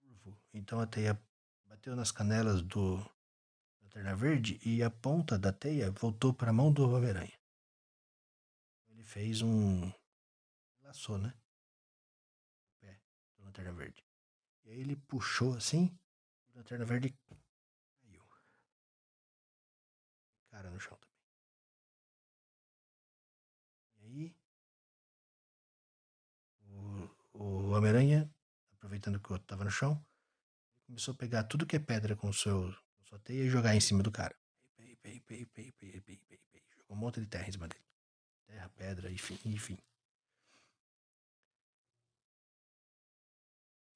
curvo. 0.01 0.37
Então 0.53 0.79
a 0.79 0.87
teia 0.87 1.19
bateu 1.65 1.95
nas 1.95 2.11
canelas 2.11 2.61
do 2.61 2.97
Lanterna 3.81 4.15
Verde 4.15 4.59
e 4.63 4.83
a 4.83 4.89
ponta 4.89 5.37
da 5.37 5.51
teia 5.51 5.91
voltou 5.91 6.33
para 6.33 6.49
a 6.49 6.53
mão 6.53 6.71
do 6.71 6.89
Homem-Aranha. 6.89 7.39
Ele 8.89 9.03
fez 9.03 9.41
um. 9.41 9.91
Laçou, 10.93 11.17
né? 11.17 11.33
O 12.69 12.79
pé 12.79 13.01
do 13.35 13.43
Lanterna 13.43 13.73
Verde. 13.73 14.05
E 14.63 14.69
aí 14.69 14.79
ele 14.79 14.95
puxou 14.95 15.55
assim, 15.55 15.97
Lanterna 16.53 16.85
Verde 16.85 17.09
caiu. 17.09 18.23
Cara 20.51 20.69
no 20.69 20.79
chão 20.79 20.97
também. 20.97 21.13
E 23.97 24.05
aí. 24.05 24.35
O, 26.61 27.09
o 27.33 27.69
Homem-Aranha, 27.71 28.31
aproveitando 28.73 29.19
que 29.19 29.29
o 29.29 29.33
outro 29.33 29.47
tava 29.47 29.63
no 29.63 29.71
chão, 29.71 30.05
começou 30.85 31.13
a 31.13 31.17
pegar 31.17 31.43
tudo 31.45 31.65
que 31.65 31.75
é 31.75 31.79
pedra 31.79 32.15
com, 32.15 32.31
seu, 32.31 32.71
com 32.95 33.03
sua 33.03 33.19
teia 33.19 33.43
e 33.43 33.49
jogar 33.49 33.75
em 33.75 33.81
cima 33.81 34.03
do 34.03 34.11
cara. 34.11 34.35
Pei, 34.75 34.95
pei, 34.97 35.19
pei, 35.21 35.45
pei, 35.47 35.71
pei, 35.71 36.01
pei, 36.01 36.17
pei, 36.17 36.39
pei. 36.51 36.63
Jogou 36.77 36.95
um 36.95 36.99
monte 36.99 37.19
de 37.19 37.27
terra 37.27 37.49
em 37.49 37.51
cima 37.51 37.67
dele. 37.67 37.83
Terra, 38.45 38.69
pedra, 38.69 39.11
enfim, 39.11 39.39
enfim. 39.45 39.77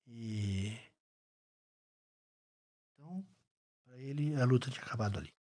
E. 0.07 0.77
Então, 2.93 3.27
para 3.83 3.97
ele, 3.97 4.35
a 4.35 4.45
luta 4.45 4.71
tinha 4.71 4.83
acabado 4.83 5.19
ali. 5.19 5.33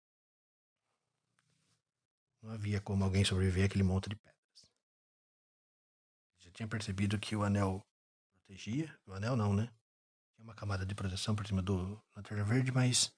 Não 2.43 2.51
havia 2.51 2.81
como 2.81 3.05
alguém 3.05 3.25
sobreviver 3.25 3.67
àquele 3.67 3.83
monte 3.83 4.09
de 4.09 4.17
pedras. 4.17 4.71
Já 6.39 6.51
tinha 6.51 6.69
percebido 6.69 7.19
que 7.19 7.37
o 7.37 7.43
anel 7.43 7.87
protegia. 8.33 8.99
O 9.07 9.13
anel 9.13 9.37
não, 9.37 9.55
né? 9.55 9.73
Tinha 10.35 10.45
uma 10.45 10.55
camada 10.55 10.85
de 10.85 10.95
proteção 10.95 11.35
por 11.35 11.47
cima 11.47 11.63
do 11.63 12.03
Lanterna 12.15 12.45
Verde, 12.45 12.73
mas. 12.73 13.13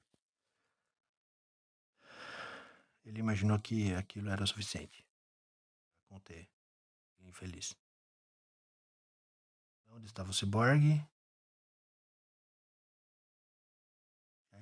Ele 3.05 3.21
imaginou 3.21 3.59
que 3.61 3.95
aquilo 3.95 4.31
era 4.31 4.43
o 4.43 4.47
suficiente 4.47 5.07
para 5.97 6.17
conter 6.17 6.49
infeliz. 7.21 7.77
Onde 9.89 10.07
estava 10.07 10.31
o 10.31 10.35
Cyborg? 10.35 11.05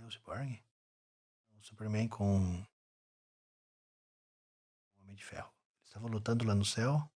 É 0.05 0.07
o 0.07 0.11
Cyborg? 0.11 0.63
O 1.53 1.63
Superman 1.63 2.07
com 2.07 2.61
o 2.61 2.67
Homem 5.01 5.17
de 5.17 5.25
Ferro. 5.25 5.51
Eles 5.79 5.89
estavam 5.89 6.11
lutando 6.11 6.45
lá 6.45 6.55
no 6.55 6.65
céu. 6.65 7.11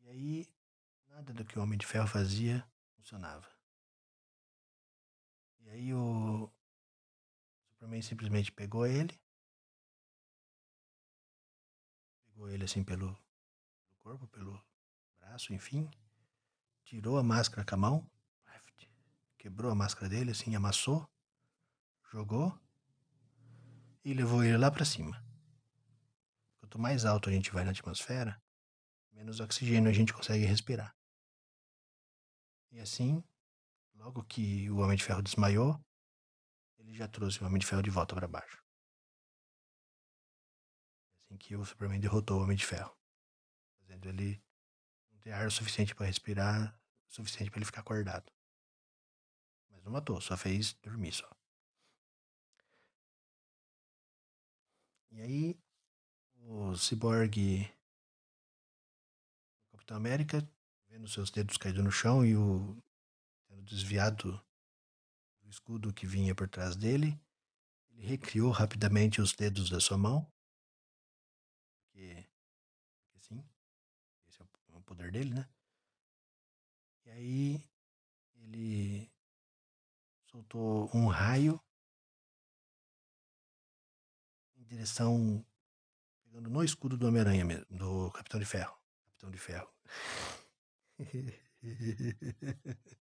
E 0.00 0.08
aí, 0.08 0.54
nada 1.06 1.32
do 1.32 1.44
que 1.44 1.56
o 1.56 1.62
Homem 1.62 1.78
de 1.78 1.86
Ferro 1.86 2.08
fazia 2.08 2.68
funcionava. 2.96 3.48
E 5.60 5.70
aí 5.70 5.94
o 5.94 6.50
Superman 7.68 8.02
simplesmente 8.02 8.50
pegou 8.50 8.84
ele. 8.84 9.16
Pegou 12.24 12.48
ele 12.48 12.64
assim 12.64 12.82
pelo, 12.82 13.14
pelo 13.14 13.96
corpo, 14.00 14.26
pelo 14.26 14.60
braço, 15.20 15.54
enfim. 15.54 15.88
Tirou 16.82 17.16
a 17.16 17.22
máscara 17.22 17.64
com 17.64 17.76
a 17.76 17.78
mão. 17.78 18.15
Quebrou 19.46 19.70
a 19.70 19.76
máscara 19.76 20.08
dele, 20.08 20.32
assim, 20.32 20.56
amassou. 20.56 21.08
Jogou. 22.10 22.52
E 24.04 24.12
levou 24.12 24.42
ele 24.42 24.56
lá 24.56 24.72
para 24.72 24.84
cima. 24.84 25.24
Quanto 26.58 26.80
mais 26.80 27.04
alto 27.04 27.28
a 27.28 27.32
gente 27.32 27.52
vai 27.52 27.62
na 27.62 27.70
atmosfera, 27.70 28.42
menos 29.12 29.38
oxigênio 29.38 29.88
a 29.88 29.92
gente 29.92 30.12
consegue 30.12 30.44
respirar. 30.44 30.92
E 32.72 32.80
assim, 32.80 33.22
logo 33.94 34.24
que 34.24 34.68
o 34.68 34.78
Homem 34.78 34.96
de 34.96 35.04
Ferro 35.04 35.22
desmaiou, 35.22 35.80
ele 36.78 36.92
já 36.92 37.06
trouxe 37.06 37.40
o 37.40 37.46
Homem 37.46 37.60
de 37.60 37.66
Ferro 37.66 37.84
de 37.84 37.90
volta 37.90 38.16
para 38.16 38.26
baixo. 38.26 38.60
Assim 41.20 41.36
que 41.36 41.54
o 41.54 41.64
Superman 41.64 42.00
derrotou 42.00 42.40
o 42.40 42.42
Homem 42.42 42.56
de 42.56 42.66
Ferro, 42.66 42.98
fazendo 43.78 44.08
ele 44.08 44.42
não 45.12 45.20
ter 45.20 45.30
ar 45.30 45.46
o 45.46 45.52
suficiente 45.52 45.94
para 45.94 46.06
respirar, 46.06 46.76
o 47.08 47.14
suficiente 47.14 47.48
para 47.48 47.58
ele 47.58 47.64
ficar 47.64 47.82
acordado. 47.82 48.35
Não 49.86 49.92
matou, 49.92 50.20
só 50.20 50.36
fez 50.36 50.72
dormir 50.82 51.12
só. 51.12 51.30
E 55.12 55.20
aí, 55.20 55.60
o 56.40 56.74
Cyborg, 56.76 57.72
o 59.68 59.70
Capitão 59.70 59.96
América, 59.96 60.44
vendo 60.88 61.06
seus 61.06 61.30
dedos 61.30 61.56
caídos 61.56 61.84
no 61.84 61.92
chão 61.92 62.26
e 62.26 62.36
o 62.36 62.76
tendo 63.46 63.62
desviado 63.62 64.44
do 65.40 65.48
escudo 65.48 65.94
que 65.94 66.04
vinha 66.04 66.34
por 66.34 66.48
trás 66.48 66.74
dele, 66.74 67.16
ele 67.90 68.04
recriou 68.04 68.50
rapidamente 68.50 69.20
os 69.20 69.34
dedos 69.34 69.70
da 69.70 69.78
sua 69.78 69.96
mão. 69.96 70.28
Porque, 71.78 72.26
porque 73.04 73.20
sim, 73.20 73.48
esse 74.26 74.42
é 74.42 74.44
o 74.74 74.82
poder 74.82 75.12
dele, 75.12 75.32
né? 75.32 75.48
E 77.04 77.10
aí 77.10 77.70
ele 78.34 79.15
soltou 80.36 80.90
um 80.92 81.06
raio 81.06 81.58
em 84.58 84.64
direção 84.64 85.42
pegando 86.24 86.50
no 86.50 86.62
escudo 86.62 86.98
do 86.98 87.08
Homem-Aranha 87.08 87.42
mesmo, 87.42 87.64
do 87.70 88.10
Capitão 88.10 88.38
de 88.38 88.44
Ferro. 88.44 88.78
Capitão 89.06 89.30
de 89.30 89.38
Ferro. 89.38 89.72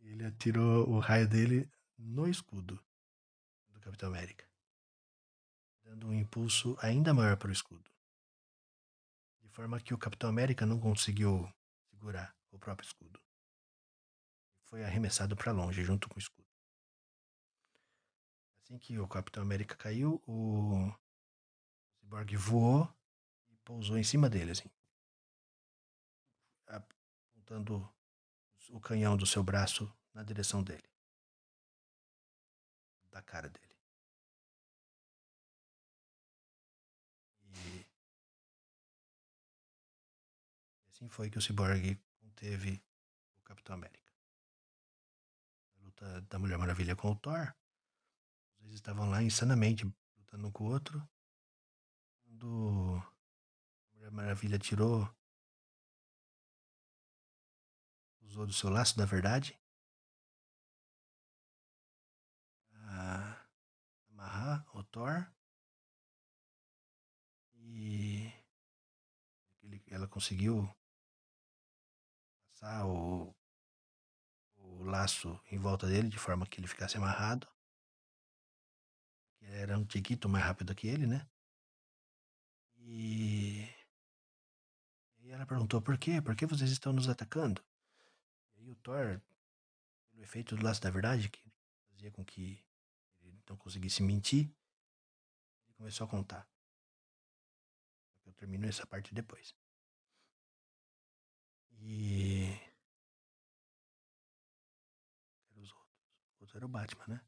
Ele 0.00 0.24
atirou 0.24 0.88
o 0.88 0.98
raio 0.98 1.28
dele 1.28 1.70
no 1.96 2.26
escudo 2.28 2.82
do 3.68 3.78
Capitão 3.80 4.08
América, 4.08 4.44
dando 5.84 6.08
um 6.08 6.12
impulso 6.12 6.76
ainda 6.80 7.14
maior 7.14 7.36
para 7.36 7.50
o 7.50 7.52
escudo. 7.52 7.89
De 9.50 9.56
forma 9.56 9.80
que 9.80 9.92
o 9.92 9.98
Capitão 9.98 10.30
América 10.30 10.64
não 10.64 10.78
conseguiu 10.78 11.52
segurar 11.90 12.32
o 12.52 12.58
próprio 12.58 12.86
escudo. 12.86 13.20
Foi 14.62 14.84
arremessado 14.84 15.34
para 15.34 15.50
longe 15.50 15.82
junto 15.82 16.08
com 16.08 16.14
o 16.14 16.20
escudo. 16.20 16.46
Assim 18.62 18.78
que 18.78 18.96
o 19.00 19.08
Capitão 19.08 19.42
América 19.42 19.74
caiu, 19.74 20.22
o 20.24 20.94
Cyborg 21.98 22.36
voou 22.36 22.88
e 23.50 23.56
pousou 23.64 23.98
em 23.98 24.04
cima 24.04 24.30
dele, 24.30 24.52
assim. 24.52 24.70
Apontando 26.68 27.92
o 28.68 28.80
canhão 28.80 29.16
do 29.16 29.26
seu 29.26 29.42
braço 29.42 29.92
na 30.14 30.22
direção 30.22 30.62
dele. 30.62 30.88
Da 33.10 33.20
cara 33.20 33.48
dele. 33.48 33.69
Assim 41.00 41.08
foi 41.08 41.30
que 41.30 41.38
o 41.38 41.40
Cyborg 41.40 41.98
conteve 42.18 42.82
o 43.38 43.42
Capitão 43.42 43.74
América. 43.74 44.12
A 45.76 45.80
luta 45.80 46.20
da 46.22 46.38
Mulher 46.38 46.58
Maravilha 46.58 46.94
com 46.94 47.10
o 47.10 47.16
Thor. 47.16 47.54
Dois 48.58 48.74
estavam 48.74 49.08
lá 49.08 49.22
insanamente 49.22 49.84
lutando 50.18 50.46
um 50.46 50.52
com 50.52 50.64
o 50.64 50.70
outro. 50.70 51.08
Quando 52.22 53.02
a 53.02 53.94
Mulher 53.94 54.10
Maravilha 54.10 54.58
tirou. 54.58 55.08
Usou 58.20 58.46
do 58.46 58.52
seu 58.52 58.68
laço 58.68 58.96
da 58.98 59.06
verdade. 59.06 59.58
A 62.74 63.46
amarrar 64.10 64.76
o 64.76 64.84
Thor. 64.84 65.26
E 67.54 68.30
ela 69.86 70.06
conseguiu 70.06 70.68
passar 72.60 72.86
o, 72.86 73.34
o 74.58 74.84
laço 74.84 75.40
em 75.50 75.58
volta 75.58 75.86
dele 75.86 76.08
de 76.08 76.18
forma 76.18 76.46
que 76.46 76.60
ele 76.60 76.68
ficasse 76.68 76.96
amarrado. 76.96 77.48
Ele 79.40 79.56
era 79.56 79.78
um 79.78 79.84
tiquito 79.84 80.28
mais 80.28 80.44
rápido 80.44 80.74
que 80.74 80.86
ele, 80.86 81.06
né? 81.06 81.26
E... 82.76 83.66
e 85.20 85.30
ela 85.30 85.46
perguntou 85.46 85.80
por 85.80 85.96
quê? 85.96 86.20
Por 86.20 86.36
que 86.36 86.46
vocês 86.46 86.70
estão 86.70 86.92
nos 86.92 87.08
atacando? 87.08 87.64
E 88.56 88.60
aí 88.60 88.70
o 88.70 88.76
Thor, 88.76 89.20
pelo 90.10 90.22
efeito 90.22 90.54
do 90.54 90.62
laço 90.62 90.82
da 90.82 90.90
verdade, 90.90 91.30
que 91.30 91.50
fazia 91.90 92.10
com 92.10 92.24
que 92.24 92.62
ele 93.22 93.42
não 93.48 93.56
conseguisse 93.56 94.02
mentir, 94.02 94.52
ele 95.64 95.74
começou 95.76 96.06
a 96.06 96.10
contar. 96.10 96.46
Eu 98.26 98.34
termino 98.34 98.66
essa 98.66 98.86
parte 98.86 99.14
depois. 99.14 99.54
E. 101.82 102.44
Era 105.50 105.60
os 105.60 105.72
outros. 105.72 105.96
O 106.38 106.42
outro 106.42 106.56
era 106.58 106.66
o 106.66 106.68
Batman, 106.68 107.06
né? 107.08 107.20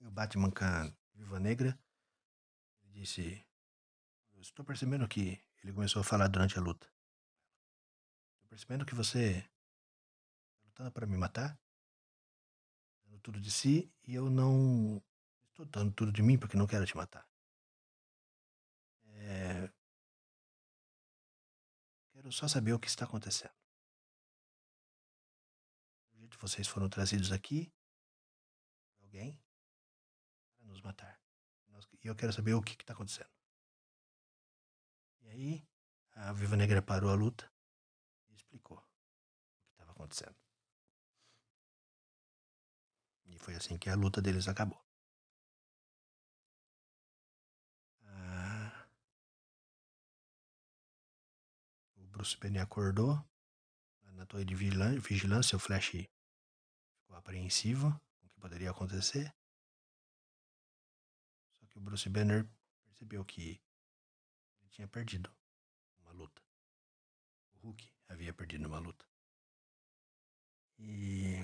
E 0.00 0.06
o 0.06 0.10
Batman 0.10 0.50
com 0.50 0.64
a 0.64 0.92
Viva 1.14 1.40
Negra. 1.40 1.78
Ele 2.84 3.00
disse. 3.00 3.44
Eu 4.34 4.40
estou 4.40 4.64
percebendo 4.64 5.08
que. 5.08 5.42
Ele 5.62 5.72
começou 5.72 6.00
a 6.00 6.04
falar 6.04 6.28
durante 6.28 6.56
a 6.58 6.62
luta. 6.62 6.86
Estou 8.34 8.48
percebendo 8.48 8.86
que 8.86 8.94
você. 8.94 9.38
Está 9.38 10.62
lutando 10.64 10.92
para 10.92 11.06
me 11.06 11.16
matar. 11.16 11.58
Dando 13.04 13.20
tudo 13.20 13.40
de 13.40 13.50
si. 13.50 13.92
E 14.06 14.14
eu 14.14 14.30
não. 14.30 15.02
Estou 15.48 15.66
dando 15.66 15.92
tudo 15.92 16.12
de 16.12 16.22
mim 16.22 16.38
porque 16.38 16.56
não 16.56 16.66
quero 16.66 16.86
te 16.86 16.96
matar. 16.96 17.26
Quero 22.26 22.34
só 22.34 22.48
saber 22.48 22.72
o 22.72 22.78
que 22.80 22.88
está 22.88 23.04
acontecendo. 23.04 23.54
Vocês 26.40 26.66
foram 26.66 26.88
trazidos 26.88 27.30
aqui, 27.30 27.72
alguém, 29.00 29.40
para 30.56 30.66
nos 30.66 30.80
matar. 30.80 31.22
E 32.02 32.08
eu 32.08 32.16
quero 32.16 32.32
saber 32.32 32.54
o 32.54 32.62
que 32.62 32.72
está 32.72 32.94
acontecendo. 32.94 33.30
E 35.20 35.28
aí, 35.28 35.68
a 36.14 36.32
Viva 36.32 36.56
Negra 36.56 36.82
parou 36.82 37.10
a 37.10 37.14
luta 37.14 37.48
e 38.28 38.34
explicou 38.34 38.78
o 38.78 38.82
que 38.82 39.70
estava 39.70 39.92
acontecendo. 39.92 40.36
E 43.26 43.38
foi 43.38 43.54
assim 43.54 43.78
que 43.78 43.88
a 43.88 43.94
luta 43.94 44.20
deles 44.20 44.48
acabou. 44.48 44.84
Bruce 52.16 52.34
Banner 52.38 52.62
acordou. 52.62 53.22
Na 54.14 54.24
torre 54.24 54.46
de 54.46 54.54
vigilância, 54.54 55.54
o 55.54 55.58
Flash 55.58 55.90
ficou 55.90 57.14
apreensivo 57.14 57.90
com 58.14 58.26
o 58.26 58.30
que 58.30 58.40
poderia 58.40 58.70
acontecer. 58.70 59.30
Só 61.52 61.66
que 61.66 61.76
o 61.76 61.80
Bruce 61.82 62.08
Banner 62.08 62.48
percebeu 62.86 63.22
que 63.22 63.60
ele 64.60 64.70
tinha 64.70 64.88
perdido 64.88 65.30
uma 65.98 66.12
luta. 66.12 66.42
O 67.52 67.58
Hulk 67.58 67.92
havia 68.08 68.32
perdido 68.32 68.66
uma 68.66 68.78
luta. 68.78 69.04
E 70.78 71.36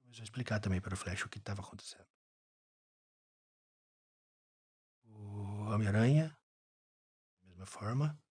começou 0.00 0.22
a 0.22 0.24
explicar 0.24 0.58
também 0.58 0.80
para 0.80 0.94
o 0.94 0.96
Flash 0.96 1.24
o 1.24 1.28
que 1.28 1.38
estava 1.38 1.62
acontecendo. 1.62 2.08
O 5.04 5.70
Homem-Aranha 5.70 6.36
mesma 7.58 7.66
forma. 7.66 8.22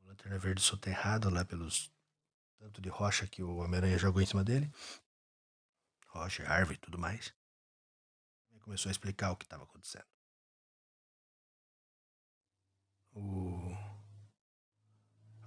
O 0.00 0.08
Lanterna 0.08 0.38
Verde 0.38 0.60
soterrado 0.60 1.30
lá 1.30 1.44
pelos 1.44 1.90
tanto 2.58 2.80
de 2.80 2.88
rocha 2.88 3.26
que 3.26 3.42
o 3.42 3.56
Homem-Aranha 3.56 3.98
jogou 3.98 4.20
em 4.20 4.26
cima 4.26 4.44
dele. 4.44 4.70
Rocha, 6.08 6.46
árvore 6.48 6.76
e 6.76 6.80
tudo 6.80 6.98
mais. 6.98 7.34
E 8.50 8.60
começou 8.60 8.90
a 8.90 8.92
explicar 8.92 9.30
o 9.30 9.36
que 9.36 9.44
estava 9.44 9.64
acontecendo. 9.64 10.06
O 13.12 13.72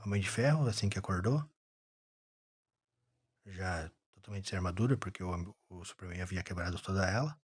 Homem 0.04 0.22
de 0.22 0.30
Ferro, 0.30 0.68
assim 0.68 0.90
que 0.90 0.98
acordou, 0.98 1.48
já 3.46 3.90
totalmente 4.14 4.50
sem 4.50 4.58
armadura, 4.58 4.98
porque 4.98 5.24
o, 5.24 5.56
o 5.70 5.86
Superman 5.86 6.22
havia 6.22 6.44
quebrado 6.44 6.82
toda 6.82 7.08
ela. 7.08 7.40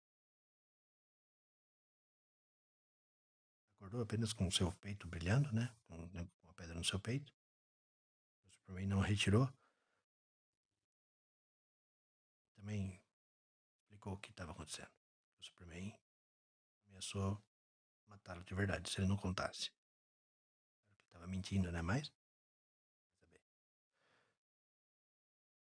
Acordou 3.83 4.03
apenas 4.03 4.33
com 4.33 4.47
o 4.47 4.53
seu 4.53 4.73
peito 4.75 5.09
brilhando, 5.09 5.53
né? 5.53 5.69
Com 5.89 5.97
né, 6.13 6.25
uma 6.45 6.55
pedra 6.55 6.73
no 6.73 6.85
seu 6.85 7.01
peito. 7.01 7.35
O 8.47 8.53
Superman 8.53 8.87
não 8.87 9.01
retirou. 9.01 9.53
Também 12.55 13.03
explicou 13.81 14.13
o 14.13 14.19
que 14.19 14.31
estava 14.31 14.53
acontecendo. 14.53 14.93
O 15.41 15.45
Superman 15.45 15.93
ameaçou 16.87 17.43
matá-lo 18.07 18.45
de 18.45 18.55
verdade 18.55 18.89
se 18.89 19.01
ele 19.01 19.09
não 19.09 19.17
contasse. 19.17 19.73
Ele 20.89 21.01
estava 21.07 21.27
mentindo, 21.27 21.73
né? 21.73 21.83
Mas. 21.83 22.13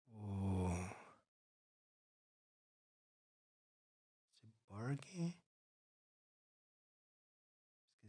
O. 0.07 0.69
Cyborg 4.39 5.44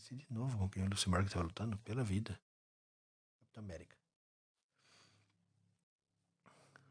esqueci 0.07 0.15
de 0.15 0.33
novo 0.33 0.57
com 0.57 0.69
quem 0.69 0.85
o 0.85 1.11
Morgan 1.11 1.27
estava 1.27 1.45
lutando 1.45 1.77
pela 1.79 2.05
vida. 2.05 2.41
Capitão 3.41 3.65
América. 3.65 3.97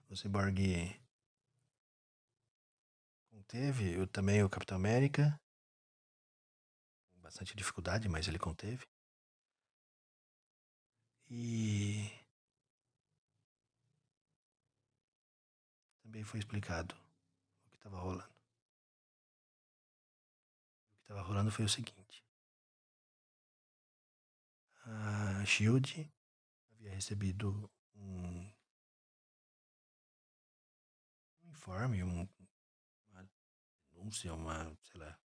O 0.10 0.16
Cyborg 0.16 1.00
conteve 3.30 3.94
eu, 3.94 4.06
também 4.08 4.44
o 4.44 4.50
Capitão 4.50 4.76
América. 4.76 5.40
Com 7.14 7.22
bastante 7.22 7.56
dificuldade, 7.56 8.10
mas 8.10 8.28
ele 8.28 8.38
conteve. 8.38 8.86
E 11.30 12.12
também 16.04 16.24
foi 16.24 16.40
explicado 16.40 16.94
o 16.94 17.70
que 17.70 17.78
estava 17.78 17.98
rolando. 17.98 18.36
O 20.90 20.96
que 20.96 21.02
estava 21.02 21.22
rolando 21.22 21.52
foi 21.52 21.66
o 21.66 21.70
seguinte 21.70 22.05
a 24.86 25.46
Shield 25.46 26.12
havia 26.72 26.92
recebido 26.92 27.72
um, 27.96 28.54
um 31.44 31.50
informe, 31.50 32.04
um, 32.04 32.30
uma 33.10 33.30
denúncia, 33.92 34.34
uma, 34.34 34.78
sei 34.84 35.00
lá, 35.00 35.20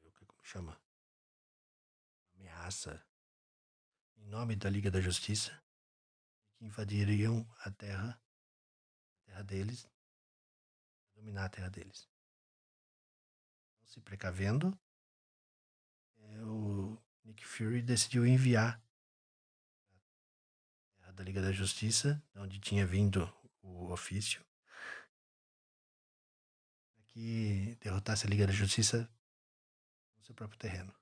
que 0.00 0.24
como 0.24 0.44
chama? 0.44 0.80
Ameaça 2.36 3.04
em 4.16 4.26
nome 4.26 4.54
da 4.54 4.70
Liga 4.70 4.90
da 4.90 5.00
Justiça 5.00 5.60
que 6.54 6.64
invadiriam 6.64 7.46
a 7.60 7.70
terra, 7.70 8.20
a 9.20 9.24
terra 9.26 9.42
deles, 9.42 9.88
dominar 11.14 11.46
a 11.46 11.48
terra 11.48 11.68
deles. 11.68 12.08
Então, 13.74 13.86
se 13.88 14.00
precavendo, 14.00 14.78
é, 16.18 16.42
o 16.44 17.05
Nick 17.26 17.44
Fury 17.44 17.82
decidiu 17.82 18.24
enviar 18.24 18.80
a 21.02 21.10
da 21.10 21.24
Liga 21.24 21.42
da 21.42 21.50
Justiça, 21.50 22.22
onde 22.36 22.60
tinha 22.60 22.86
vindo 22.86 23.28
o 23.60 23.90
ofício, 23.90 24.46
que 27.08 27.76
derrotasse 27.80 28.26
a 28.26 28.30
Liga 28.30 28.46
da 28.46 28.52
Justiça 28.52 29.10
no 30.16 30.24
seu 30.24 30.36
próprio 30.36 30.58
terreno. 30.58 30.94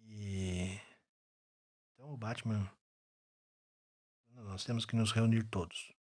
E 0.00 0.80
então 1.92 2.12
o 2.12 2.16
Batman, 2.16 2.68
nós 4.30 4.64
temos 4.64 4.84
que 4.84 4.96
nos 4.96 5.12
reunir 5.12 5.44
todos. 5.44 5.92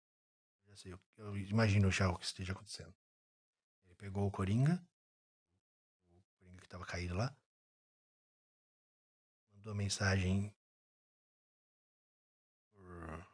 Eu, 0.66 0.76
sei, 0.76 0.94
eu 1.18 1.36
imagino 1.36 1.90
já 1.90 2.08
o 2.08 2.16
que 2.16 2.24
esteja 2.24 2.52
acontecendo. 2.52 2.94
Ele 3.84 3.94
pegou 3.94 4.26
o 4.26 4.30
Coringa, 4.30 4.82
o 6.10 6.22
Coringa 6.38 6.60
que 6.60 6.66
estava 6.66 6.86
caído 6.86 7.14
lá, 7.14 7.36
mandou 9.68 9.74
mensagem 9.74 10.54
por 12.72 13.26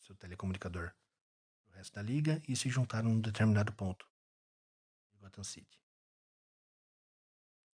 seu 0.00 0.16
telecomunicador 0.16 0.92
do 1.66 1.70
resto 1.72 1.94
da 1.94 2.02
liga 2.02 2.42
e 2.48 2.56
se 2.56 2.68
juntaram 2.68 3.08
num 3.08 3.20
determinado 3.20 3.72
ponto 3.72 4.08
de 5.12 5.18
Gotham 5.18 5.44
City. 5.44 5.80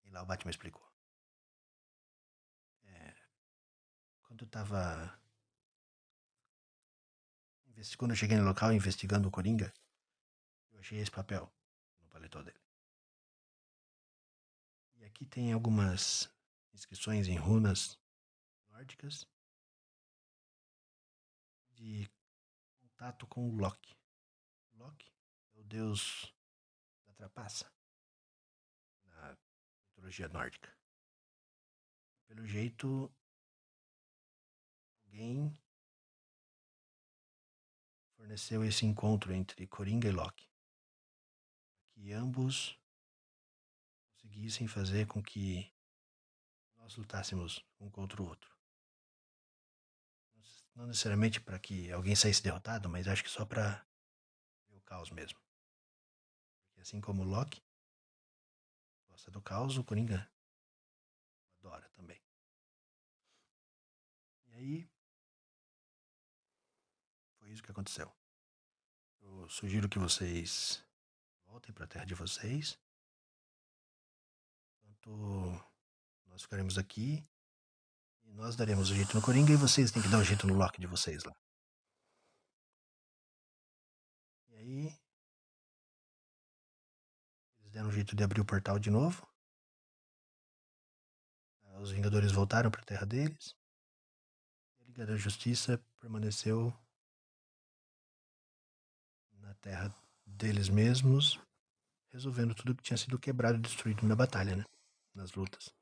E 0.05 0.11
lá 0.11 0.23
o 0.23 0.27
Batman 0.27 0.51
explicou. 0.51 0.87
É, 2.85 3.15
quando 4.23 4.45
eu 4.45 4.49
tava. 4.49 5.19
Quando 7.97 8.11
eu 8.11 8.17
cheguei 8.17 8.37
no 8.37 8.45
local 8.45 8.73
investigando 8.73 9.29
o 9.29 9.31
Coringa, 9.31 9.73
eu 10.73 10.81
achei 10.81 10.99
esse 10.99 11.11
papel 11.11 11.51
no 12.01 12.09
paletó 12.09 12.43
dele. 12.43 12.61
E 14.97 15.05
aqui 15.05 15.25
tem 15.25 15.53
algumas 15.53 16.29
inscrições 16.79 17.27
em 17.27 17.37
runas 17.37 17.99
nórdicas 18.71 19.27
de 21.73 22.09
contato 22.77 23.27
com 23.27 23.49
o 23.49 23.57
Loki. 23.57 23.97
Loki 24.75 25.13
é 25.55 25.59
o 25.59 25.65
deus 25.65 26.33
da 27.05 27.13
trapaça 27.15 27.69
na 29.07 29.37
mitologia 29.89 30.29
nórdica. 30.29 30.73
Pelo 32.29 32.47
jeito, 32.47 33.13
alguém 35.05 35.59
forneceu 38.15 38.65
esse 38.65 38.87
encontro 38.87 39.33
entre 39.33 39.67
Coringa 39.67 40.07
e 40.07 40.13
Loki. 40.13 40.49
Que 41.91 42.13
ambos 42.13 42.79
conseguissem 44.07 44.69
fazer 44.69 45.09
com 45.09 45.21
que 45.21 45.77
nós 46.89 46.97
lutássemos 46.97 47.63
um 47.79 47.91
contra 47.91 48.23
o 48.23 48.27
outro. 48.27 48.51
Não 50.75 50.87
necessariamente 50.87 51.39
para 51.39 51.59
que 51.59 51.93
alguém 51.93 52.17
saísse 52.17 52.43
derrotado, 52.43 52.89
mas 52.89 53.07
acho 53.07 53.23
que 53.23 53.29
só 53.29 53.45
para 53.45 53.87
o 54.71 54.81
caos 54.81 55.11
mesmo. 55.11 55.39
Porque 56.65 56.81
assim 56.81 56.99
como 56.99 57.23
o 57.23 57.27
Loki 57.27 57.63
gosta 59.07 59.31
do 59.31 59.43
caos, 59.43 59.77
o 59.77 59.85
Coringa 59.85 60.31
adora 61.59 61.87
também. 61.91 62.23
E 64.47 64.55
aí 64.55 64.91
foi 67.39 67.51
isso 67.51 67.63
que 67.63 67.71
aconteceu. 67.71 68.11
Eu 69.21 69.47
sugiro 69.51 69.91
que 69.91 69.99
vocês 69.99 70.83
voltem 71.45 71.75
para 71.75 71.85
a 71.85 71.89
terra 71.89 72.07
de 72.07 72.15
vocês. 72.15 72.81
Enquanto 74.81 75.68
nós 76.39 76.43
ficaremos 76.45 76.79
aqui 76.79 77.27
e 78.23 78.33
nós 78.33 78.55
daremos 78.55 78.91
o 78.91 78.95
jeito 78.95 79.13
no 79.13 79.21
Coringa 79.21 79.53
e 79.53 79.57
vocês 79.57 79.91
têm 79.91 80.01
que 80.01 80.09
dar 80.09 80.19
o 80.19 80.25
jeito 80.25 80.47
no 80.47 80.55
Loki 80.55 80.81
de 80.81 80.87
vocês 80.87 81.25
lá. 81.25 81.35
E 84.49 84.55
aí. 84.55 84.99
Eles 87.59 87.73
deram 87.73 87.89
um 87.89 87.93
jeito 87.93 88.15
de 88.15 88.23
abrir 88.23 88.41
o 88.41 88.45
portal 88.45 88.79
de 88.79 88.89
novo. 88.89 89.27
Os 91.81 91.91
Vingadores 91.91 92.31
voltaram 92.31 92.71
para 92.71 92.83
a 92.83 92.85
terra 92.85 93.05
deles. 93.05 93.57
E 94.79 94.85
a 94.85 94.87
Liga 94.87 95.07
da 95.07 95.17
Justiça 95.17 95.85
permaneceu 96.01 96.73
na 99.33 99.55
terra 99.55 99.93
deles 100.25 100.69
mesmos, 100.69 101.41
resolvendo 102.11 102.55
tudo 102.55 102.77
que 102.77 102.83
tinha 102.83 102.97
sido 102.97 103.19
quebrado 103.19 103.59
e 103.59 103.61
destruído 103.61 104.07
na 104.07 104.15
batalha, 104.15 104.55
né? 104.55 104.65
Nas 105.13 105.33
lutas. 105.33 105.78